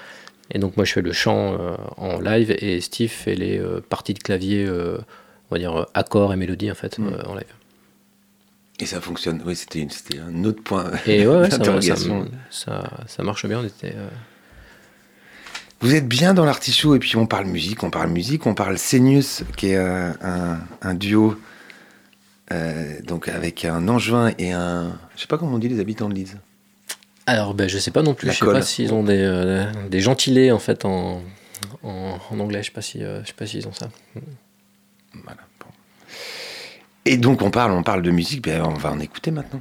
Et 0.50 0.58
donc 0.58 0.78
moi 0.78 0.86
je 0.86 0.94
fais 0.94 1.02
le 1.02 1.12
chant 1.12 1.58
en 1.98 2.18
live 2.18 2.56
et 2.60 2.80
Steve 2.80 3.10
fait 3.10 3.34
les 3.34 3.60
parties 3.90 4.14
de 4.14 4.20
clavier, 4.20 4.66
on 4.70 5.54
va 5.54 5.58
dire 5.58 5.86
accords 5.92 6.32
et 6.32 6.36
mélodies 6.36 6.70
en 6.70 6.74
fait 6.74 6.98
mm. 6.98 7.08
en 7.26 7.34
live. 7.34 7.52
Et 8.78 8.86
ça 8.86 9.00
fonctionne, 9.00 9.42
oui, 9.46 9.56
c'était 9.56 9.86
un 10.18 10.44
autre 10.44 10.62
point 10.62 10.90
Et 11.06 11.26
ouais, 11.26 11.48
d'interrogation. 11.48 12.28
Ça, 12.50 12.82
ça, 13.06 13.22
marche 13.22 13.46
bien. 13.46 13.60
On 13.60 13.64
était, 13.64 13.94
euh, 13.96 14.08
Vous 15.80 15.94
êtes 15.94 16.06
bien 16.06 16.34
dans 16.34 16.44
l'artichaut, 16.44 16.94
et 16.94 16.98
puis 16.98 17.16
on 17.16 17.26
parle 17.26 17.46
musique, 17.46 17.82
on 17.82 17.90
parle 17.90 18.10
musique, 18.10 18.44
on 18.46 18.54
parle 18.54 18.76
Senius, 18.76 19.44
qui 19.56 19.70
est 19.70 19.76
un, 19.76 20.60
un, 20.82 20.94
duo 20.94 21.40
euh, 22.52 23.00
donc 23.02 23.28
avec 23.28 23.64
un 23.64 23.88
Angevin 23.88 24.32
et 24.38 24.52
un. 24.52 24.98
Je 25.16 25.22
sais 25.22 25.26
pas 25.26 25.38
comment 25.38 25.54
on 25.54 25.58
dit 25.58 25.68
les 25.68 25.80
habitants 25.80 26.10
de 26.10 26.14
Lise. 26.14 26.36
Alors, 27.24 27.54
ben, 27.54 27.68
je 27.68 27.78
sais 27.78 27.90
pas 27.90 28.02
non 28.02 28.14
plus. 28.14 28.30
je 28.30 28.36
sais 28.36 28.44
pas 28.44 28.62
s'ils 28.62 28.92
ont 28.92 29.02
des, 29.02 29.18
euh, 29.18 29.64
des 29.88 30.00
gentilés 30.00 30.52
en 30.52 30.58
fait 30.58 30.84
en, 30.84 31.22
en, 31.82 32.18
anglais. 32.38 32.62
Je 32.62 32.66
sais 32.66 32.72
pas 32.72 32.82
si, 32.82 33.00
je 33.00 33.26
sais 33.26 33.32
pas 33.32 33.46
s'ils 33.46 33.66
ont 33.66 33.72
ça. 33.72 33.88
Voilà. 35.24 35.40
Et 37.08 37.18
donc 37.18 37.40
on 37.40 37.50
parle, 37.50 37.70
on 37.70 37.84
parle 37.84 38.02
de 38.02 38.10
musique, 38.10 38.42
ben 38.42 38.62
on 38.62 38.74
va 38.74 38.90
en 38.90 38.98
écouter 38.98 39.30
maintenant. 39.30 39.60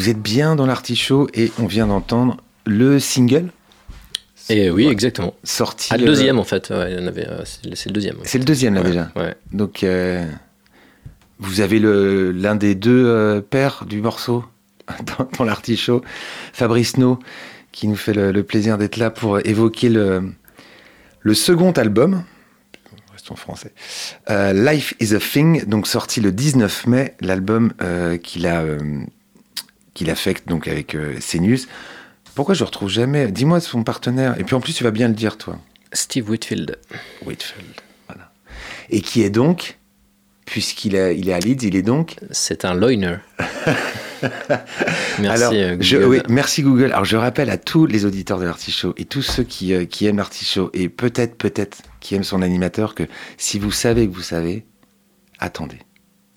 Vous 0.00 0.08
êtes 0.08 0.22
bien 0.22 0.56
dans 0.56 0.64
l'artichaut 0.64 1.28
et 1.34 1.52
on 1.58 1.66
vient 1.66 1.86
d'entendre 1.86 2.38
le 2.64 2.98
single 2.98 3.50
Et 4.48 4.70
oui, 4.70 4.86
exactement. 4.86 5.34
sorti. 5.44 5.88
Ah, 5.90 5.98
le 5.98 6.04
euh, 6.04 6.06
deuxième 6.06 6.38
en 6.38 6.44
fait. 6.44 6.70
Ouais, 6.70 6.76
euh, 6.96 7.42
c'est 7.44 7.66
le- 7.86 7.92
deuxième. 7.92 8.16
ouais. 8.16 8.22
C'est 8.24 8.38
le 8.38 8.44
deuxième 8.46 8.72
là 8.72 8.82
déjà. 8.82 9.12
Ouais. 9.14 9.34
Donc 9.52 9.84
euh, 9.84 10.24
vous 11.38 11.60
avez 11.60 11.78
l'un 11.78 12.54
des 12.56 12.74
deux 12.74 13.04
euh, 13.04 13.42
pères 13.42 13.84
du 13.86 14.00
morceau 14.00 14.42
dans, 15.18 15.28
dans 15.36 15.44
l'artichaut, 15.44 16.00
Fabrice 16.54 16.96
No, 16.96 17.18
qui 17.70 17.86
nous 17.86 17.94
fait 17.96 18.14
le, 18.14 18.32
le 18.32 18.42
plaisir 18.42 18.78
d'être 18.78 18.96
là 18.96 19.10
pour 19.10 19.38
évoquer 19.46 19.90
le, 19.90 20.32
le 21.20 21.34
second 21.34 21.72
album. 21.72 22.24
Restons 23.12 23.36
français. 23.36 23.74
Euh, 24.30 24.54
Life 24.54 24.94
is 24.98 25.14
a 25.14 25.18
Thing, 25.18 25.66
donc 25.66 25.86
sorti 25.86 26.22
le 26.22 26.32
19 26.32 26.86
mai, 26.86 27.14
l'album 27.20 27.74
euh, 27.82 28.16
qu'il 28.16 28.46
a 28.46 28.62
euh, 28.62 28.78
qu'il 30.00 30.08
affecte 30.10 30.48
donc 30.48 30.66
avec 30.66 30.94
euh, 30.94 31.20
Senius. 31.20 31.68
Pourquoi 32.34 32.54
je 32.54 32.60
le 32.60 32.64
retrouve 32.64 32.88
jamais? 32.88 33.30
Dis-moi 33.30 33.60
son 33.60 33.84
partenaire. 33.84 34.34
Et 34.40 34.44
puis 34.44 34.54
en 34.54 34.60
plus, 34.62 34.72
tu 34.72 34.82
vas 34.82 34.92
bien 34.92 35.08
le 35.08 35.12
dire, 35.14 35.36
toi. 35.36 35.58
Steve 35.92 36.30
Whitfield. 36.30 36.78
Whitfield. 37.26 37.66
Voilà. 38.08 38.32
Et 38.88 39.02
qui 39.02 39.20
est 39.22 39.28
donc, 39.28 39.76
puisqu'il 40.46 40.94
est, 40.94 41.18
il 41.18 41.28
est 41.28 41.34
à 41.34 41.38
Leeds, 41.38 41.66
il 41.66 41.76
est 41.76 41.82
donc. 41.82 42.16
C'est 42.30 42.64
un 42.64 42.72
loiner. 42.72 43.16
Merci. 45.18 45.26
Alors, 45.28 45.52
euh, 45.54 45.76
je- 45.80 45.96
Google. 45.98 46.08
oui, 46.08 46.20
merci 46.28 46.62
Google. 46.62 46.92
Alors 46.92 47.04
je 47.06 47.16
rappelle 47.18 47.48
à 47.50 47.56
tous 47.58 47.84
les 47.86 48.04
auditeurs 48.06 48.38
de 48.38 48.44
l'artichaut 48.44 48.94
et 48.98 49.04
tous 49.06 49.22
ceux 49.22 49.44
qui, 49.44 49.72
euh, 49.74 49.84
qui 49.86 50.06
aiment 50.06 50.18
l'artichaut 50.18 50.70
et 50.74 50.88
peut-être, 50.90 51.36
peut-être 51.36 51.82
qui 52.00 52.14
aiment 52.14 52.22
son 52.24 52.40
animateur 52.42 52.94
que 52.94 53.04
si 53.38 53.58
vous 53.58 53.70
savez 53.72 54.06
que 54.08 54.14
vous 54.14 54.20
savez, 54.22 54.64
attendez. 55.38 55.78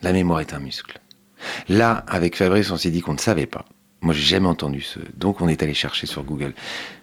La 0.01 0.11
mémoire 0.13 0.39
est 0.41 0.53
un 0.53 0.59
muscle. 0.59 0.97
Là, 1.69 2.03
avec 2.07 2.35
Fabrice, 2.35 2.71
on 2.71 2.77
s'est 2.77 2.91
dit 2.91 3.01
qu'on 3.01 3.13
ne 3.13 3.19
savait 3.19 3.45
pas. 3.45 3.65
Moi, 4.01 4.13
j'ai 4.13 4.21
jamais 4.21 4.49
entendu 4.49 4.81
ce. 4.81 4.99
Donc, 5.15 5.39
on 5.39 5.47
est 5.47 5.63
allé 5.63 5.73
chercher 5.73 6.07
sur 6.07 6.23
Google. 6.23 6.53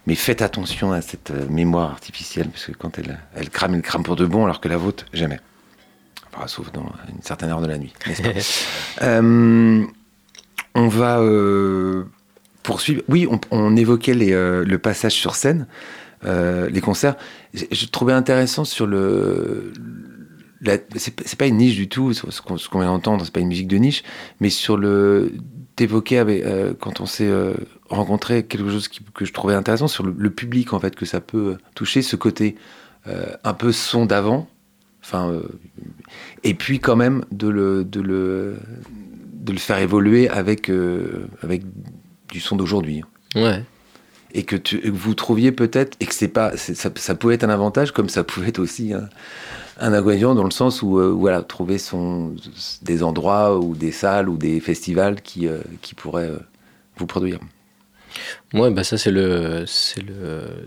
Mais 0.05 0.13
faites 0.13 0.43
attention 0.43 0.91
à 0.91 1.01
cette 1.01 1.31
euh, 1.31 1.47
mémoire 1.49 1.89
artificielle, 1.89 2.47
parce 2.49 2.65
que 2.65 2.73
quand 2.73 2.99
elle, 2.99 3.19
elle 3.35 3.49
crame, 3.49 3.73
elle 3.73 3.81
crame 3.81 4.03
pour 4.03 4.15
de 4.15 4.25
bon, 4.25 4.45
alors 4.45 4.61
que 4.61 4.69
la 4.69 4.77
vôtre, 4.77 5.05
jamais. 5.11 5.39
Enfin, 6.33 6.47
sauf 6.47 6.71
dans 6.71 6.91
une 7.09 7.21
certaine 7.23 7.49
heure 7.49 7.61
de 7.61 7.67
la 7.67 7.79
nuit, 7.79 7.93
n'est-ce 8.07 8.21
pas 8.21 8.29
Euh, 9.01 9.83
On 10.75 10.87
va 10.87 11.19
euh, 11.19 12.03
poursuivre. 12.61 13.01
Oui, 13.09 13.27
on, 13.29 13.39
on 13.49 13.75
évoquait 13.75 14.13
les, 14.13 14.31
euh, 14.31 14.63
le 14.63 14.77
passage 14.77 15.13
sur 15.13 15.35
scène, 15.35 15.65
les 16.23 16.81
concerts. 16.81 17.15
Je, 17.55 17.65
je 17.71 17.85
trouvais 17.87 18.13
intéressant 18.13 18.63
sur 18.63 18.85
le. 18.85 19.73
C'est 20.95 21.35
pas- 21.37 21.47
une 21.47 21.57
niche 21.57 21.75
du 21.75 21.89
tout, 21.89 22.13
ce 22.13 22.41
qu'on 22.41 22.55
qu'on 22.57 22.79
vient 22.79 22.89
d'entendre, 22.91 23.23
c'est 23.25 23.33
pas 23.33 23.39
une 23.39 23.47
musique 23.47 23.67
de 23.67 23.77
niche, 23.77 24.03
mais 24.39 24.49
sur 24.49 24.77
le 24.77 25.31
d'évoquer 25.77 26.19
euh, 26.27 26.73
quand 26.79 26.99
on 27.01 27.05
s'est 27.05 27.27
euh, 27.29 27.53
rencontré 27.89 28.43
quelque 28.43 28.69
chose 28.69 28.87
qui- 28.87 28.99
que 29.15 29.25
je 29.25 29.33
trouvais 29.33 29.55
intéressant 29.55 29.87
sur 29.87 30.05
le, 30.05 30.13
le 30.15 30.29
public 30.29 30.73
en 30.73 30.79
fait 30.79 30.95
que 30.95 31.05
ça 31.05 31.21
peut 31.21 31.57
toucher 31.75 32.01
ce 32.03 32.15
côté 32.15 32.55
euh, 33.07 33.25
un 33.43 33.53
peu 33.53 33.71
son 33.71 34.05
d'avant 34.05 34.47
enfin 35.01 35.31
euh, 35.31 35.41
et 36.43 36.53
puis 36.53 36.79
quand 36.79 36.95
même 36.97 37.23
de 37.31 37.47
le 37.47 37.83
de 37.85 38.01
le 38.01 38.57
de 39.33 39.51
le 39.53 39.57
faire 39.57 39.79
évoluer 39.79 40.29
avec 40.29 40.69
euh, 40.69 41.25
avec 41.41 41.63
du 42.29 42.39
son 42.39 42.55
d'aujourd'hui 42.57 43.01
Ouais. 43.35 43.63
et 44.33 44.43
que, 44.43 44.57
tu, 44.57 44.79
que 44.81 44.89
vous 44.89 45.15
trouviez 45.15 45.51
peut-être 45.53 45.95
et 46.01 46.05
que 46.05 46.13
c'est 46.13 46.27
pas 46.27 46.55
ça, 46.57 46.91
ça 46.93 47.15
pouvait 47.15 47.35
être 47.35 47.45
un 47.45 47.49
avantage 47.49 47.91
comme 47.93 48.09
ça 48.09 48.23
pouvait 48.25 48.49
être 48.49 48.59
aussi 48.59 48.93
un, 48.93 49.09
un 49.81 49.93
inconvénient 49.93 50.35
dans 50.35 50.43
le 50.43 50.51
sens 50.51 50.81
où 50.81 50.99
euh, 50.99 51.41
trouver 51.41 51.77
des 52.83 53.03
endroits 53.03 53.59
ou 53.59 53.75
des 53.75 53.91
salles 53.91 54.29
ou 54.29 54.37
des 54.37 54.59
festivals 54.59 55.21
qui 55.21 55.47
euh, 55.47 55.59
pourraient 55.97 56.29
euh, 56.29 56.39
vous 56.97 57.07
produire 57.07 57.39
Ouais, 58.53 58.69
bah 58.69 58.83
ça 58.83 58.97
c'est 58.97 59.11
le 59.11 59.65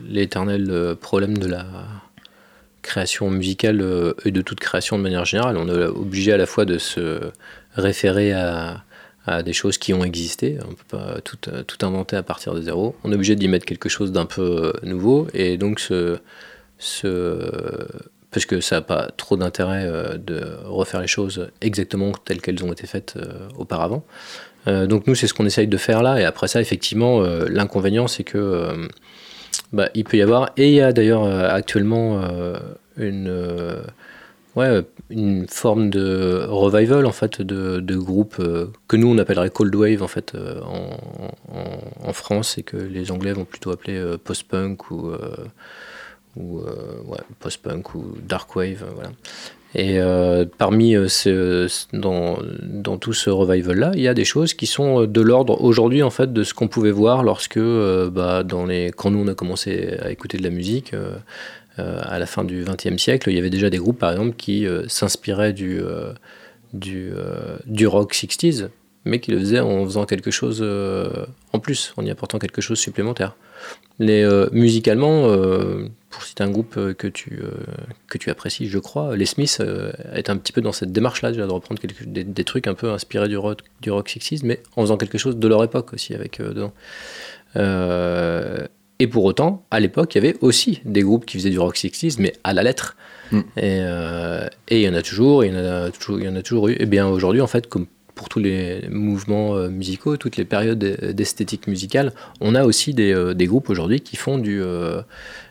l'éternel 0.09 0.97
problème 0.99 1.37
de 1.37 1.47
la 1.47 1.67
création 2.81 3.31
musicale 3.31 3.85
et 4.25 4.31
de 4.31 4.41
toute 4.41 4.61
création 4.61 4.97
de 4.97 5.03
manière 5.03 5.27
générale. 5.27 5.59
On 5.59 5.69
est 5.69 5.85
obligé 5.85 6.33
à 6.33 6.39
la 6.39 6.47
fois 6.47 6.65
de 6.65 6.79
se 6.79 7.21
référer 7.75 8.33
à, 8.33 8.83
des 9.45 9.53
choses 9.53 9.77
qui 9.77 9.93
ont 9.93 10.05
existé. 10.05 10.57
On 10.67 10.73
peut 10.73 10.97
pas 10.97 11.21
tout, 11.21 11.87
inventer 11.87 12.17
à 12.17 12.23
partir 12.23 12.55
de 12.55 12.63
zéro. 12.63 12.97
On 13.05 13.13
est 13.13 13.15
obligé 13.15 13.37
d'y 13.37 13.49
mettre 13.49 13.67
quelque 13.67 13.91
chose 13.91 14.11
d'un 14.11 14.27
peu 14.27 14.73
nouveau 14.83 15.29
et 15.35 15.59
donc 15.59 15.81
ce, 15.81 16.19
ce 16.79 17.39
parce 18.35 18.47
que 18.47 18.61
ça 18.61 18.77
n'a 18.77 18.83
pas 18.83 19.11
trop 19.17 19.37
d'intérêt 19.37 19.85
euh, 19.87 20.19
de 20.19 20.45
refaire 20.65 21.01
les 21.01 21.07
choses 21.07 21.49
exactement 21.61 22.11
telles 22.25 22.41
qu'elles 22.41 22.65
ont 22.65 22.73
été 22.73 22.85
faites 22.85 23.15
euh, 23.17 23.49
auparavant. 23.57 24.05
Euh, 24.67 24.89
donc 24.89 25.07
nous, 25.07 25.15
c'est 25.15 25.29
ce 25.29 25.35
qu'on 25.35 25.47
essaye 25.47 25.69
de 25.69 25.77
faire 25.77 26.03
là. 26.03 26.21
Et 26.21 26.25
après 26.25 26.49
ça, 26.49 26.61
effectivement, 26.61 27.21
l'inconvénient, 27.49 28.09
c'est 28.09 28.25
que 28.25 28.89
bah, 29.73 29.89
il 29.95 30.03
peut 30.03 30.17
y 30.17 30.23
avoir, 30.23 30.51
et 30.57 30.69
il 30.69 30.75
y 30.75 30.81
a 30.81 30.93
d'ailleurs 30.93 31.25
actuellement 31.25 32.21
une, 32.97 33.85
ouais, 34.57 34.83
une 35.11 35.47
forme 35.47 35.91
de 35.91 36.45
revival 36.49 37.07
en 37.07 37.13
fait 37.13 37.41
de, 37.41 37.79
de 37.79 37.97
groupes 37.97 38.43
que 38.89 38.97
nous 38.97 39.09
on 39.09 39.19
appellerait 39.19 39.51
cold 39.51 39.75
wave 39.75 40.03
en 40.03 40.09
fait 40.09 40.35
en, 40.65 42.13
France 42.13 42.59
et 42.59 42.63
que 42.63 42.77
les 42.77 43.11
Anglais 43.13 43.33
vont 43.33 43.45
plutôt 43.45 43.71
appeler 43.71 44.03
post-punk 44.25 44.91
ou 44.91 45.13
ou 46.37 46.61
euh, 46.61 47.17
post-punk 47.41 47.95
ou 47.95 48.17
dark 48.27 48.55
wave, 48.57 48.83
euh, 48.83 48.93
voilà. 48.95 49.11
Et 49.77 49.99
euh, 49.99 50.45
parmi 50.59 50.95
dans, 51.93 52.97
tout 53.01 53.13
ce 53.13 53.29
revival-là, 53.29 53.91
il 53.95 54.03
y 54.03 54.09
a 54.09 54.15
des 54.15 54.25
choses 54.25 54.55
qui 54.55 54.67
sont 54.67 55.05
de 55.05 55.21
l'ordre 55.21 55.61
aujourd'hui 55.61 56.05
en 56.05 56.11
fait 56.11 56.33
de 56.33 56.45
ce 56.45 56.55
qu'on 56.55 56.69
pouvait 56.69 56.93
voir 56.93 57.25
lorsque, 57.25 57.59
bah, 57.59 58.45
dans 58.45 58.67
les, 58.67 58.93
quand 58.93 59.11
nous 59.11 59.19
on 59.19 59.27
a 59.27 59.35
commencé 59.35 59.97
à 60.01 60.13
écouter 60.13 60.39
de 60.39 60.45
la 60.45 60.51
musique 60.51 60.95
à 61.77 62.19
la 62.21 62.27
fin 62.27 62.45
du 62.45 62.63
XXe 62.63 63.03
siècle, 63.03 63.31
il 63.31 63.35
y 63.35 63.39
avait 63.41 63.51
déjà 63.51 63.69
des 63.69 63.79
groupes 63.79 63.99
par 63.99 64.13
exemple 64.13 64.37
qui 64.37 64.65
s'inspiraient 64.87 65.53
du, 65.53 65.81
du, 66.73 67.11
du 67.67 67.89
rock 67.89 68.15
60s, 68.15 68.69
mais 69.05 69.19
qui 69.19 69.33
le 69.33 69.41
faisaient 69.41 69.59
en 69.59 69.85
faisant 69.87 70.05
quelque 70.05 70.31
chose 70.31 70.65
en 71.53 71.59
plus, 71.59 71.93
en 71.97 72.07
y 72.07 72.13
apportant 72.13 72.39
quelque 72.39 72.61
chose 72.61 72.79
supplémentaire. 72.79 73.35
Les, 73.99 74.23
euh, 74.23 74.49
musicalement, 74.53 75.29
euh, 75.29 75.89
pour 76.11 76.23
citer 76.25 76.43
un 76.43 76.51
groupe 76.51 76.77
euh, 76.77 76.95
que 76.95 77.07
tu, 77.07 77.43
que 78.09 78.19
tu 78.19 78.31
apprécies, 78.31 78.67
je 78.67 78.79
crois, 78.79 79.17
les 79.17 79.27
Smiths 79.27 79.61
est 80.13 80.31
un 80.31 80.37
petit 80.37 80.53
peu 80.53 80.61
dans 80.61 80.73
cette 80.73 80.93
démarche-là, 80.93 81.31
déjà 81.31 81.47
de 81.47 81.53
reprendre 81.53 81.81
des, 82.07 82.25
des 82.25 82.45
trucs 82.45 82.67
un 82.67 82.75
peu 82.75 82.91
inspirés 82.91 83.29
du 83.29 83.37
rock, 83.37 83.61
du 83.81 83.91
rock 83.91 84.09
60s, 84.09 84.41
mais 84.45 84.61
en 84.77 84.83
faisant 84.83 84.97
quelque 84.97 85.19
chose 85.19 85.37
de 85.37 85.49
leur 85.49 85.63
époque 85.63 85.93
aussi 85.93 86.15
avec 86.15 86.41
dedans. 86.41 86.73
Et 89.01 89.07
pour 89.09 89.25
autant, 89.25 89.65
à 89.71 89.81
l'époque, 89.81 90.15
il 90.15 90.23
y 90.23 90.27
avait 90.27 90.37
aussi 90.41 90.81
des 90.85 91.03
groupes 91.03 91.27
qui 91.27 91.37
faisaient 91.37 91.51
du 91.51 91.59
rock 91.59 91.77
60s, 91.77 92.17
mais 92.21 92.33
à 92.45 92.53
la 92.53 92.63
lettre. 92.63 92.97
Mm. 93.33 93.39
Et, 93.39 93.43
euh, 93.57 94.49
et 94.69 94.81
il 94.81 94.83
y 94.83 94.89
en 94.89 94.95
a 94.95 95.03
toujours, 95.03 95.45
il 95.45 95.53
y 95.53 95.57
en 95.57 95.65
a 95.65 95.91
toujours, 95.91 96.21
il 96.21 96.27
y 96.27 96.29
en 96.29 96.37
a 96.37 96.43
toujours 96.43 96.69
eu. 96.69 96.77
Et 96.79 96.87
bien 96.87 97.09
aujourd'hui, 97.09 97.41
en 97.41 97.49
fait, 97.49 97.67
comme 97.67 97.87
pour 98.15 98.29
tous 98.29 98.39
les 98.39 98.87
mouvements 98.91 99.57
euh, 99.57 99.69
musicaux, 99.69 100.17
toutes 100.17 100.37
les 100.37 100.45
périodes 100.45 100.79
d'esthétique 100.79 101.67
musicale, 101.67 102.13
on 102.41 102.55
a 102.55 102.65
aussi 102.65 102.95
des, 102.95 103.13
euh, 103.13 103.35
groupes 103.35 103.69
aujourd'hui 103.71 104.01
qui 104.01 104.17
font 104.17 104.39
du, 104.39 104.63
euh, 104.63 105.03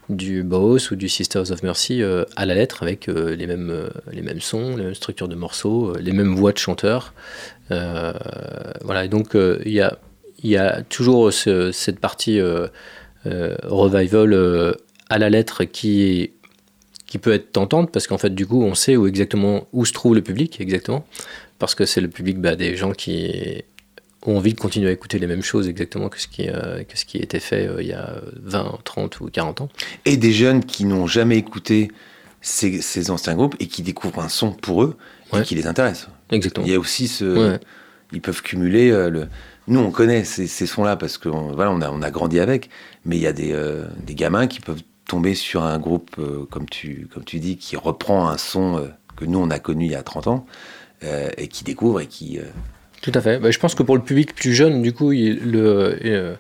du 0.09 0.43
Boss 0.43 0.91
ou 0.91 0.95
du 0.95 1.09
Sisters 1.09 1.51
of 1.51 1.61
Mercy 1.63 2.01
à 2.35 2.45
la 2.45 2.55
lettre 2.55 2.81
avec 2.83 3.07
les, 3.07 3.47
mêmes, 3.47 3.89
les 4.11 4.21
mêmes 4.21 4.41
sons, 4.41 4.75
les 4.75 4.83
mêmes 4.83 4.95
structures 4.95 5.27
de 5.27 5.35
morceaux, 5.35 5.95
les 5.97 6.11
mêmes 6.11 6.33
voix 6.35 6.51
de 6.51 6.57
chanteurs. 6.57 7.13
Voilà, 7.69 9.05
et 9.05 9.07
donc 9.07 9.29
il 9.35 9.71
y, 9.71 9.79
a, 9.79 9.97
y 10.43 10.57
a 10.57 10.81
toujours 10.81 11.31
ce- 11.31 11.71
cette 11.71 11.99
partie 11.99 12.41
revival 13.25 14.75
à 15.09 15.19
la 15.19 15.29
lettre 15.29 15.63
qui, 15.63 16.31
qui 17.07 17.19
peut 17.19 17.33
être 17.33 17.51
tentante 17.51 17.91
parce 17.91 18.07
qu'en 18.07 18.17
fait, 18.17 18.33
du 18.33 18.47
coup, 18.47 18.63
on 18.63 18.73
sait 18.73 18.97
où 18.97 19.05
exactement 19.07 19.67
où 19.71 19.85
se 19.85 19.93
trouve 19.93 20.15
le 20.15 20.21
public 20.21 20.59
exactement 20.59 21.05
parce 21.63 21.75
que 21.75 21.85
c'est 21.85 22.01
le 22.01 22.09
public 22.09 22.39
bah, 22.39 22.55
des 22.55 22.75
gens 22.75 22.91
qui 22.91 23.63
ont 24.25 24.37
envie 24.37 24.53
de 24.53 24.59
continuer 24.59 24.89
à 24.89 24.91
écouter 24.91 25.17
les 25.19 25.27
mêmes 25.27 25.41
choses 25.43 25.67
exactement 25.69 26.09
que 26.09 26.19
ce 26.19 26.27
qui, 26.27 26.49
euh, 26.49 26.83
que 26.83 26.97
ce 26.97 27.05
qui 27.05 27.17
était 27.17 27.39
fait 27.39 27.67
euh, 27.67 27.81
il 27.81 27.87
y 27.87 27.93
a 27.93 28.15
20, 28.41 28.79
30 28.83 29.19
ou 29.21 29.25
40 29.29 29.61
ans. 29.61 29.69
et 30.05 30.17
des 30.17 30.31
jeunes 30.33 30.63
qui 30.65 30.83
n'ont 30.85 31.07
jamais 31.07 31.37
écouté 31.37 31.89
ces, 32.41 32.81
ces 32.81 33.11
anciens 33.11 33.35
groupes 33.35 33.55
et 33.61 33.67
qui 33.67 33.81
découvrent 33.81 34.19
un 34.19 34.27
son 34.29 34.51
pour 34.51 34.83
eux 34.83 34.97
et 35.33 35.41
qui 35.43 35.55
les 35.55 35.65
intéresse. 35.67 36.07
Exactement. 36.31 36.65
Il 36.67 36.71
y 36.73 36.75
a 36.75 36.79
aussi 36.79 37.07
ce. 37.07 37.51
Ouais. 37.53 37.59
Ils 38.11 38.21
peuvent 38.21 38.41
cumuler. 38.41 38.91
euh, 38.91 39.09
le... 39.09 39.27
Nous, 39.67 39.79
on 39.79 39.91
connaît 39.91 40.25
ces, 40.25 40.45
ces 40.47 40.65
sons-là 40.67 40.95
parce 40.97 41.17
que 41.17 41.29
on- 41.29 41.53
voilà, 41.53 41.71
on, 41.71 41.81
a, 41.81 41.89
on 41.89 42.01
a 42.01 42.11
grandi 42.11 42.39
avec, 42.39 42.69
mais 43.05 43.15
il 43.15 43.21
y 43.21 43.27
a 43.27 43.33
des, 43.33 43.57
des 44.05 44.13
gamins 44.15 44.47
qui 44.47 44.59
peuvent 44.59 44.81
tomber 45.07 45.35
sur 45.35 45.63
un 45.63 45.79
groupe, 45.79 46.15
comme, 46.51 46.67
tu, 46.69 47.07
comme 47.13 47.23
tu 47.23 47.39
dis, 47.39 47.57
qui 47.57 47.75
reprend 47.77 48.27
un 48.27 48.37
son 48.37 48.89
que 49.15 49.25
nous, 49.25 49.39
on 49.39 49.49
a 49.49 49.59
connu 49.59 49.85
il 49.85 49.91
y 49.91 49.95
a 49.95 50.03
30 50.03 50.27
ans 50.27 50.45
et 51.37 51.47
qui 51.47 51.63
découvre 51.63 52.01
et 52.01 52.07
qui. 52.07 52.39
euh, 52.39 52.43
Tout 53.01 53.11
à 53.13 53.21
fait. 53.21 53.39
Bah, 53.39 53.51
je 53.51 53.59
pense 53.59 53.75
que 53.75 53.83
pour 53.83 53.95
le 53.95 54.03
public 54.03 54.33
plus 54.35 54.53
jeune, 54.53 54.81
du 54.81 54.93
coup, 54.93 55.11
le, 55.11 55.97
euh, 56.05 56.35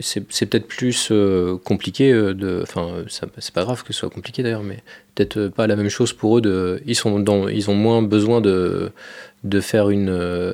c'est 0.00 0.20
peut-être 0.20 0.68
plus 0.68 1.08
euh, 1.10 1.56
compliqué 1.64 2.12
euh, 2.12 2.32
de. 2.34 2.60
Enfin, 2.62 3.04
c'est 3.08 3.52
pas 3.54 3.64
grave 3.64 3.82
que 3.82 3.92
ce 3.92 4.00
soit 4.00 4.10
compliqué 4.10 4.42
d'ailleurs, 4.44 4.62
mais 4.62 4.78
peut-être 5.14 5.36
euh, 5.38 5.50
pas 5.50 5.66
la 5.66 5.74
même 5.76 5.88
chose 5.88 6.12
pour 6.12 6.38
eux. 6.38 6.40
De, 6.40 6.80
ils, 6.86 6.94
sont 6.94 7.18
dans, 7.18 7.48
ils 7.48 7.68
ont 7.70 7.74
moins 7.74 8.00
besoin 8.02 8.40
de, 8.40 8.92
de 9.42 9.60
faire 9.60 9.90
une, 9.90 10.08
euh, 10.10 10.52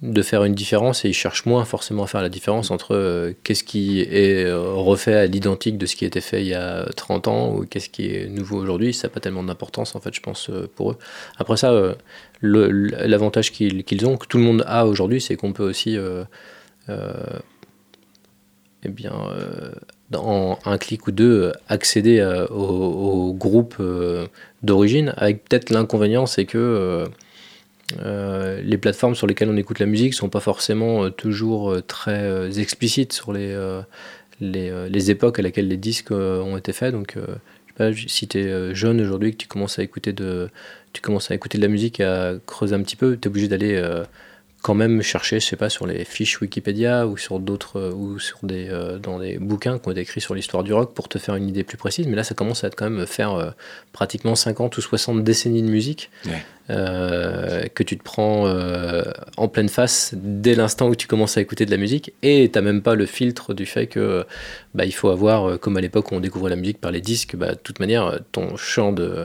de 0.00 0.22
faire 0.22 0.44
une 0.44 0.54
différence 0.54 1.04
et 1.04 1.10
ils 1.10 1.14
cherchent 1.14 1.44
moins 1.44 1.66
forcément 1.66 2.04
à 2.04 2.06
faire 2.06 2.22
la 2.22 2.30
différence 2.30 2.70
entre 2.70 2.94
euh, 2.94 3.34
qu'est-ce 3.44 3.62
qui 3.62 4.00
est 4.00 4.46
euh, 4.46 4.58
refait 4.72 5.12
à 5.12 5.26
l'identique 5.26 5.76
de 5.76 5.84
ce 5.84 5.94
qui 5.94 6.06
été 6.06 6.22
fait 6.22 6.40
il 6.40 6.48
y 6.48 6.54
a 6.54 6.86
30 6.96 7.28
ans 7.28 7.54
ou 7.54 7.66
qu'est-ce 7.66 7.90
qui 7.90 8.06
est 8.06 8.26
nouveau 8.30 8.56
aujourd'hui. 8.56 8.94
Ça 8.94 9.08
n'a 9.08 9.12
pas 9.12 9.20
tellement 9.20 9.42
d'importance 9.42 9.94
en 9.94 10.00
fait, 10.00 10.14
je 10.14 10.22
pense, 10.22 10.48
euh, 10.48 10.66
pour 10.76 10.92
eux. 10.92 10.96
Après 11.36 11.58
ça, 11.58 11.94
l'avantage 12.42 13.52
qu'ils 13.52 14.06
ont, 14.06 14.16
que 14.16 14.26
tout 14.26 14.38
le 14.38 14.44
monde 14.44 14.64
a 14.66 14.86
aujourd'hui, 14.86 15.20
c'est 15.20 15.36
qu'on 15.36 15.52
peut 15.52 15.64
aussi, 15.64 15.96
eh 16.88 18.88
bien, 18.88 19.12
dans 20.10 20.58
un 20.64 20.78
clic 20.78 21.06
ou 21.06 21.12
deux, 21.12 21.52
accéder 21.68 22.22
au, 22.50 22.54
au, 22.54 23.34
groupe 23.34 23.76
d'origine 24.62 25.12
avec 25.16 25.44
peut-être 25.44 25.70
l'inconvénient, 25.70 26.26
c'est 26.26 26.46
que 26.46 27.06
euh, 28.02 28.60
les 28.62 28.78
plateformes 28.78 29.14
sur 29.14 29.26
lesquelles 29.26 29.48
on 29.48 29.56
écoute 29.56 29.78
la 29.78 29.86
musique 29.86 30.14
sont 30.14 30.28
pas 30.28 30.40
forcément 30.40 31.04
euh, 31.04 31.10
toujours 31.10 31.70
euh, 31.70 31.82
très 31.82 32.60
explicites 32.60 33.12
sur 33.12 33.32
les, 33.32 33.56
les, 34.40 35.10
époques 35.10 35.38
à 35.38 35.42
laquelle 35.42 35.68
les 35.68 35.76
disques 35.76 36.12
ont 36.12 36.56
été 36.56 36.72
faits. 36.72 36.94
Si 37.94 38.28
tu 38.28 38.38
es 38.38 38.74
jeune 38.74 39.00
aujourd'hui, 39.00 39.32
que 39.32 39.36
tu 39.36 39.48
commences 39.48 39.78
à 39.78 39.82
écouter 39.82 40.12
de, 40.12 40.50
tu 40.92 41.00
commences 41.00 41.30
à 41.30 41.34
écouter 41.34 41.58
de 41.58 41.62
la 41.62 41.68
musique 41.68 42.00
à 42.00 42.34
creuser 42.46 42.74
un 42.74 42.82
petit 42.82 42.96
peu, 42.96 43.16
tu 43.16 43.26
es 43.26 43.28
obligé 43.28 43.48
d'aller 43.48 43.80
quand 44.62 44.74
même 44.74 45.00
chercher, 45.02 45.40
je 45.40 45.46
sais 45.46 45.56
pas, 45.56 45.70
sur 45.70 45.86
les 45.86 46.04
fiches 46.04 46.40
Wikipédia 46.40 47.06
ou 47.06 47.16
sur 47.16 47.38
d'autres 47.38 47.78
euh, 47.78 47.92
ou 47.92 48.18
sur 48.18 48.38
des 48.42 48.68
euh, 48.68 48.98
dans 48.98 49.18
des 49.18 49.38
bouquins 49.38 49.78
qui 49.78 49.88
ont 49.88 49.92
été 49.92 50.02
écrits 50.02 50.20
sur 50.20 50.34
l'histoire 50.34 50.62
du 50.62 50.74
rock 50.74 50.92
pour 50.92 51.08
te 51.08 51.18
faire 51.18 51.34
une 51.34 51.48
idée 51.48 51.64
plus 51.64 51.78
précise. 51.78 52.06
Mais 52.06 52.16
là, 52.16 52.24
ça 52.24 52.34
commence 52.34 52.62
à 52.62 52.66
être 52.66 52.74
quand 52.74 52.90
même 52.90 53.06
faire 53.06 53.32
euh, 53.32 53.50
pratiquement 53.92 54.34
50 54.34 54.76
ou 54.76 54.80
60 54.80 55.24
décennies 55.24 55.62
de 55.62 55.70
musique 55.70 56.10
que 56.68 57.82
tu 57.82 57.98
te 57.98 58.04
prends 58.04 58.46
en 59.36 59.48
pleine 59.48 59.68
face 59.68 60.14
dès 60.14 60.54
l'instant 60.54 60.88
où 60.88 60.94
tu 60.94 61.08
commences 61.08 61.36
à 61.36 61.40
écouter 61.40 61.66
de 61.66 61.72
la 61.72 61.76
musique 61.76 62.12
et 62.22 62.48
t'as 62.48 62.60
même 62.60 62.80
pas 62.80 62.94
le 62.94 63.06
filtre 63.06 63.54
du 63.54 63.66
fait 63.66 63.88
que 63.88 64.24
bah, 64.76 64.84
il 64.84 64.92
faut 64.92 65.08
avoir, 65.08 65.58
comme 65.58 65.76
à 65.76 65.80
l'époque 65.80 66.12
où 66.12 66.14
on 66.14 66.20
découvrait 66.20 66.50
la 66.50 66.54
musique 66.54 66.80
par 66.80 66.92
les 66.92 67.00
disques, 67.00 67.34
bah, 67.34 67.54
de 67.54 67.58
toute 67.58 67.80
manière, 67.80 68.20
ton 68.30 68.56
champ 68.56 68.92
de 68.92 69.24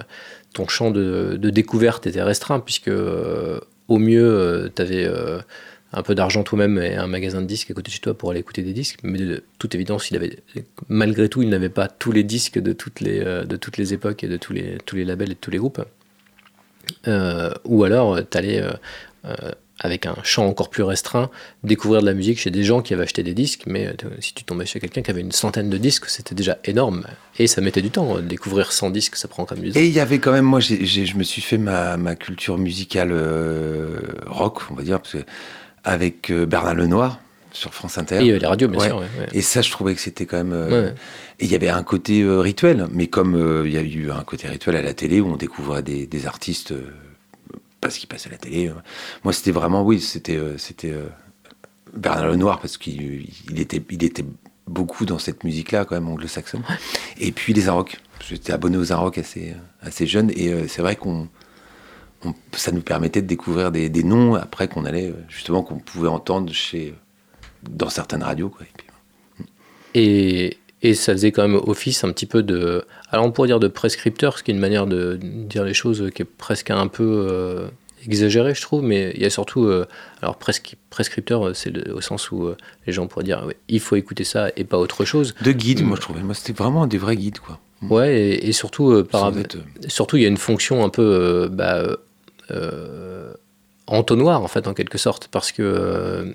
ton 0.54 0.68
champ 0.68 0.90
de, 0.90 1.38
de 1.40 1.50
découverte 1.52 2.08
était 2.08 2.24
restreint 2.24 2.60
puisque 2.60 2.90
au 3.88 3.98
mieux, 3.98 4.26
euh, 4.26 4.70
tu 4.76 4.82
avais 4.82 5.06
euh, 5.06 5.40
un 5.94 6.04
peu 6.04 6.16
d'argent 6.16 6.44
toi-même 6.44 6.78
et 6.80 6.96
un 6.96 7.08
magasin 7.08 7.42
de 7.42 7.48
disques 7.48 7.72
à 7.72 7.74
côté 7.74 7.90
de 7.90 7.94
chez 7.94 8.02
toi 8.02 8.18
pour 8.18 8.32
aller 8.32 8.40
écouter 8.40 8.62
des 8.62 8.74
disques. 8.74 9.00
Mais 9.04 9.20
de 9.20 9.44
toute 9.60 9.76
évidence, 9.76 10.10
il 10.12 10.18
avait, 10.18 10.40
malgré 10.90 11.30
tout, 11.30 11.42
il 11.42 11.50
n'avait 11.50 11.70
pas 11.70 11.88
tous 11.88 12.12
les 12.12 12.24
disques 12.24 12.60
de 12.60 12.74
toutes 12.74 13.02
les, 13.02 13.20
euh, 13.22 13.46
de 13.46 13.56
toutes 13.56 13.78
les 13.78 13.94
époques 13.94 14.24
et 14.24 14.28
de 14.28 14.38
tous 14.38 14.54
les, 14.54 14.78
tous 14.86 14.96
les 14.96 15.06
labels 15.06 15.32
et 15.32 15.36
de 15.36 15.40
tous 15.40 15.52
les 15.52 15.58
groupes. 15.58 15.82
ou 17.66 17.84
alors, 17.84 18.20
tu 18.30 18.38
allais 18.38 18.64
avec 19.80 20.06
un 20.06 20.16
champ 20.24 20.46
encore 20.46 20.70
plus 20.70 20.84
restreint, 20.84 21.30
découvrir 21.64 22.02
de 22.02 22.06
la 22.06 22.14
musique 22.14 22.40
chez 22.40 22.50
des 22.50 22.64
gens 22.64 22.82
qui 22.82 22.94
avaient 22.94 23.04
acheté 23.04 23.24
des 23.24 23.34
disques, 23.34 23.64
mais 23.68 23.88
euh, 23.88 23.94
si 24.20 24.34
tu 24.34 24.44
tombais 24.44 24.66
chez 24.66 24.80
quelqu'un 24.80 25.02
qui 25.02 25.12
avait 25.12 25.22
une 25.22 25.34
centaine 25.34 25.70
de 25.70 25.78
disques, 25.78 26.06
c'était 26.08 26.36
déjà 26.36 26.58
énorme. 26.64 27.06
Et 27.40 27.48
ça 27.48 27.60
mettait 27.62 27.82
du 27.82 27.92
temps. 27.92 28.20
Découvrir 28.20 28.72
100 28.72 28.92
disques, 28.92 29.18
ça 29.18 29.28
prend 29.28 29.46
quand 29.46 29.56
même 29.56 29.66
du 29.66 29.72
temps. 29.72 29.80
Et 29.80 29.88
il 29.88 29.92
y 29.92 30.00
avait 30.00 30.20
quand 30.20 30.32
même, 30.32 30.46
moi, 30.46 30.62
je 30.62 31.18
me 31.18 31.24
suis 31.24 31.42
fait 31.42 31.58
ma, 31.58 31.98
ma 31.98 32.16
culture 32.16 32.58
musicale 32.58 33.10
euh, 33.12 34.00
rock, 34.28 34.62
on 34.72 34.76
va 34.76 34.84
dire, 34.84 35.02
parce 35.02 35.14
que, 35.14 35.26
avec 35.84 36.32
euh, 36.32 36.46
Bernard 36.46 36.76
Lenoir 36.76 37.20
sur 37.52 37.74
France 37.74 37.98
Inter. 37.98 38.26
Et 38.26 38.40
les 38.40 38.48
radios, 38.48 38.68
bien 38.68 38.80
sûr. 38.80 39.04
Et 39.34 39.42
ça, 39.42 39.62
je 39.62 39.72
trouvais 39.72 39.94
que 39.94 40.02
c'était 40.02 40.26
quand 40.26 40.44
même. 40.44 40.94
Et 41.40 41.46
il 41.46 41.52
y 41.52 41.56
avait 41.56 41.70
un 41.70 41.84
côté 41.84 42.26
rituel, 42.26 42.88
mais 42.92 43.08
comme 43.08 43.64
il 43.66 43.72
y 43.72 43.78
a 43.78 43.82
eu 43.82 44.12
un 44.12 44.24
côté 44.24 44.50
rituel 44.50 44.76
à 44.76 44.82
la 44.82 44.94
télé 44.94 45.22
où 45.22 45.28
on 45.28 45.38
découvrait 45.38 45.82
des, 45.82 46.06
des 46.06 46.28
artistes 46.28 46.74
parce 47.86 48.00
qu'il 48.00 48.10
passait 48.10 48.30
à 48.30 48.32
la 48.32 48.38
télé. 48.38 48.72
Moi, 49.24 49.32
c'était 49.32 49.52
vraiment, 49.52 49.84
oui, 49.84 50.02
c'était 50.02 50.38
euh, 50.38 50.58
c'était 50.58 50.92
euh, 50.92 51.08
Bernard 51.96 52.28
Lenoir, 52.30 52.60
parce 52.60 52.78
qu'il 52.78 53.28
il 53.50 53.60
était, 53.60 53.82
il 53.92 54.04
était 54.04 54.26
beaucoup 54.68 55.06
dans 55.06 55.20
cette 55.20 55.44
musique-là, 55.44 55.86
quand 55.86 55.94
même, 55.94 56.08
anglo-saxonne. 56.08 56.64
Et 57.20 57.32
puis 57.32 57.54
les 57.54 57.70
Arocs. 57.70 57.98
J'étais 58.28 58.54
abonné 58.54 58.78
aux 58.78 58.92
Arocs 58.92 59.20
assez, 59.20 59.54
assez 59.82 60.08
jeune, 60.08 60.32
et 60.36 60.52
euh, 60.52 60.68
c'est 60.68 60.82
vrai 60.82 60.96
qu'on 60.96 61.30
ça 62.54 62.72
nous 62.72 62.82
permettait 62.82 63.22
de 63.22 63.28
découvrir 63.28 63.72
des, 63.72 63.88
des 63.88 64.04
noms 64.04 64.34
après 64.34 64.68
qu'on 64.68 64.84
allait, 64.86 65.14
justement, 65.30 65.62
qu'on 65.62 65.78
pouvait 65.78 66.08
entendre 66.08 66.52
chez, 66.52 66.96
dans 67.62 67.90
certaines 67.90 68.24
radios. 68.24 68.50
Quoi. 68.50 68.66
Et, 69.94 70.46
et, 70.48 70.58
ça 70.94 71.14
faisait 71.14 71.32
quand 71.32 71.48
même 71.48 71.60
office 71.66 72.04
un 72.04 72.12
petit 72.12 72.26
peu 72.26 72.44
de. 72.44 72.86
Alors 73.10 73.26
on 73.26 73.32
pourrait 73.32 73.48
dire 73.48 73.60
de 73.60 73.68
prescripteur, 73.68 74.38
ce 74.38 74.44
qui 74.44 74.52
est 74.52 74.54
une 74.54 74.60
manière 74.60 74.86
de 74.88 75.18
dire 75.22 75.64
les 75.64 75.74
choses 75.74 76.12
qui 76.14 76.22
est 76.22 76.26
presque 76.26 76.70
un 76.70 76.88
peu 76.88 77.70
exagéré, 78.06 78.54
je 78.54 78.62
trouve, 78.62 78.84
mais 78.84 79.12
il 79.16 79.22
y 79.22 79.26
a 79.26 79.30
surtout, 79.30 79.66
euh, 79.66 79.86
alors 80.22 80.38
presque 80.38 80.76
prescripteur, 80.90 81.48
euh, 81.48 81.54
c'est 81.54 81.90
au 81.90 82.02
sens 82.02 82.32
où 82.32 82.46
euh, 82.46 82.58
les 82.88 82.94
gens 82.94 83.08
pourraient 83.08 83.26
dire, 83.26 83.48
il 83.68 83.80
faut 83.80 83.96
écouter 83.96 84.24
ça 84.24 84.50
et 84.56 84.64
pas 84.64 84.78
autre 84.78 85.06
chose. 85.06 85.36
De 85.42 85.52
guide, 85.52 85.84
moi 85.84 85.96
je 85.96 86.02
trouvais, 86.02 86.22
moi 86.22 86.34
c'était 86.34 86.54
vraiment 86.54 86.88
des 86.88 86.98
vrais 86.98 87.16
guides, 87.16 87.40
quoi. 87.40 87.60
Ouais, 87.90 88.40
et, 88.42 88.52
surtout, 88.52 89.04
par, 89.04 89.32
surtout 89.88 90.18
il 90.18 90.24
y 90.24 90.26
a 90.26 90.30
une 90.30 90.38
fonction 90.38 90.84
un 90.84 90.90
peu, 90.90 91.50
bah, 91.52 91.84
entonnoir 93.88 94.42
en 94.42 94.48
fait 94.48 94.68
en 94.68 94.74
quelque 94.74 94.98
sorte 94.98 95.28
parce 95.28 95.52
que 95.52 96.32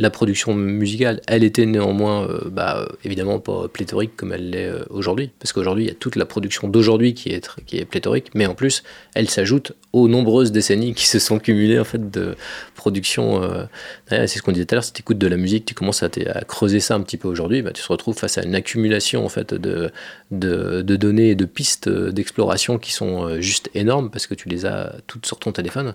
la 0.00 0.08
production 0.08 0.54
musicale, 0.54 1.20
elle 1.26 1.44
était 1.44 1.66
néanmoins, 1.66 2.26
euh, 2.26 2.48
bah, 2.50 2.88
évidemment 3.04 3.38
pas 3.38 3.68
pléthorique 3.68 4.16
comme 4.16 4.32
elle 4.32 4.50
l'est 4.50 4.66
euh, 4.66 4.82
aujourd'hui, 4.88 5.30
parce 5.38 5.52
qu'aujourd'hui, 5.52 5.84
il 5.84 5.88
y 5.88 5.90
a 5.90 5.94
toute 5.94 6.16
la 6.16 6.24
production 6.24 6.68
d'aujourd'hui 6.68 7.12
qui 7.12 7.28
est, 7.28 7.50
qui 7.66 7.76
est 7.76 7.84
pléthorique, 7.84 8.30
mais 8.34 8.46
en 8.46 8.54
plus, 8.54 8.82
elle 9.14 9.28
s'ajoute 9.28 9.72
aux 9.92 10.08
nombreuses 10.08 10.52
décennies 10.52 10.94
qui 10.94 11.06
se 11.06 11.18
sont 11.18 11.38
cumulées 11.38 11.78
en 11.78 11.84
fait 11.84 12.10
de 12.10 12.36
production. 12.74 13.42
Euh, 13.42 13.64
c'est 14.08 14.26
ce 14.26 14.42
qu'on 14.42 14.52
disait 14.52 14.64
tout 14.64 14.74
à 14.74 14.76
l'heure, 14.76 14.84
si 14.84 14.92
tu 14.92 15.00
écoutes 15.00 15.18
de 15.18 15.26
la 15.26 15.36
musique, 15.36 15.64
tu 15.64 15.74
commences 15.74 16.02
à, 16.02 16.08
creuser 16.46 16.80
ça 16.80 16.94
un 16.94 17.00
petit 17.00 17.16
peu 17.16 17.28
aujourd'hui, 17.28 17.62
bah, 17.62 17.72
tu 17.72 17.82
te 17.82 17.88
retrouves 17.88 18.16
face 18.16 18.38
à 18.38 18.42
une 18.42 18.54
accumulation 18.54 19.24
en 19.24 19.28
fait 19.28 19.54
de, 19.54 19.90
données 20.30 21.30
et 21.30 21.34
de 21.34 21.44
pistes 21.44 21.88
d'exploration 21.88 22.78
qui 22.78 22.92
sont 22.92 23.40
juste 23.40 23.70
énormes 23.74 24.10
parce 24.10 24.26
que 24.26 24.34
tu 24.34 24.48
les 24.48 24.66
as 24.66 24.94
toutes 25.06 25.26
sur 25.26 25.38
ton 25.38 25.52
téléphone. 25.52 25.94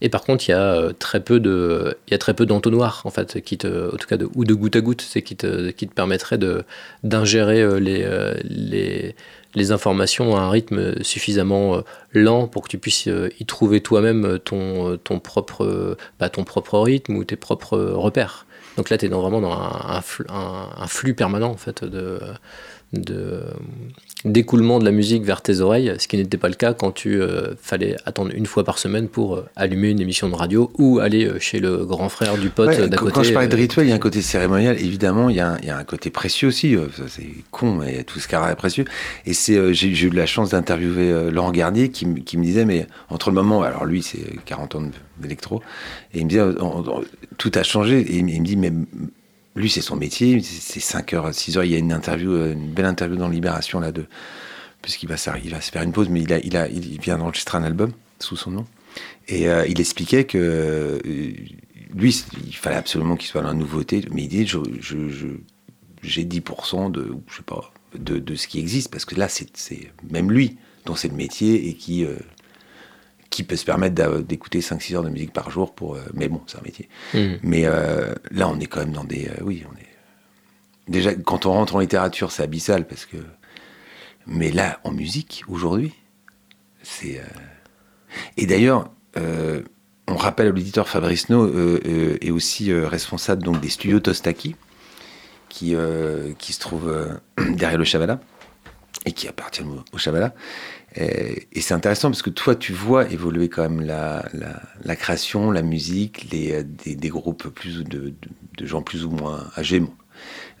Et 0.00 0.08
par 0.08 0.22
contre, 0.22 0.48
il 0.48 0.52
y 0.52 0.54
a 0.54 0.92
très 0.98 1.20
peu 1.20 1.40
de, 1.40 1.96
d'entonnoirs 2.44 3.02
en 3.04 3.10
fait 3.10 3.40
qui 3.40 3.58
te, 3.58 3.92
en 3.92 3.96
tout 3.96 4.06
cas 4.06 4.16
de, 4.16 4.28
ou 4.34 4.44
de 4.44 4.54
goutte 4.54 4.76
à 4.76 4.80
goutte, 4.80 5.02
c'est 5.02 5.22
qui 5.22 5.36
te, 5.36 5.70
qui 5.70 5.86
permettrait 5.86 6.38
d'ingérer 7.02 7.60
euh, 7.60 7.78
les, 7.78 8.02
euh, 8.04 8.34
les, 8.44 9.14
les, 9.54 9.72
informations 9.72 10.36
à 10.36 10.40
un 10.40 10.50
rythme 10.50 11.02
suffisamment 11.02 11.76
euh, 11.76 11.80
lent 12.12 12.46
pour 12.48 12.62
que 12.62 12.68
tu 12.68 12.78
puisses 12.78 13.08
y 13.38 13.46
trouver 13.46 13.80
toi-même 13.80 14.38
ton, 14.38 14.96
ton, 14.98 15.18
propre, 15.18 15.96
bah, 16.18 16.28
ton 16.28 16.44
propre 16.44 16.78
rythme 16.78 17.16
ou 17.16 17.24
tes 17.24 17.36
propres 17.36 17.78
repères. 17.78 18.46
Donc 18.76 18.90
là, 18.90 18.98
tu 18.98 19.06
es 19.06 19.08
dans, 19.08 19.20
vraiment 19.20 19.40
dans 19.40 19.52
un, 19.52 20.02
un, 20.28 20.86
flux 20.86 21.14
permanent 21.14 21.50
en 21.50 21.56
fait 21.56 21.84
de 21.84 22.20
d'écoulement 24.24 24.78
de 24.78 24.84
la 24.84 24.90
musique 24.90 25.24
vers 25.24 25.40
tes 25.40 25.60
oreilles, 25.60 25.94
ce 25.98 26.06
qui 26.06 26.18
n'était 26.18 26.36
pas 26.36 26.48
le 26.48 26.54
cas 26.54 26.74
quand 26.74 26.92
tu 26.92 27.20
euh, 27.20 27.54
fallait 27.60 27.96
attendre 28.04 28.32
une 28.34 28.44
fois 28.44 28.64
par 28.64 28.78
semaine 28.78 29.08
pour 29.08 29.36
euh, 29.36 29.48
allumer 29.56 29.88
une 29.88 30.00
émission 30.00 30.28
de 30.28 30.34
radio 30.34 30.70
ou 30.78 30.98
aller 30.98 31.24
euh, 31.24 31.38
chez 31.40 31.58
le 31.58 31.86
grand 31.86 32.10
frère 32.10 32.36
du 32.36 32.50
pote 32.50 32.68
d'à 32.68 32.96
côté. 32.96 33.12
Quand 33.12 33.22
je 33.22 33.32
parlais 33.32 33.48
de 33.48 33.56
rituel, 33.56 33.86
il 33.86 33.88
y 33.88 33.92
a 33.92 33.96
un 33.96 33.98
côté 33.98 34.20
cérémonial, 34.20 34.78
évidemment, 34.78 35.30
il 35.30 35.36
y 35.36 35.40
a 35.40 35.52
un, 35.52 35.58
il 35.58 35.66
y 35.66 35.70
a 35.70 35.78
un 35.78 35.84
côté 35.84 36.10
précieux 36.10 36.48
aussi. 36.48 36.76
c'est 37.08 37.26
con, 37.50 37.76
mais 37.76 38.04
tout 38.04 38.20
ce 38.20 38.28
qui 38.28 38.34
est 38.34 38.56
précieux. 38.56 38.84
Et 39.24 39.32
c'est, 39.32 39.72
j'ai, 39.72 39.88
eu 39.88 40.10
la 40.10 40.26
chance 40.26 40.50
d'interviewer 40.50 41.30
Laurent 41.30 41.50
Garnier 41.50 41.90
qui, 41.90 42.06
qui, 42.24 42.36
me 42.36 42.44
disait, 42.44 42.66
mais 42.66 42.86
entre 43.08 43.30
le 43.30 43.34
moment, 43.34 43.62
alors 43.62 43.86
lui, 43.86 44.02
c'est 44.02 44.44
40 44.44 44.74
ans 44.74 44.82
d'électro, 45.18 45.62
et 46.12 46.18
il 46.18 46.24
me 46.24 46.28
disait, 46.28 46.42
tout 47.38 47.52
a 47.54 47.62
changé. 47.62 48.00
Et 48.00 48.18
il 48.18 48.24
me 48.24 48.44
dit, 48.44 48.56
mais 48.56 48.72
lui, 49.54 49.68
c'est 49.68 49.82
son 49.82 49.96
métier, 49.96 50.40
c'est 50.42 50.80
5 50.80 51.12
heures, 51.12 51.34
6 51.34 51.58
heures. 51.58 51.64
Il 51.64 51.72
y 51.72 51.74
a 51.74 51.78
une 51.78 51.92
interview, 51.92 52.32
euh, 52.32 52.52
une 52.52 52.72
belle 52.72 52.86
interview 52.86 53.16
dans 53.16 53.28
Libération, 53.28 53.80
là, 53.80 53.92
de, 53.92 54.06
puisqu'il 54.80 55.08
va, 55.08 55.16
va 55.16 55.60
se 55.60 55.70
faire 55.70 55.82
une 55.82 55.92
pause, 55.92 56.08
mais 56.08 56.22
il, 56.22 56.32
a, 56.32 56.38
il, 56.38 56.56
a, 56.56 56.68
il 56.68 57.00
vient 57.00 57.18
d'enregistrer 57.18 57.58
un 57.58 57.64
album 57.64 57.92
sous 58.18 58.36
son 58.36 58.50
nom. 58.50 58.66
Et 59.28 59.48
euh, 59.48 59.66
il 59.68 59.80
expliquait 59.80 60.24
que 60.24 60.38
euh, 60.38 60.98
lui, 61.94 62.24
il 62.46 62.56
fallait 62.56 62.76
absolument 62.76 63.16
qu'il 63.16 63.28
soit 63.28 63.42
dans 63.42 63.48
la 63.48 63.54
nouveauté, 63.54 64.02
mais 64.10 64.22
il 64.22 64.28
dit 64.28 64.46
j'ai 66.02 66.24
10% 66.24 66.90
de, 66.90 67.14
je 67.28 67.36
sais 67.36 67.42
pas, 67.42 67.72
de, 67.94 68.18
de, 68.18 68.34
ce 68.34 68.48
qui 68.48 68.58
existe, 68.58 68.90
parce 68.90 69.04
que 69.04 69.14
là, 69.14 69.28
c'est, 69.28 69.48
même 70.10 70.30
lui 70.30 70.56
dont 70.86 70.96
c'est 70.96 71.08
le 71.08 71.14
métier 71.14 71.68
et 71.68 71.74
qui 71.74 72.04
qui 73.32 73.42
peut 73.44 73.56
se 73.56 73.64
permettre 73.64 74.20
d'écouter 74.20 74.60
5-6 74.60 74.94
heures 74.94 75.02
de 75.02 75.08
musique 75.08 75.32
par 75.32 75.50
jour 75.50 75.74
pour. 75.74 75.94
Euh, 75.94 76.02
mais 76.12 76.28
bon, 76.28 76.42
c'est 76.46 76.58
un 76.58 76.62
métier. 76.62 76.88
Mm. 77.14 77.34
Mais 77.42 77.62
euh, 77.64 78.14
là, 78.30 78.48
on 78.48 78.60
est 78.60 78.66
quand 78.66 78.80
même 78.80 78.92
dans 78.92 79.04
des. 79.04 79.26
Euh, 79.26 79.42
oui, 79.42 79.64
on 79.68 79.74
est. 79.76 79.88
Déjà, 80.86 81.14
quand 81.14 81.46
on 81.46 81.52
rentre 81.52 81.74
en 81.74 81.80
littérature, 81.80 82.30
c'est 82.30 82.42
abyssal 82.42 82.86
parce 82.86 83.06
que. 83.06 83.16
Mais 84.26 84.52
là, 84.52 84.78
en 84.84 84.92
musique, 84.92 85.42
aujourd'hui, 85.48 85.94
c'est. 86.82 87.20
Et 88.36 88.46
d'ailleurs, 88.46 88.90
on 89.16 90.16
rappelle 90.16 90.48
à 90.48 90.50
l'auditeur 90.50 90.88
Fabrice 90.88 91.28
No 91.28 91.48
est 91.84 92.30
aussi 92.30 92.72
responsable 92.72 93.42
donc, 93.42 93.60
des 93.60 93.68
studios 93.68 93.98
Tostaki, 93.98 94.54
qui, 95.48 95.74
qui 96.38 96.52
se 96.52 96.60
trouve 96.60 97.18
derrière 97.38 97.78
le 97.78 97.84
Chavala. 97.84 98.20
et 99.06 99.12
qui 99.12 99.26
appartiennent 99.26 99.82
au, 99.92 99.98
Chabala. 99.98 100.34
Et, 100.96 101.60
c'est 101.60 101.74
intéressant 101.74 102.10
parce 102.10 102.22
que 102.22 102.30
toi, 102.30 102.54
tu 102.54 102.72
vois 102.72 103.08
évoluer 103.10 103.48
quand 103.48 103.62
même 103.62 103.80
la, 103.80 104.24
la, 104.84 104.96
création, 104.96 105.50
la 105.50 105.62
musique, 105.62 106.30
les, 106.30 106.62
des, 106.64 106.94
des 106.96 107.08
groupes 107.08 107.48
plus 107.48 107.82
de, 107.84 108.12
de, 108.58 108.66
gens 108.66 108.82
plus 108.82 109.04
ou 109.04 109.10
moins 109.10 109.46
âgés. 109.56 109.82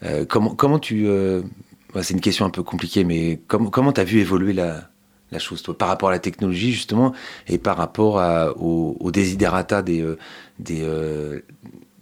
Euh, 0.02 0.24
comment, 0.24 0.54
comment 0.54 0.78
tu. 0.78 1.06
Euh, 1.06 1.42
c'est 2.00 2.14
une 2.14 2.20
question 2.20 2.46
un 2.46 2.50
peu 2.50 2.62
compliquée, 2.62 3.04
mais 3.04 3.40
comment 3.46 3.92
tu 3.92 4.00
as 4.00 4.04
vu 4.04 4.20
évoluer 4.20 4.54
la, 4.54 4.88
la 5.30 5.38
chose, 5.38 5.62
toi, 5.62 5.76
par 5.76 5.88
rapport 5.88 6.08
à 6.08 6.12
la 6.12 6.18
technologie, 6.18 6.72
justement, 6.72 7.12
et 7.48 7.58
par 7.58 7.76
rapport 7.76 8.18
à, 8.18 8.56
au, 8.56 8.96
au 8.98 9.10
desiderata 9.10 9.82
des, 9.82 10.00
euh, 10.00 10.16
des, 10.58 10.82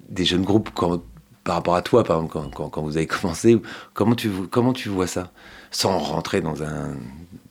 des 0.08 0.24
jeunes 0.24 0.44
groupes 0.44 0.70
quand, 0.72 1.02
par 1.42 1.56
rapport 1.56 1.74
à 1.74 1.82
toi, 1.82 2.04
par 2.04 2.18
exemple, 2.18 2.52
quand, 2.54 2.68
quand, 2.68 2.82
vous 2.82 2.96
avez 2.96 3.06
commencé 3.08 3.60
Comment 3.94 4.14
tu, 4.14 4.30
comment 4.50 4.72
tu 4.72 4.88
vois 4.88 5.08
ça 5.08 5.32
Sans 5.72 5.98
rentrer 5.98 6.40
dans, 6.40 6.62
un, 6.62 6.94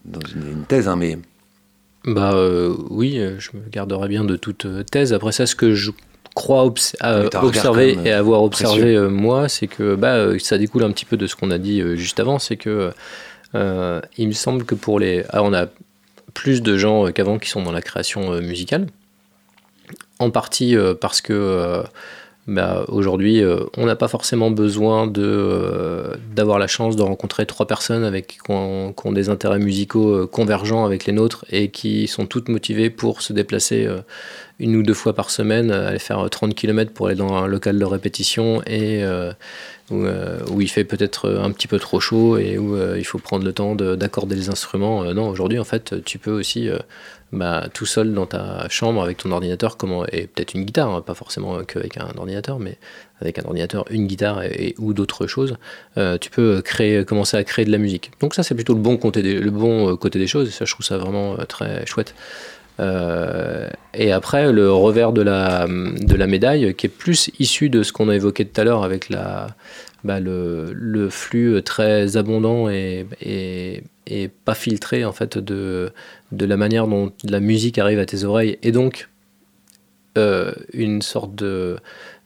dans 0.09 0.27
une, 0.35 0.63
thèse, 0.67 0.87
hein, 0.87 0.95
mais. 0.95 1.17
Bah 2.05 2.33
oui, 2.89 3.21
je 3.39 3.49
me 3.57 3.69
garderai 3.69 4.07
bien 4.07 4.23
de 4.23 4.37
toute 4.37 4.65
thèse. 4.89 5.13
Après 5.13 5.33
ça, 5.33 5.45
ce 5.45 5.53
que 5.53 5.75
je 5.75 5.91
crois 6.39 6.63
observer 6.63 7.97
et 8.05 8.13
euh, 8.13 8.19
avoir 8.19 8.43
observé 8.43 8.95
euh, 8.95 9.09
moi, 9.09 9.49
c'est 9.49 9.67
que 9.67 9.95
bah, 9.95 10.15
euh, 10.15 10.39
ça 10.39 10.57
découle 10.57 10.83
un 10.83 10.91
petit 10.91 11.05
peu 11.05 11.17
de 11.17 11.27
ce 11.27 11.35
qu'on 11.35 11.51
a 11.51 11.57
dit 11.57 11.81
juste 11.97 12.19
avant, 12.19 12.39
c'est 12.39 12.57
que 12.57 12.91
il 13.53 14.27
me 14.27 14.33
semble 14.33 14.63
que 14.63 14.75
pour 14.75 14.99
les... 14.99 15.23
Ah, 15.29 15.43
on 15.43 15.53
a 15.53 15.65
plus 16.33 16.61
de 16.61 16.77
gens 16.77 17.11
qu'avant 17.11 17.39
qui 17.39 17.49
sont 17.49 17.63
dans 17.63 17.71
la 17.71 17.81
création 17.81 18.39
musicale, 18.41 18.87
en 20.19 20.29
partie 20.29 20.75
parce 21.01 21.21
que 21.21 21.83
bah, 22.49 22.83
aujourd'hui, 22.87 23.41
on 23.77 23.85
n'a 23.85 23.95
pas 23.95 24.07
forcément 24.07 24.51
besoin 24.51 25.07
de, 25.07 26.11
d'avoir 26.35 26.59
la 26.59 26.67
chance 26.67 26.95
de 26.95 27.01
rencontrer 27.01 27.45
trois 27.45 27.67
personnes 27.67 28.03
avec, 28.03 28.27
qui, 28.27 28.39
ont, 28.49 28.93
des 29.11 29.29
intérêts 29.29 29.59
musicaux 29.59 30.27
convergents 30.27 30.85
avec 30.85 31.05
les 31.05 31.13
nôtres 31.13 31.45
et 31.49 31.69
qui 31.69 32.07
sont 32.07 32.25
toutes 32.25 32.49
motivées 32.49 32.89
pour 32.89 33.21
se 33.21 33.33
déplacer 33.33 33.87
une 34.59 34.75
ou 34.75 34.83
deux 34.83 34.93
fois 34.93 35.13
par 35.13 35.29
semaine, 35.29 35.71
euh, 35.71 35.89
aller 35.89 35.99
faire 35.99 36.29
30 36.29 36.53
km 36.53 36.91
pour 36.93 37.07
aller 37.07 37.15
dans 37.15 37.33
un 37.33 37.47
local 37.47 37.79
de 37.79 37.85
répétition 37.85 38.61
et 38.63 39.03
euh, 39.03 39.31
euh, 39.91 40.39
où, 40.51 40.61
il 40.61 40.69
fait 40.69 40.83
peut-être 40.83 41.29
un 41.29 41.51
petit 41.51 41.67
peu 41.67 41.79
trop 41.79 41.99
chaud 41.99 42.37
et 42.37 42.57
où 42.57 42.77
il 42.95 43.05
faut 43.05 43.17
prendre 43.17 43.45
le 43.45 43.53
temps 43.53 43.73
d'accorder 43.73 44.35
les 44.35 44.49
instruments. 44.49 45.03
non, 45.13 45.29
aujourd'hui, 45.29 45.57
en 45.57 45.63
fait, 45.63 46.03
tu 46.05 46.19
peux 46.19 46.31
aussi, 46.31 46.69
bah, 47.31 47.67
tout 47.73 47.85
seul 47.85 48.13
dans 48.13 48.25
ta 48.25 48.67
chambre 48.69 49.03
avec 49.03 49.17
ton 49.17 49.31
ordinateur, 49.31 49.77
et 50.11 50.27
peut-être 50.27 50.53
une 50.53 50.65
guitare, 50.65 50.89
hein, 50.89 51.01
pas 51.01 51.13
forcément 51.13 51.63
qu'avec 51.63 51.97
un 51.97 52.11
ordinateur, 52.17 52.59
mais 52.59 52.77
avec 53.21 53.39
un 53.39 53.43
ordinateur, 53.43 53.85
une 53.91 54.07
guitare 54.07 54.43
et, 54.43 54.75
ou 54.79 54.93
d'autres 54.93 55.27
choses, 55.27 55.57
tu 56.21 56.29
peux 56.29 56.61
créer, 56.61 57.05
commencer 57.05 57.37
à 57.37 57.43
créer 57.43 57.65
de 57.65 57.71
la 57.71 57.77
musique. 57.77 58.11
Donc 58.19 58.33
ça, 58.33 58.43
c'est 58.43 58.55
plutôt 58.55 58.73
le 58.73 58.81
bon 58.81 58.97
côté 58.97 59.21
des, 59.21 59.39
des 59.39 60.27
choses, 60.27 60.47
et 60.47 60.51
ça, 60.51 60.65
je 60.65 60.73
trouve 60.73 60.85
ça 60.85 60.97
vraiment 60.97 61.35
très 61.47 61.85
chouette. 61.85 62.15
Euh, 62.79 63.67
et 63.93 64.11
après, 64.11 64.51
le 64.51 64.71
revers 64.71 65.11
de 65.11 65.21
la, 65.21 65.67
médaille, 65.67 66.73
qui 66.75 66.85
est 66.85 66.89
plus 66.89 67.29
issu 67.39 67.69
de 67.69 67.83
ce 67.83 67.91
qu'on 67.91 68.09
a 68.09 68.15
évoqué 68.15 68.45
tout 68.45 68.59
à 68.59 68.63
l'heure 68.63 68.83
avec 68.83 69.09
bah, 70.03 70.19
le, 70.19 71.09
flux 71.09 71.61
très 71.63 72.17
abondant 72.17 72.69
et, 72.69 73.05
et, 73.21 73.83
et, 74.07 74.27
pas 74.29 74.55
filtré 74.55 75.03
en 75.03 75.11
fait 75.11 75.37
de, 75.37 75.91
de 76.31 76.45
la 76.45 76.57
manière 76.57 76.87
dont 76.87 77.11
la 77.23 77.39
musique 77.39 77.77
arrive 77.77 77.99
à 77.99 78.05
tes 78.05 78.23
oreilles 78.23 78.57
et 78.61 78.71
donc 78.71 79.09
euh, 80.17 80.53
une 80.73 81.01
sorte 81.01 81.35
de, 81.35 81.77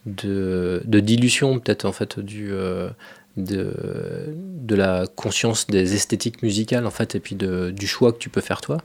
de, 0.06 0.82
dilution 0.86 1.60
peut-être 1.60 1.86
en 1.86 1.92
fait 1.92 2.20
du, 2.20 2.50
euh, 2.52 2.90
de, 3.38 4.76
la 4.76 5.06
conscience 5.16 5.68
des 5.68 5.94
esthétiques 5.94 6.44
musicales 6.44 6.86
en 6.86 6.92
fait 6.92 7.16
et 7.16 7.20
puis 7.20 7.36
de, 7.36 7.72
du 7.72 7.88
choix 7.88 8.12
que 8.12 8.18
tu 8.18 8.30
peux 8.30 8.42
faire 8.42 8.62
toi. 8.62 8.78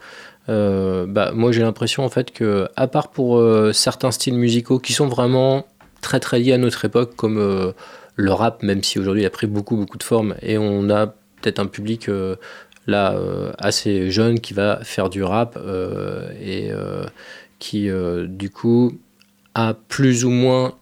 Euh, 0.48 1.06
bah, 1.06 1.32
moi 1.32 1.52
j'ai 1.52 1.62
l'impression 1.62 2.04
en 2.04 2.08
fait 2.08 2.32
que 2.32 2.68
à 2.76 2.86
part 2.86 3.08
pour 3.08 3.42
certains 3.72 4.10
styles 4.10 4.34
musicaux 4.34 4.78
qui 4.78 4.92
sont 4.92 5.06
vraiment 5.06 5.66
très 6.00 6.20
très 6.20 6.38
liés 6.38 6.52
à 6.52 6.58
notre 6.58 6.84
époque 6.84 7.14
comme 7.16 7.74
le 8.16 8.32
rap 8.32 8.62
même 8.62 8.82
si 8.82 8.98
aujourd'hui 8.98 9.22
il 9.22 9.26
a 9.26 9.30
pris 9.30 9.46
beaucoup 9.46 9.76
beaucoup 9.76 9.98
de 9.98 10.02
formes 10.02 10.34
et 10.42 10.58
on 10.58 10.90
a 10.90 11.06
peut-être 11.40 11.60
un 11.60 11.66
public 11.66 12.08
là 12.88 13.16
assez 13.58 14.10
jeune 14.10 14.40
qui 14.40 14.54
va 14.54 14.80
faire 14.82 15.10
du 15.10 15.22
rap 15.22 15.56
et 16.42 16.70
qui 17.60 17.88
du 18.26 18.50
coup 18.50 18.98
a 19.54 19.74
plus 19.74 20.24
ou 20.24 20.30
moins 20.30 20.74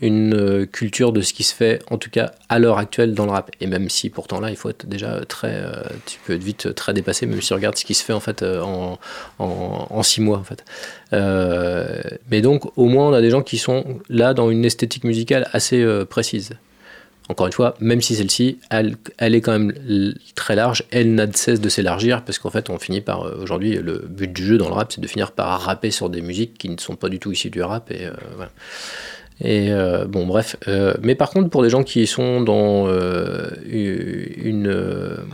une 0.00 0.34
euh, 0.34 0.66
culture 0.66 1.12
de 1.12 1.20
ce 1.20 1.32
qui 1.32 1.44
se 1.44 1.54
fait, 1.54 1.80
en 1.90 1.98
tout 1.98 2.10
cas 2.10 2.32
à 2.48 2.58
l'heure 2.58 2.78
actuelle 2.78 3.14
dans 3.14 3.26
le 3.26 3.30
rap. 3.30 3.50
Et 3.60 3.66
même 3.66 3.88
si 3.88 4.10
pourtant 4.10 4.40
là, 4.40 4.50
il 4.50 4.56
faut 4.56 4.68
être 4.68 4.86
déjà 4.86 5.24
très, 5.24 5.54
euh, 5.54 5.82
tu 6.06 6.18
peux 6.24 6.34
être 6.34 6.42
vite 6.42 6.74
très 6.74 6.92
dépassé, 6.92 7.26
même 7.26 7.40
si 7.40 7.48
tu 7.48 7.54
regardes 7.54 7.76
ce 7.76 7.84
qui 7.84 7.94
se 7.94 8.04
fait 8.04 8.12
en 8.12 8.20
fait 8.20 8.42
euh, 8.42 8.60
en, 9.38 10.02
six 10.02 10.20
mois 10.20 10.38
en 10.38 10.44
fait. 10.44 10.64
mais 12.30 12.40
donc 12.42 12.76
au 12.76 12.86
moins 12.86 13.08
on 13.08 13.12
a 13.12 13.20
des 13.20 13.30
gens 13.30 13.42
qui 13.42 13.56
sont 13.56 14.00
là 14.08 14.34
dans 14.34 14.50
une 14.50 14.64
esthétique 14.64 15.04
musicale 15.04 15.48
assez 15.52 15.84
précise. 16.10 16.50
Encore 17.28 17.46
une 17.46 17.54
fois, 17.54 17.74
même 17.80 18.02
si 18.02 18.14
celle-ci, 18.14 18.58
elle, 18.70 18.96
est 19.18 19.40
quand 19.40 19.58
même 19.58 19.72
très 20.34 20.54
large, 20.54 20.84
elle 20.90 21.14
n'a 21.14 21.26
de 21.26 21.34
cesse 21.34 21.60
de 21.60 21.70
s'élargir 21.70 22.22
parce 22.22 22.38
qu'en 22.38 22.50
fait, 22.50 22.68
on 22.68 22.78
finit 22.78 23.00
par 23.00 23.40
aujourd'hui 23.40 23.76
le 23.76 24.04
but 24.06 24.30
du 24.30 24.44
jeu 24.44 24.58
dans 24.58 24.68
le 24.68 24.74
rap, 24.74 24.92
c'est 24.92 25.00
de 25.00 25.06
finir 25.06 25.32
par 25.32 25.58
rapper 25.62 25.90
sur 25.90 26.10
des 26.10 26.20
musiques 26.20 26.58
qui 26.58 26.68
ne 26.68 26.78
sont 26.78 26.96
pas 26.96 27.08
du 27.08 27.18
tout 27.18 27.32
issues 27.32 27.48
du 27.48 27.62
rap 27.62 27.90
et. 27.90 28.10
Et 29.40 29.72
euh, 29.72 30.04
bon, 30.04 30.26
bref. 30.26 30.56
Euh, 30.68 30.94
mais 31.02 31.14
par 31.14 31.30
contre, 31.30 31.50
pour 31.50 31.62
des 31.62 31.70
gens 31.70 31.82
qui 31.82 32.06
sont 32.06 32.40
dans 32.40 32.86
euh, 32.86 33.50
une 33.66 35.26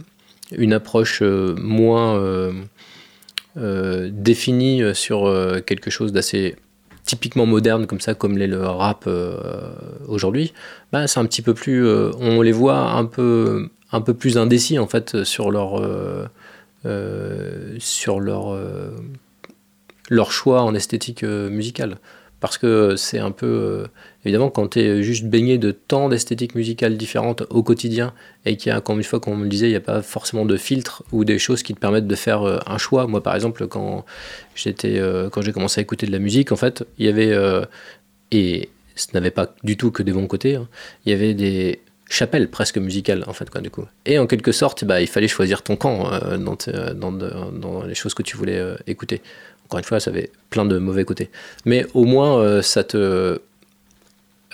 approche 0.72 1.22
moins 1.22 2.50
définie 3.56 4.82
sur 4.94 5.30
quelque 5.66 5.90
chose 5.90 6.12
d'assez 6.12 6.56
typiquement 7.04 7.46
moderne 7.46 7.86
comme 7.86 8.00
ça, 8.00 8.14
comme 8.14 8.38
l'est 8.38 8.46
le 8.46 8.66
rap 8.66 9.08
aujourd'hui, 10.06 10.52
bah, 10.92 11.06
c'est 11.06 11.20
un 11.20 11.26
petit 11.26 11.42
peu 11.42 11.54
plus. 11.54 11.88
on 11.88 12.42
les 12.42 12.52
voit 12.52 12.92
un 12.92 13.04
peu, 13.04 13.68
un 13.92 14.00
peu 14.00 14.14
plus 14.14 14.38
indécis 14.38 14.78
en 14.78 14.86
fait 14.86 15.24
sur 15.24 15.50
leur. 15.50 15.82
sur 17.78 18.20
leur, 18.20 18.58
leur 20.08 20.32
choix 20.32 20.62
en 20.62 20.74
esthétique 20.74 21.22
musicale 21.22 21.98
parce 22.40 22.56
que 22.56 22.96
c'est 22.96 23.18
un 23.18 23.30
peu 23.30 23.46
euh, 23.46 23.86
évidemment 24.24 24.50
quand 24.50 24.68
tu 24.68 24.80
es 24.80 25.02
juste 25.02 25.24
baigné 25.24 25.58
de 25.58 25.70
tant 25.70 26.08
d'esthétiques 26.08 26.54
musicales 26.54 26.96
différentes 26.96 27.44
au 27.50 27.62
quotidien 27.62 28.12
et 28.46 28.56
qu'il 28.56 28.70
y 28.70 28.72
a 28.72 28.78
encore 28.78 28.96
une 28.96 29.04
fois 29.04 29.20
comme 29.20 29.34
on 29.34 29.36
me 29.36 29.44
le 29.44 29.50
disait 29.50 29.66
il 29.66 29.70
n'y 29.70 29.76
a 29.76 29.80
pas 29.80 30.02
forcément 30.02 30.46
de 30.46 30.56
filtre 30.56 31.04
ou 31.12 31.24
des 31.24 31.38
choses 31.38 31.62
qui 31.62 31.74
te 31.74 31.78
permettent 31.78 32.06
de 32.06 32.14
faire 32.14 32.42
euh, 32.42 32.58
un 32.66 32.78
choix. 32.78 33.06
Moi 33.06 33.22
par 33.22 33.34
exemple 33.34 33.66
quand 33.68 34.04
j'étais 34.54 34.98
euh, 34.98 35.28
quand 35.28 35.42
j'ai 35.42 35.52
commencé 35.52 35.80
à 35.80 35.82
écouter 35.82 36.06
de 36.06 36.12
la 36.12 36.18
musique 36.18 36.50
en 36.50 36.56
fait 36.56 36.84
il 36.98 37.06
y 37.06 37.08
avait 37.08 37.36
et 38.32 38.70
ce 38.96 39.08
n'avait 39.14 39.30
pas 39.30 39.54
du 39.62 39.76
tout 39.76 39.90
que 39.90 40.02
des 40.02 40.12
bons 40.12 40.26
côtés 40.26 40.56
hein, 40.56 40.68
il 41.04 41.12
y 41.12 41.14
avait 41.14 41.34
des 41.34 41.80
chapelles 42.08 42.48
presque 42.48 42.78
musicales 42.78 43.24
en 43.26 43.32
fait 43.34 43.50
quoi 43.50 43.60
du 43.60 43.70
coup. 43.70 43.84
Et 44.06 44.18
en 44.18 44.26
quelque 44.26 44.52
sorte 44.52 44.84
bah, 44.84 45.02
il 45.02 45.06
fallait 45.06 45.28
choisir 45.28 45.62
ton 45.62 45.76
camp 45.76 46.10
dans, 46.38 47.82
les 47.86 47.94
choses 47.94 48.14
que 48.14 48.22
tu 48.22 48.36
voulais 48.36 48.62
écouter 48.86 49.20
encore 49.70 49.78
une 49.78 49.84
fois, 49.84 50.00
ça 50.00 50.10
avait 50.10 50.32
plein 50.50 50.64
de 50.64 50.78
mauvais 50.78 51.04
côtés. 51.04 51.30
Mais 51.64 51.86
au 51.94 52.04
moins, 52.04 52.40
euh, 52.40 52.60
ça 52.60 52.82
te 52.82 53.40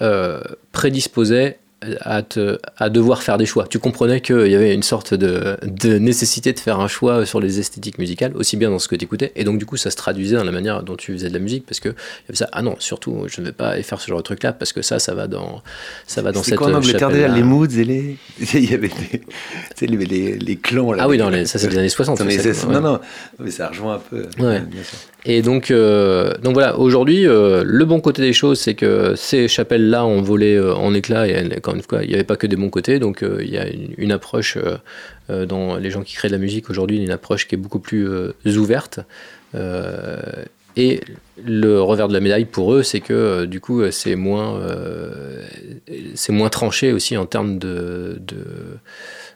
euh, 0.03 0.41
prédisposait 0.73 1.59
à, 2.01 2.23
te, 2.23 2.59
à 2.77 2.91
devoir 2.91 3.23
faire 3.23 3.39
des 3.39 3.47
choix. 3.47 3.67
Tu 3.69 3.79
comprenais 3.79 4.21
qu'il 4.21 4.49
y 4.49 4.55
avait 4.55 4.75
une 4.75 4.83
sorte 4.83 5.15
de, 5.15 5.57
de, 5.63 5.99
nécessité 5.99 6.53
de 6.53 6.61
faire 6.61 6.81
un 6.81 6.89
choix 6.89 7.27
sur 7.27 7.41
les 7.41 7.59
esthétiques 7.59 7.99
musicales, 7.99 8.33
aussi 8.37 8.57
bien 8.57 8.71
dans 8.71 8.79
ce 8.79 8.89
que 8.89 8.97
tu 8.97 9.05
écoutais, 9.05 9.33
et 9.37 9.45
donc 9.45 9.59
du 9.59 9.67
coup 9.67 9.77
ça 9.77 9.91
se 9.91 9.97
traduisait 9.97 10.37
dans 10.37 10.45
la 10.45 10.53
manière 10.53 10.83
dont 10.83 10.97
tu 10.97 11.13
faisais 11.13 11.29
de 11.29 11.35
la 11.35 11.41
musique, 11.41 11.67
parce 11.67 11.81
que 11.81 11.89
y 11.89 12.29
avait 12.29 12.37
ça, 12.37 12.49
ah 12.53 12.63
non, 12.63 12.77
surtout 12.79 13.25
je 13.29 13.41
ne 13.41 13.47
vais 13.47 13.53
pas 13.53 13.81
faire 13.83 14.01
ce 14.01 14.09
genre 14.09 14.19
de 14.19 14.23
truc 14.23 14.43
là, 14.43 14.53
parce 14.53 14.73
que 14.73 14.83
ça, 14.83 14.99
ça 14.99 15.15
va 15.15 15.27
dans, 15.27 15.63
ça 16.07 16.23
va 16.23 16.33
dans 16.33 16.43
cette 16.43 16.57
quoi 16.57 16.69
en 16.69 16.75
Angleterre 16.75 17.11
les 17.11 17.43
moods 17.43 17.67
et 17.67 17.85
les... 17.85 18.17
Il 18.55 18.71
y 18.71 18.75
avait 18.75 18.91
les, 19.81 19.87
les, 19.87 20.39
les, 20.39 20.57
clans 20.57 20.93
là. 20.93 21.05
Ah 21.05 21.09
oui, 21.09 21.19
non, 21.19 21.31
ça 21.45 21.59
c'est 21.59 21.69
les 21.69 21.79
années 21.79 21.89
60. 21.89 22.21
Non, 22.69 22.81
non, 22.81 23.01
mais 23.39 23.51
ça 23.51 23.69
rejoint 23.69 23.97
un 23.97 23.99
peu. 23.99 24.23
Ouais. 24.39 24.61
Bien 24.61 24.83
sûr. 24.83 24.99
Et 25.29 25.43
donc, 25.43 25.73
euh, 25.73 26.35
donc 26.41 26.55
voilà, 26.55 26.79
aujourd'hui, 26.79 27.27
euh, 27.27 27.65
le 27.67 27.85
bon 27.85 28.01
côté 28.01 28.23
des 28.23 28.33
choses, 28.33 28.61
c'est 28.61 28.75
que 28.75 29.15
ces 29.17 29.49
chapelles-là 29.49 30.07
ont 30.07 30.23
volé 30.23 30.55
euh, 30.55 30.73
en 30.73 30.95
éclats 30.95 31.27
et 31.27 31.43
une 31.43 31.83
fois, 31.83 32.05
il 32.05 32.09
n'y 32.09 32.15
avait 32.15 32.23
pas 32.23 32.37
que 32.37 32.47
des 32.47 32.55
bons 32.55 32.71
côtés. 32.71 33.01
Donc, 33.01 33.25
il 33.41 33.51
y 33.51 33.59
a 33.59 33.67
une, 33.99 34.13
approche 34.13 34.57
dans 35.29 35.77
les 35.77 35.91
gens 35.91 36.03
qui 36.03 36.15
créent 36.15 36.29
de 36.29 36.33
la 36.33 36.39
musique 36.39 36.71
aujourd'hui, 36.71 37.03
une 37.03 37.11
approche 37.11 37.49
qui 37.49 37.57
est 37.57 37.59
beaucoup 37.59 37.81
plus 37.81 38.09
ouverte. 38.57 39.01
et 40.77 41.01
le 41.45 41.81
revers 41.81 42.07
de 42.07 42.13
la 42.13 42.21
médaille 42.21 42.45
pour 42.45 42.73
eux, 42.73 42.85
c'est 42.85 43.01
que 43.01 43.45
du 43.47 43.61
coup, 43.61 43.83
c'est 43.91 44.15
moins, 44.15 44.61
moins 46.29 46.49
tranché 46.49 46.93
aussi 46.93 47.17
en 47.17 47.27
termes 47.27 47.59
de, 47.59 48.19
de 48.21 48.37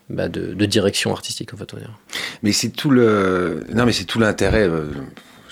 bah, 0.08 0.28
de, 0.28 0.64
direction 0.66 1.12
artistique 1.12 1.52
en 1.52 1.56
fait. 1.56 1.74
Mais 2.44 2.52
c'est 2.52 2.70
tout 2.70 2.90
le 2.90 3.64
non 3.74 3.84
mais 3.84 3.92
c'est 3.92 4.04
tout 4.04 4.20
l'intérêt 4.20 4.68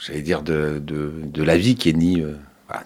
j'allais 0.04 0.22
dire, 0.22 0.42
de, 0.42 0.80
de, 0.84 1.12
de, 1.24 1.42
la 1.42 1.56
vie 1.56 1.74
qui 1.74 1.88
est 1.90 1.94
ni, 1.94 2.20
euh, 2.22 2.34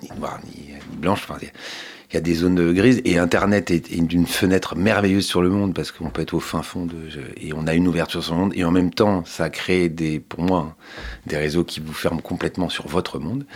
ni 0.02 0.08
noire 0.18 0.38
ni, 0.46 0.70
blanche. 0.98 1.20
Enfin, 1.28 1.38
il 1.40 2.14
y 2.14 2.18
a 2.18 2.20
des 2.20 2.34
zones 2.34 2.72
grises 2.74 3.00
et 3.06 3.16
Internet 3.18 3.70
est, 3.70 3.90
est 3.90 4.12
une 4.12 4.26
fenêtre 4.26 4.76
merveilleuse 4.76 5.24
sur 5.24 5.40
le 5.40 5.48
monde 5.48 5.72
parce 5.74 5.90
qu'on 5.92 6.10
peut 6.10 6.20
être 6.20 6.34
au 6.34 6.40
fin 6.40 6.62
fond 6.62 6.86
et 7.38 7.54
on 7.54 7.66
a 7.66 7.72
une 7.72 7.88
ouverture 7.88 8.22
sur 8.22 8.34
le 8.34 8.40
monde 8.40 8.52
et 8.54 8.64
en 8.64 8.70
même 8.70 8.92
temps 8.92 9.24
ça 9.24 9.48
crée 9.48 9.88
des, 9.88 10.20
pour 10.20 10.42
moi, 10.42 10.76
des 11.26 11.38
réseaux 11.38 11.64
qui 11.64 11.80
vous 11.80 11.94
ferment 11.94 12.20
complètement 12.20 12.68
sur 12.68 12.86
votre 12.86 13.18
monde. 13.18 13.46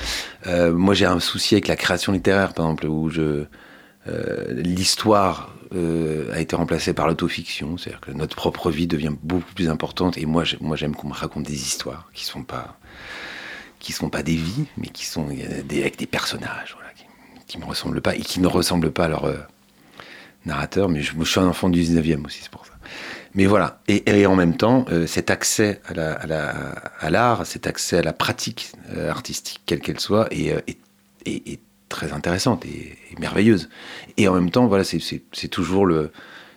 Euh, 0.46 0.72
moi 0.72 0.94
j'ai 0.94 1.04
un 1.04 1.20
souci 1.20 1.54
avec 1.54 1.68
la 1.68 1.76
création 1.76 2.12
littéraire 2.12 2.54
par 2.54 2.64
exemple 2.64 2.86
où 2.86 3.10
euh, 3.18 3.44
l'histoire 4.52 5.52
a 6.32 6.40
été 6.40 6.56
remplacée 6.56 6.94
par 6.94 7.08
l'autofiction, 7.08 7.76
c'est-à-dire 7.76 8.00
que 8.00 8.12
notre 8.12 8.36
propre 8.36 8.70
vie 8.70 8.86
devient 8.86 9.12
beaucoup 9.22 9.52
plus 9.54 9.68
importante 9.68 10.16
et 10.16 10.24
moi 10.24 10.44
j'ai- 10.44 10.56
moi 10.62 10.76
j'aime 10.76 10.94
qu'on 10.96 11.08
me 11.08 11.12
raconte 11.12 11.44
des 11.44 11.60
histoires 11.60 12.08
qui 12.14 12.24
sont 12.24 12.42
pas 12.44 12.78
qui 13.78 13.92
sont 13.92 14.08
pas 14.08 14.22
des 14.22 14.36
vies 14.36 14.66
mais 14.76 14.88
qui 14.88 15.04
sont 15.04 15.28
euh, 15.28 15.60
avec 15.80 15.98
des 15.98 16.06
personnages 16.06 16.76
qui, 17.46 17.58
me 17.58 17.64
ressemblent 17.64 18.00
pas 18.00 18.16
et 18.16 18.20
qui 18.20 18.40
ne 18.40 18.48
ressemblent 18.48 18.90
pas 18.90 19.04
à 19.04 19.08
leur 19.08 19.24
euh, 19.26 19.36
narrateur, 20.46 20.88
mais 20.88 21.02
je, 21.02 21.12
suis 21.24 21.40
un 21.40 21.46
enfant 21.46 21.68
du 21.68 21.80
19e 21.80 22.24
aussi, 22.26 22.40
c'est 22.42 22.50
pour 22.50 22.66
ça. 22.66 22.72
Mais 23.34 23.46
voilà, 23.46 23.80
et, 23.86 24.26
en 24.26 24.34
même 24.34 24.56
temps, 24.56 24.84
euh, 24.90 25.06
cet 25.06 25.30
accès 25.30 25.80
à 25.86 25.94
la- 25.94 26.14
à 26.14 26.26
la- 26.26 26.70
à 27.00 27.10
l'art, 27.10 27.46
cet 27.46 27.66
accès 27.66 27.98
à 27.98 28.02
la 28.02 28.12
pratique 28.12 28.72
artistique, 29.08 29.60
quelle 29.66 29.80
qu'elle 29.80 30.00
soit, 30.00 30.28
est, 30.32 30.64
très 31.88 32.12
intéressante 32.12 32.64
et, 32.66 32.96
merveilleuse. 33.18 33.68
Et 34.16 34.26
en 34.28 34.34
même 34.34 34.50
temps, 34.50 34.66
voilà, 34.66 34.84
c'est- 34.84 35.48
toujours 35.50 35.86
le, 35.86 36.10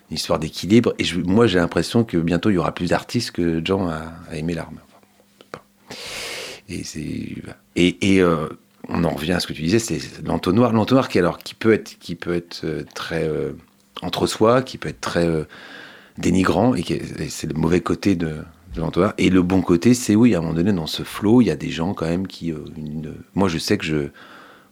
une 0.10 0.16
histoire 0.16 0.40
d'équilibre. 0.40 0.94
Et 1.00 1.06
moi, 1.26 1.48
j'ai 1.48 1.60
l'impression 1.60 2.04
que 2.04 2.18
bientôt, 2.18 2.50
il 2.50 2.56
y 2.56 2.58
aura 2.58 2.74
plus 2.74 2.90
d'artistes 2.90 3.32
que 3.32 3.60
de 3.60 3.66
gens 3.66 3.88
à, 3.88 4.14
aimer 4.34 4.54
l'art. 4.54 4.72
Et, 6.70 6.84
et, 7.76 8.16
et, 8.16 8.22
euh, 8.22 8.48
on 8.88 9.04
en 9.04 9.10
revient 9.10 9.34
à 9.34 9.40
ce 9.40 9.48
que 9.48 9.54
tu 9.54 9.62
disais, 9.64 9.80
c'est 9.80 10.00
l'entonnoir. 10.26 10.72
L'entonnoir 10.72 11.10
qui, 11.10 11.20
alors, 11.20 11.38
qui 11.40 11.54
peut 11.56 11.74
être, 11.74 11.98
qui 12.00 12.16
peut 12.16 12.34
être 12.34 12.62
euh, 12.64 12.84
très 12.96 13.28
euh, 13.28 13.52
entre 14.02 14.28
soi, 14.28 14.62
qui 14.62 14.78
peut 14.78 14.90
être 14.90 15.02
très 15.02 15.26
euh, 15.28 15.44
dénigrant, 16.18 16.76
et, 16.76 16.84
c'est 17.30 17.48
le 17.48 17.54
mauvais 17.54 17.82
côté 17.82 18.16
de, 18.16 18.38
de 18.76 18.82
l'entonnoir. 18.82 19.14
Et 19.18 19.30
le 19.30 19.42
bon 19.42 19.62
côté, 19.62 19.94
c'est 19.94 20.16
oui, 20.16 20.36
à 20.36 20.40
un 20.40 20.42
moment 20.42 20.54
donné, 20.54 20.72
dans 20.74 20.88
ce 20.88 21.04
flot, 21.04 21.42
il 21.42 21.46
y 21.46 21.52
a 21.52 21.56
des 21.56 21.70
gens 21.70 21.94
quand 21.94 22.08
même 22.08 22.28
qui. 22.28 22.50
une- 22.50 23.16
moi, 23.36 23.48
je 23.50 23.58
sais 23.58 23.78
que 23.78 23.86
je. 23.86 24.10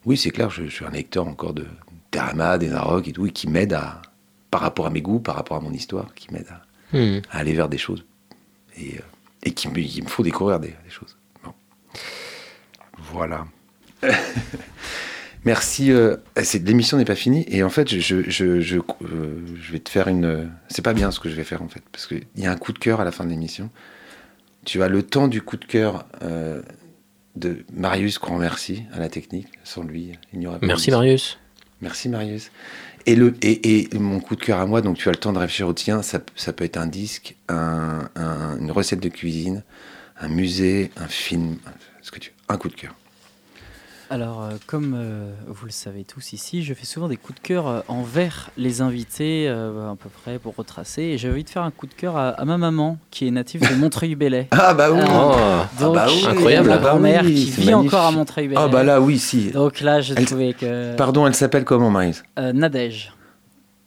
Oui, 0.06 0.18
c'est 0.18 0.32
clair, 0.32 0.50
je, 0.50 0.64
je 0.66 0.70
suis 0.70 0.86
un 0.86 0.92
lecteur 0.92 1.28
encore 1.28 1.54
de 1.54 1.66
Terama, 2.12 2.58
des 2.58 2.70
Narok 2.70 3.08
et 3.08 3.12
tout, 3.12 3.26
et 3.26 3.32
qui 3.32 3.48
m'aide 3.50 3.74
à. 3.74 4.02
Par 4.50 4.62
rapport 4.62 4.86
à 4.86 4.90
mes 4.90 5.02
goûts, 5.02 5.20
par 5.20 5.36
rapport 5.36 5.58
à 5.58 5.60
mon 5.60 5.74
histoire, 5.74 6.14
qui 6.16 6.32
m'aide 6.34 6.48
à, 6.50 6.62
Hmm. 6.94 7.20
à 7.32 7.40
aller 7.40 7.52
vers 7.54 7.68
des 7.68 7.78
choses. 7.78 8.06
Et, 8.80 8.96
et 9.44 9.52
qui, 9.52 9.68
me, 9.68 9.74
qui 9.74 10.02
me 10.02 10.08
faut 10.08 10.24
découvrir 10.24 10.58
des, 10.62 10.70
des 10.70 10.90
choses. 10.90 11.17
Voilà. 13.14 13.46
Merci. 15.46 15.92
euh, 15.92 16.18
L'émission 16.64 16.98
n'est 16.98 17.06
pas 17.06 17.16
finie. 17.16 17.46
Et 17.48 17.64
en 17.64 17.70
fait, 17.70 17.90
je, 17.90 18.00
je, 18.00 18.30
je, 18.30 18.60
je, 18.60 18.78
euh, 18.80 19.40
je 19.62 19.72
vais 19.72 19.80
te 19.80 19.90
faire 19.90 20.08
une. 20.08 20.50
C'est 20.68 20.82
pas 20.82 20.94
bien 20.94 21.12
ce 21.12 21.20
que 21.20 21.30
je 21.30 21.36
vais 21.36 21.44
faire 21.44 21.62
en 21.62 21.68
fait. 21.70 21.84
Parce 21.92 22.06
qu'il 22.08 22.24
y 22.36 22.46
a 22.46 22.52
un 22.52 22.58
coup 22.58 22.74
de 22.74 22.80
cœur 22.80 23.00
à 23.00 23.04
la 23.06 23.12
fin 23.12 23.24
de 23.24 23.30
l'émission. 23.30 23.70
Tu 24.66 24.84
as 24.84 24.90
le 24.90 25.04
temps 25.04 25.28
du 25.28 25.42
coup 25.42 25.56
de 25.58 25.66
cœur 25.66 26.06
euh, 26.24 26.62
de 27.38 27.64
Marius, 27.74 28.20
grand 28.20 28.38
merci 28.38 28.84
à 28.94 29.00
la 29.00 29.08
technique. 29.10 29.48
Sans 29.64 29.84
lui, 29.84 30.12
il 30.34 30.40
n'y 30.40 30.48
aurait 30.48 30.60
pas 30.60 30.68
Merci. 30.68 30.92
Marius. 30.92 31.40
Merci 31.82 32.10
Marius. 32.10 32.52
Et, 33.06 33.16
le, 33.16 33.36
et, 33.42 33.96
et 33.96 34.00
mon 34.00 34.20
coup 34.20 34.36
de 34.36 34.42
cœur 34.44 34.60
à 34.60 34.66
moi, 34.66 34.82
donc 34.82 34.98
tu 34.98 35.08
as 35.08 35.12
le 35.14 35.18
temps 35.18 35.32
de 35.32 35.38
réfléchir 35.40 35.66
au 35.70 35.74
tien, 35.74 36.02
ça, 36.02 36.20
ça 36.36 36.52
peut 36.52 36.66
être 36.66 36.76
un 36.76 36.88
disque, 36.88 37.38
un- 37.48 38.10
un- 38.18 38.58
une 38.60 38.72
recette 38.72 39.00
de 39.00 39.08
cuisine, 39.08 39.64
un 40.20 40.28
musée, 40.28 40.92
un 40.98 41.08
film, 41.08 41.58
ce 42.02 42.12
que 42.12 42.20
tu 42.20 42.34
un 42.50 42.58
coup 42.58 42.70
de 42.70 42.76
cœur. 42.76 42.94
Alors, 44.10 44.42
euh, 44.42 44.52
comme 44.68 44.96
euh, 44.98 45.34
vous 45.48 45.66
le 45.66 45.72
savez 45.72 46.06
tous 46.06 46.32
ici, 46.32 46.64
je 46.64 46.74
fais 46.74 46.86
souvent 46.86 47.10
des 47.10 47.18
coups 47.18 47.42
de 47.42 47.46
cœur 47.46 47.68
euh, 47.68 47.82
envers 47.90 48.52
les 48.56 48.80
invités, 48.80 49.48
euh, 49.50 49.92
à 49.92 49.96
peu 49.98 50.08
près 50.08 50.40
pour 50.40 50.56
retracer. 50.56 51.02
Et 51.02 51.18
j'ai 51.18 51.30
envie 51.30 51.44
de 51.44 51.50
faire 51.50 51.64
un 51.64 51.72
coup 51.72 51.88
de 51.88 51.94
cœur 51.94 52.16
à, 52.16 52.30
à 52.30 52.46
ma 52.46 52.58
maman, 52.58 52.98
qui 53.12 53.28
est 53.28 53.32
native 53.32 53.70
de 53.70 53.76
Montreuil-Bellay. 53.80 54.48
Ah 54.52 54.74
bah 54.74 54.92
oui 54.94 55.00
Ah. 55.06 55.70
Oh, 55.70 55.84
Donc, 55.84 55.96
bah 55.96 56.06
oui, 56.08 56.26
incroyable. 56.26 56.70
Ma 56.70 56.76
ah 56.76 56.78
bah 56.78 56.90
grand-mère 56.92 57.24
oui, 57.26 57.34
qui 57.34 57.52
vit 57.52 57.66
magnifique. 57.72 57.94
encore 57.94 58.06
à 58.06 58.12
Montreuil-Bellay. 58.12 58.62
Ah 58.64 58.70
bah 58.70 58.84
là 58.86 59.02
oui, 59.02 59.20
si. 59.20 59.52
Donc 59.52 59.82
là, 59.82 60.00
j'ai 60.00 60.14
Elle- 60.16 60.24
trouvé 60.26 60.54
que. 60.54 60.96
Pardon, 60.96 61.28
elle 61.28 61.36
s'appelle 61.36 61.66
comment 61.66 61.90
Marius 61.90 62.24
Euh, 62.40 62.54
Nadège. 62.54 63.12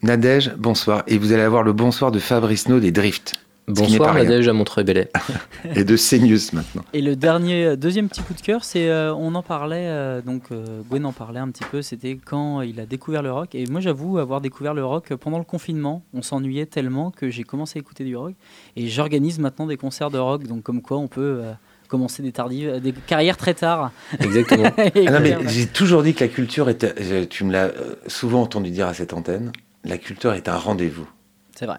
Nadège, 0.03 0.53
bonsoir. 0.59 1.03
Et 1.07 1.17
vous 1.17 1.33
allez 1.33 1.43
avoir 1.43 1.63
le 1.63 1.73
bonsoir 1.73 2.11
de 2.13 2.19
Fabrice 2.19 2.69
No 2.69 2.79
des 2.79 2.93
Drift. 2.93 3.37
Bonsoir. 3.71 4.15
Nadège 4.15 4.49
à 4.49 4.53
Montreuil-Bellay. 4.53 5.11
Et 5.77 5.85
de 5.85 5.97
Senius 5.97 6.53
maintenant. 6.53 6.83
Et 6.93 7.01
le 7.01 7.17
dernier, 7.17 7.65
euh, 7.65 7.77
deuxième 7.77 8.09
petit 8.09 8.23
coup 8.23 8.35
de 8.35 8.41
cœur, 8.41 8.65
c'est 8.65 8.89
euh, 8.89 9.15
on 9.15 9.35
en 9.35 9.43
parlait, 9.43 9.87
euh, 9.87 10.21
donc 10.23 10.45
euh, 10.53 10.83
Gwen 10.89 11.05
en 11.07 11.13
parlait 11.13 11.41
un 11.41 11.49
petit 11.49 11.65
peu, 11.71 11.83
c'était 11.83 12.19
quand 12.23 12.63
il 12.63 12.81
a 12.81 12.87
découvert 12.87 13.23
le 13.23 13.33
rock. 13.33 13.55
Et 13.55 13.67
moi, 13.67 13.81
j'avoue 13.81 14.19
avoir 14.19 14.41
découvert 14.41 14.75
le 14.75 14.85
rock 14.85 15.15
pendant 15.15 15.39
le 15.39 15.45
confinement. 15.45 16.03
On 16.15 16.23
s'ennuyait 16.23 16.67
tellement 16.67 17.11
que 17.11 17.31
j'ai 17.31 17.45
commencé 17.45 17.79
à 17.79 17.81
écouter 17.81 18.05
du 18.05 18.17
rock. 18.17 18.35
Et 18.77 18.89
j'organise 18.89 19.39
maintenant 19.39 19.67
des 19.67 19.77
concerts 19.77 20.11
de 20.11 20.19
rock, 20.19 20.47
donc 20.47 20.63
comme 20.63 20.83
quoi 20.83 20.99
on 20.99 21.09
peut 21.09 21.41
euh, 21.43 21.53
commencer 21.89 22.23
des 22.23 22.33
tardives, 22.33 22.81
des 22.81 22.93
carrières 22.93 23.37
très 23.37 23.55
tard. 23.55 23.93
Exactement. 24.19 24.71
Ah 25.07 25.11
non, 25.13 25.21
mais 25.21 25.37
j'ai 25.49 25.67
toujours 25.67 26.03
dit 26.03 26.15
que 26.15 26.25
la 26.25 26.29
culture 26.29 26.69
était. 26.69 27.27
Tu 27.27 27.45
me 27.45 27.53
l'as 27.53 27.71
souvent 28.07 28.43
entendu 28.43 28.71
dire 28.71 28.87
à 28.87 28.95
cette 28.95 29.13
antenne. 29.13 29.53
La 29.85 29.99
culture 29.99 30.35
est 30.35 30.49
un 30.49 30.57
rendez-vous. 30.57 31.09
C'est 31.55 31.67
vrai. 31.67 31.79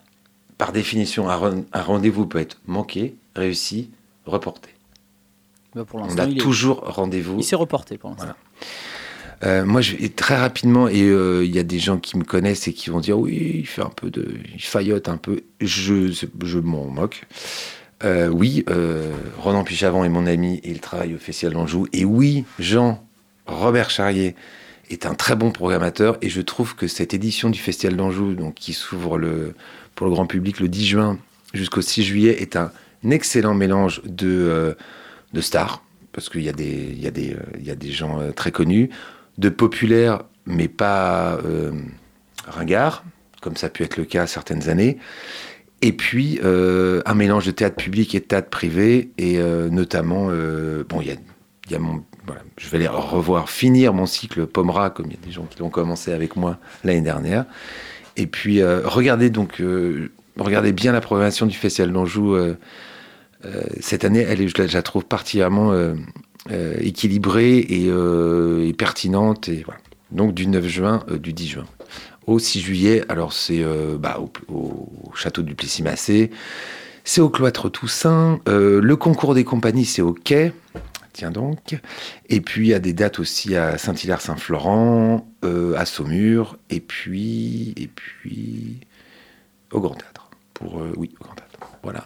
Par 0.62 0.74
définition, 0.74 1.28
un, 1.28 1.36
ren- 1.36 1.64
un 1.74 1.82
rendez-vous 1.82 2.28
peut 2.28 2.38
être 2.38 2.60
manqué, 2.68 3.16
réussi, 3.36 3.90
reporté. 4.28 4.70
Bah, 5.74 5.86
pour 5.86 6.02
On 6.02 6.18
a 6.20 6.26
il, 6.26 6.38
est- 6.38 6.40
toujours 6.40 6.82
rendez-vous. 6.86 7.38
il 7.40 7.44
s'est 7.44 7.56
reporté 7.56 7.98
pour 7.98 8.12
l'instant. 8.12 8.26
Voilà. 8.26 8.38
Euh, 9.44 9.66
moi, 9.66 9.82
je 9.82 9.96
très 10.16 10.36
rapidement, 10.38 10.88
et 10.88 11.02
euh, 11.02 11.44
il 11.44 11.50
y 11.50 11.58
a 11.58 11.64
des 11.64 11.80
gens 11.80 11.98
qui 11.98 12.16
me 12.16 12.24
connaissent 12.24 12.68
et 12.68 12.74
qui 12.74 12.92
vont 12.92 13.00
dire 13.00 13.18
oui, 13.18 13.54
il 13.56 13.66
fait 13.66 13.82
un 13.82 13.90
peu 13.90 14.12
de, 14.12 14.36
il 14.54 14.62
faillote 14.62 15.10
un 15.10 15.18
peu. 15.18 15.42
Je, 15.62 16.12
je 16.44 16.60
m'en 16.60 16.86
moque. 16.86 17.24
Euh, 18.04 18.28
oui, 18.28 18.64
Ronan 19.40 19.64
Pichavant 19.64 20.04
est 20.04 20.10
mon 20.10 20.28
ami 20.28 20.60
et 20.64 20.70
il 20.70 20.80
travaille 20.80 21.16
au 21.16 21.18
Festival 21.18 21.54
d'Anjou. 21.56 21.88
Et 21.92 22.06
oui, 22.06 22.46
Jean 22.60 23.04
Robert 23.48 23.90
Charrier 23.90 24.36
est 24.92 25.08
un 25.08 25.16
très 25.16 25.36
bon 25.36 25.50
programmateur 25.50 26.20
et 26.22 26.30
je 26.30 26.42
trouve 26.42 26.76
que 26.76 26.86
cette 26.88 27.16
édition 27.16 27.50
du 27.50 27.58
Festival 27.60 27.96
d'Anjou, 27.96 28.36
donc 28.36 28.54
qui 28.54 28.74
s'ouvre 28.74 29.18
le, 29.18 29.56
pour 30.02 30.08
le 30.08 30.16
grand 30.16 30.26
public 30.26 30.60
le 30.60 30.68
10 30.68 30.88
juin 30.88 31.20
jusqu'au 31.54 31.84
6 31.84 32.02
juillet, 32.02 32.42
est 32.42 32.56
un 32.56 32.72
excellent 33.12 33.54
mélange 33.54 34.02
de, 34.04 34.28
euh, 34.28 34.74
de 35.34 35.42
stars, 35.42 35.84
parce 36.12 36.28
qu'il 36.28 36.42
y, 36.42 36.50
a 36.50 36.54
des- 36.54 36.98
euh, 37.06 37.92
gens 37.92 38.20
euh, 38.20 38.32
très 38.32 38.52
connus, 38.52 38.90
de 39.38 39.50
populaires, 39.50 40.24
mais 40.48 40.68
pas 40.68 41.38
ringards, 42.48 43.04
comme 43.42 43.56
ça 43.56 43.68
a 43.68 43.70
pu 43.70 43.84
être 43.84 43.98
le 43.98 44.06
cas 44.06 44.26
certaines 44.26 44.70
années. 44.70 44.98
Et 45.84 45.94
puis, 45.94 46.40
un 46.44 47.14
mélange 47.14 47.46
de 47.46 47.52
théâtre 47.52 47.76
public 47.76 48.16
et 48.16 48.22
de 48.22 48.26
théâtre 48.26 48.50
privé, 48.50 49.12
et 49.20 49.38
notamment, 49.70 50.30
bon, 50.90 51.00
il 51.02 51.10
y 51.10 51.12
a, 51.12 51.80
je 52.58 52.70
vais 52.70 52.78
aller 52.78 52.88
revoir, 52.88 53.52
finir 53.52 53.94
mon 53.94 54.08
cycle 54.08 54.48
Pomera, 54.48 54.90
comme 54.90 55.06
il 55.12 55.14
y 55.14 55.18
a 55.22 55.26
des 55.28 55.32
gens 55.32 55.46
qui 55.46 55.60
l'ont 55.60 55.70
commencé 55.70 56.12
avec 56.12 56.36
moi 56.38 56.58
l'année 56.84 57.02
dernière. 57.02 57.46
Et 58.18 58.28
puis, 58.28 58.62
euh, 58.62 58.82
regardez 58.86 59.30
donc, 59.30 59.62
euh, 59.62 60.12
regardez 60.38 60.72
bien 60.72 60.92
la 60.92 61.02
programmation 61.02 61.46
du 61.46 61.56
Festival 61.56 61.92
d'Anjou. 61.92 62.36
euh, 62.36 62.56
cette 63.80 64.06
année, 64.06 64.20
elle 64.20 64.42
est, 64.42 64.48
je, 64.48 64.74
la, 64.74 64.82
trouve 64.84 65.06
particulièrement 65.06 65.74
équilibrée 66.80 67.58
et, 67.58 68.74
pertinente. 68.74 69.50
Et, 69.50 69.64
voilà. 69.66 69.80
Donc, 70.12 70.34
du 70.34 70.48
9 70.48 70.68
juin, 70.68 71.04
du 71.20 71.34
10 71.34 71.48
juin 71.48 71.66
au 72.28 72.38
6 72.38 72.62
juillet. 72.62 73.04
Alors, 73.10 73.34
c'est 73.34 73.64
bah, 73.98 74.20
au, 74.20 74.32
au 74.54 75.12
château 75.16 75.42
du 75.42 75.56
Plessis-Massé. 75.56 76.30
C'est 77.04 77.22
au 77.22 77.30
cloître 77.30 77.70
Toussaint. 77.70 78.40
Le 78.46 78.96
concours 78.96 79.34
des 79.34 79.44
compagnies, 79.44 79.86
c'est 79.86 80.04
au 80.04 80.14
quai. 80.14 80.54
Tiens 81.14 81.32
donc. 81.32 81.80
Et 82.30 82.42
puis, 82.42 82.68
il 82.68 82.70
y 82.70 82.74
a 82.74 82.80
des 82.80 82.94
dates 82.94 83.20
aussi 83.20 83.56
à 83.56 83.78
Saint-Hilaire-Saint-Florent, 83.78 85.28
euh, 85.44 85.76
à 85.76 85.86
Saumur, 85.86 86.58
et 86.70 86.80
puis, 86.80 87.74
et 87.78 87.88
puis 87.88 88.80
au 89.72 89.82
Grand 89.82 89.96
Théâtre. 89.96 90.30
Pour, 90.54 90.80
euh, 90.80 90.94
oui, 90.96 91.12
au 91.20 91.26
Grand 91.26 91.36
Théâtre. 91.36 91.58
Voilà. 91.84 92.06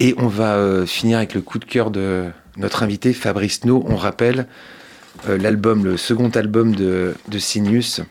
Et 0.00 0.14
on 0.18 0.28
va 0.28 0.56
euh, 0.56 0.86
finir 0.86 1.18
avec 1.18 1.34
le 1.34 1.40
coup 1.40 1.58
de 1.58 1.64
cœur 1.64 1.90
de 1.90 2.30
notre 2.56 2.82
invité, 2.82 3.12
Fabrice 3.12 3.64
No. 3.64 3.84
On 3.88 3.96
rappelle 3.96 4.46
l'album, 5.28 5.84
le 5.84 5.96
second 5.96 6.28
album 6.30 6.74
de, 6.74 7.14
de 7.28 7.38
Sinus, 7.38 8.02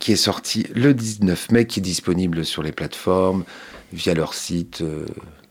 qui 0.00 0.12
est 0.12 0.16
sorti 0.16 0.66
le 0.74 0.92
19 0.92 1.52
mai, 1.52 1.66
qui 1.66 1.78
est 1.78 1.82
disponible 1.82 2.44
sur 2.44 2.62
les 2.62 2.72
plateformes, 2.72 3.44
via 3.92 4.12
leur 4.12 4.34
site. 4.34 4.82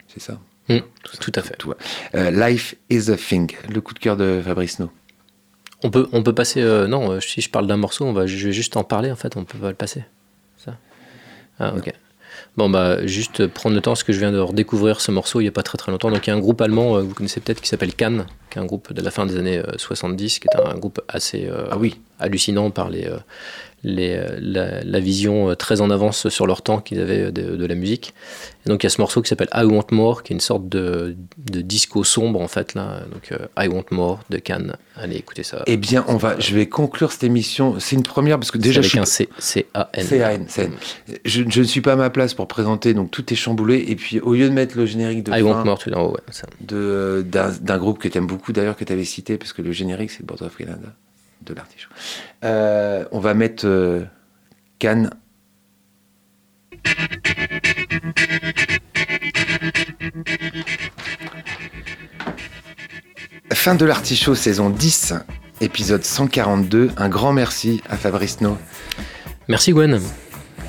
c'est 0.08 0.20
ça? 0.22 0.40
Mm, 0.70 0.80
tout 1.22 1.32
à 1.36 1.42
fait. 1.42 1.56
tout. 1.58 1.74
Euh, 2.16 2.32
Life 2.32 2.76
is 2.90 3.10
a 3.10 3.16
Thing, 3.16 3.52
le 3.70 3.82
coup 3.82 3.94
de 3.94 4.00
cœur 4.00 4.18
de 4.18 4.42
Fabrice 4.44 4.80
No. 4.80 4.92
On 5.84 5.92
peut, 5.92 6.08
on 6.12 6.24
peut 6.24 6.34
passer. 6.34 6.62
euh, 6.62 6.88
non, 6.88 7.12
euh, 7.12 7.20
si 7.20 7.42
je 7.42 7.50
parle 7.50 7.68
d'un 7.68 7.78
morceau, 7.78 8.06
on 8.06 8.14
va, 8.14 8.26
je 8.26 8.48
vais 8.48 8.54
juste 8.54 8.78
en 8.78 8.84
parler 8.84 9.12
en 9.12 9.16
fait. 9.16 9.38
On 9.38 9.46
peut 9.46 9.58
pas 9.58 9.70
le 9.70 9.76
passer. 9.76 10.04
Ça. 10.58 10.78
Ah 11.60 11.74
ok. 11.76 11.92
Bon 12.56 12.70
bah 12.70 13.06
juste 13.06 13.48
prendre 13.48 13.76
le 13.76 13.82
temps 13.82 13.92
parce 13.92 14.04
que 14.04 14.14
je 14.14 14.20
viens 14.20 14.32
de 14.32 14.40
redécouvrir 14.40 15.00
ce 15.02 15.12
morceau 15.12 15.42
il 15.42 15.46
y 15.46 15.48
a 15.48 15.52
pas 15.52 15.64
très 15.64 15.78
très 15.78 15.92
longtemps. 15.92 16.10
Donc 16.10 16.26
il 16.26 16.32
y 16.32 16.34
a 16.34 16.36
un 16.36 16.40
groupe 16.40 16.60
allemand 16.62 16.96
euh, 16.98 17.02
que 17.02 17.06
vous 17.06 17.14
connaissez 17.14 17.40
peut-être 17.40 17.62
qui 17.62 17.68
s'appelle 17.68 17.94
Cannes, 17.94 18.26
qui 18.50 18.58
est 18.58 18.62
un 18.62 18.66
groupe 18.66 18.92
de 18.92 19.02
la 19.02 19.12
fin 19.12 19.26
des 19.26 19.38
années 19.38 19.62
70, 19.78 20.40
qui 20.40 20.48
est 20.52 20.60
un 20.60 20.78
groupe 20.78 21.00
assez 21.08 21.50
ah 21.70 21.78
oui. 21.78 22.00
hallucinant 22.20 22.72
par 22.72 22.90
les, 22.90 23.08
les, 23.84 24.16
euh, 24.18 24.82
la, 24.84 25.00
vision 25.00 25.50
euh, 25.50 25.56
très 25.56 25.82
en 25.82 25.90
avance 25.92 26.30
sur 26.30 26.48
leur 26.48 26.62
temps 26.62 26.80
qu'ils 26.80 27.00
avaient 27.00 27.32
de, 27.32 27.66
la 27.66 27.76
musique. 27.76 28.14
Et 28.66 28.70
donc 28.70 28.84
il 28.84 28.86
y 28.86 28.88
a 28.88 28.90
ce 28.90 29.00
morceau 29.00 29.22
qui 29.22 29.30
s'appelle 29.30 29.50
I 29.54 29.64
Want 29.64 29.86
More, 29.92 30.24
qui 30.24 30.34
est 30.34 30.36
une 30.36 30.42
sorte 30.42 30.68
de, 30.68 31.16
de 31.52 31.62
disco 31.62 32.04
sombre 32.04 32.42
en 32.42 32.48
fait 32.48 32.74
là. 32.74 33.02
Donc 33.12 33.32
euh, 33.32 33.48
I 33.58 33.68
Want 33.68 33.86
More 33.92 34.20
de 34.30 34.38
Cannes. 34.38 34.76
Allez 34.96 35.18
écoutez 35.18 35.44
ça. 35.44 35.64
Eh 35.68 35.78
bien 35.78 36.04
on 36.08 36.18
va, 36.18 36.40
je 36.40 36.56
vais 36.56 36.68
conclure 36.68 37.12
cette 37.12 37.24
émission. 37.24 37.76
C'est 37.80 37.96
une 37.96 38.04
première 38.04 38.40
parce 38.40 38.52
que 38.52 38.58
déjà 38.58 38.82
je 38.82 39.00
un 39.00 39.06
C, 39.06 39.30
C 39.38 39.68
A 39.74 39.90
N. 39.94 40.48
Je, 41.24 41.44
je, 41.48 41.60
ne 41.60 41.66
suis 41.66 41.82
pas 41.82 41.94
à 41.94 41.98
ma 41.98 42.10
place 42.10 42.34
pour 42.34 42.48
présenter, 42.48 42.94
donc 42.94 43.12
tout 43.12 43.32
est 43.32 43.36
chamboulé. 43.36 43.86
Et 43.88 43.96
puis 43.96 44.20
au 44.20 44.34
lieu 44.34 44.50
de 44.50 44.54
mettre 44.54 44.76
le 44.78 44.86
générique 44.86 45.24
de 45.24 45.32
I 45.38 45.42
Want 45.42 45.64
More, 45.64 45.78
tu 45.78 45.94
en 45.94 46.08
haut, 46.08 46.18
de 46.62 47.26
d'un 47.28 47.78
groupe 47.78 48.00
que 48.00 48.08
tu 48.08 48.18
aimes 48.18 48.28
beaucoup 48.28 48.54
d'ailleurs 48.54 48.76
que 48.76 48.84
tu 48.84 48.94
avais 48.94 49.06
cité 49.06 49.38
parce 49.38 49.54
que 49.54 49.62
le 49.62 49.72
générique 49.72 50.12
c'est 50.12 50.26
Board 50.26 50.42
of 50.42 50.58
Canada 50.58 50.94
de 51.48 51.54
l'artichaut. 51.54 51.90
Euh, 52.44 53.06
on 53.12 53.20
va 53.20 53.34
mettre 53.34 53.66
euh, 53.66 54.04
Cannes. 54.80 55.10
Fin 63.54 63.76
de 63.76 63.86
l'artichaut 63.86 64.36
saison 64.36 64.70
10, 64.70 65.14
épisode 65.62 66.04
142. 66.04 66.92
Un 66.98 67.10
grand 67.10 67.34
merci 67.34 67.82
à 67.90 67.98
Fabrice 67.98 68.42
No. 68.42 68.58
Merci 69.48 69.72
Gwen. 69.72 70.00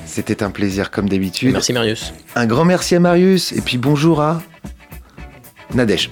C'était 0.05 0.43
un 0.43 0.49
plaisir 0.49 0.91
comme 0.91 1.07
d'habitude. 1.07 1.53
Merci 1.53 1.71
Marius. 1.71 2.13
Un 2.35 2.45
grand 2.45 2.65
merci 2.65 2.95
à 2.95 2.99
Marius 2.99 3.51
et 3.51 3.61
puis 3.61 3.77
bonjour 3.77 4.21
à 4.21 4.41
Nadège. 5.73 6.09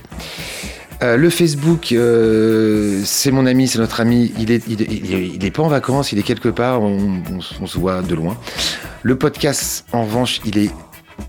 Euh, 1.04 1.16
le 1.16 1.30
Facebook, 1.30 1.92
euh, 1.92 3.02
c'est 3.06 3.30
mon 3.32 3.46
ami, 3.46 3.68
c'est 3.68 3.78
notre 3.78 4.02
ami. 4.02 4.34
Il 4.40 4.52
est, 4.52 5.52
pas 5.52 5.64
en 5.64 5.68
vacances, 5.68 6.12
il 6.12 6.20
est 6.20 6.24
quelque 6.24 6.50
part. 6.50 6.82
On, 6.82 7.42
se 7.42 7.78
voit 7.78 8.02
de 8.02 8.16
loin. 8.16 8.36
Le 9.04 9.16
podcast, 9.16 9.86
en 9.92 10.04
revanche, 10.04 10.42
il 10.46 10.58
est 10.58 10.72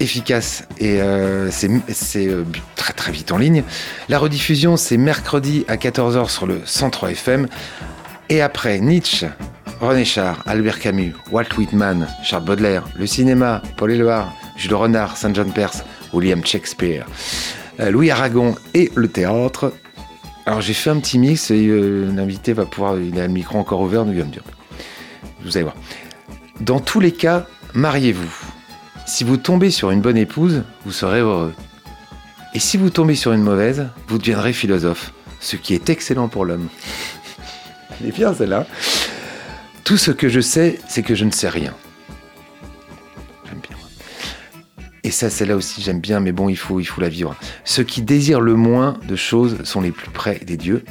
efficace 0.00 0.64
et 0.78 1.00
euh, 1.00 1.50
c'est 1.50 2.30
très 2.76 2.92
très 2.92 3.12
vite 3.12 3.30
en 3.30 3.38
ligne. 3.38 3.62
La 4.08 4.18
rediffusion, 4.18 4.76
c'est 4.76 4.96
mercredi 4.96 5.64
à 5.68 5.76
14h 5.76 6.30
sur 6.30 6.46
le 6.46 6.60
103 6.64 7.10
FM. 7.10 7.46
Et 8.30 8.40
après, 8.40 8.78
Nietzsche, 8.80 9.26
René 9.80 10.04
Char, 10.04 10.42
Albert 10.46 10.80
Camus, 10.80 11.14
Walt 11.30 11.56
Whitman, 11.56 12.08
Charles 12.22 12.44
Baudelaire, 12.44 12.84
le 12.98 13.06
cinéma, 13.06 13.62
Paul 13.76 13.92
Éluard, 13.92 14.34
Jules 14.56 14.74
Renard, 14.74 15.16
Saint 15.16 15.32
John 15.32 15.52
Perse, 15.52 15.84
William 16.12 16.44
Shakespeare. 16.44 17.06
Euh, 17.80 17.90
Louis 17.90 18.10
Aragon 18.10 18.56
et 18.74 18.90
le 18.94 19.08
théâtre. 19.08 19.72
Alors 20.46 20.60
j'ai 20.60 20.72
fait 20.72 20.90
un 20.90 20.98
petit 20.98 21.18
mix 21.18 21.50
et 21.50 21.66
euh, 21.66 22.10
l'invité 22.14 22.52
va 22.52 22.64
pouvoir, 22.64 22.98
il 22.98 23.18
a 23.20 23.26
le 23.26 23.32
micro 23.32 23.58
encore 23.58 23.80
ouvert, 23.80 24.04
nous 24.04 24.12
il 24.12 24.18
va 24.18 24.24
me 24.24 24.32
dire. 24.32 24.42
Vous 25.42 25.56
allez 25.56 25.64
voir. 25.64 25.76
Dans 26.60 26.80
tous 26.80 27.00
les 27.00 27.12
cas, 27.12 27.46
mariez-vous. 27.74 28.32
Si 29.06 29.24
vous 29.24 29.36
tombez 29.36 29.70
sur 29.70 29.90
une 29.90 30.00
bonne 30.00 30.16
épouse, 30.16 30.64
vous 30.84 30.92
serez 30.92 31.20
heureux. 31.20 31.54
Et 32.54 32.58
si 32.58 32.76
vous 32.76 32.90
tombez 32.90 33.14
sur 33.14 33.32
une 33.32 33.42
mauvaise, 33.42 33.88
vous 34.08 34.18
deviendrez 34.18 34.52
philosophe, 34.52 35.12
ce 35.38 35.56
qui 35.56 35.74
est 35.74 35.88
excellent 35.90 36.28
pour 36.28 36.44
l'homme. 36.44 36.68
Elle 38.00 38.08
est 38.08 38.12
bien 38.12 38.34
celle-là. 38.34 38.66
Tout 39.84 39.96
ce 39.96 40.10
que 40.10 40.28
je 40.28 40.40
sais, 40.40 40.80
c'est 40.88 41.02
que 41.02 41.14
je 41.14 41.24
ne 41.24 41.30
sais 41.30 41.48
rien. 41.48 41.74
Et 45.04 45.10
ça, 45.10 45.30
celle-là 45.30 45.56
aussi, 45.56 45.82
j'aime 45.82 46.00
bien, 46.00 46.20
mais 46.20 46.32
bon, 46.32 46.48
il 46.48 46.56
faut, 46.56 46.80
il 46.80 46.84
faut 46.84 47.00
la 47.00 47.08
vivre. 47.08 47.36
Ceux 47.64 47.84
qui 47.84 48.02
désirent 48.02 48.40
le 48.40 48.54
moins 48.54 48.98
de 49.06 49.16
choses 49.16 49.62
sont 49.64 49.80
les 49.80 49.92
plus 49.92 50.10
près 50.10 50.38
des 50.40 50.56
dieux. 50.56 50.84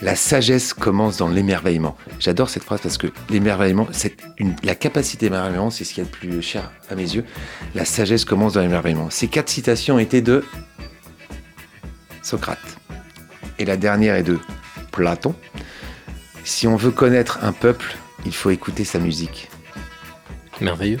La 0.00 0.14
sagesse 0.14 0.74
commence 0.74 1.16
dans 1.16 1.28
l'émerveillement. 1.28 1.96
J'adore 2.20 2.50
cette 2.50 2.62
phrase 2.62 2.80
parce 2.80 2.98
que 2.98 3.08
l'émerveillement, 3.30 3.88
c'est 3.90 4.16
la 4.62 4.76
capacité 4.76 5.26
d'émerveillement, 5.26 5.70
c'est 5.70 5.82
ce 5.82 5.92
qui 5.92 6.00
est 6.00 6.04
le 6.04 6.08
plus 6.08 6.40
cher 6.40 6.70
à 6.88 6.94
mes 6.94 7.02
yeux. 7.02 7.24
La 7.74 7.84
sagesse 7.84 8.24
commence 8.24 8.52
dans 8.52 8.60
l'émerveillement. 8.60 9.10
Ces 9.10 9.26
quatre 9.26 9.48
citations 9.48 9.98
étaient 9.98 10.22
de 10.22 10.44
Socrate. 12.22 12.58
Et 13.58 13.64
la 13.64 13.76
dernière 13.76 14.14
est 14.14 14.22
de 14.22 14.38
Platon. 14.92 15.34
Si 16.44 16.68
on 16.68 16.76
veut 16.76 16.92
connaître 16.92 17.40
un 17.42 17.52
peuple, 17.52 17.96
il 18.24 18.34
faut 18.34 18.50
écouter 18.50 18.84
sa 18.84 19.00
musique. 19.00 19.48
Merveilleux. 20.60 21.00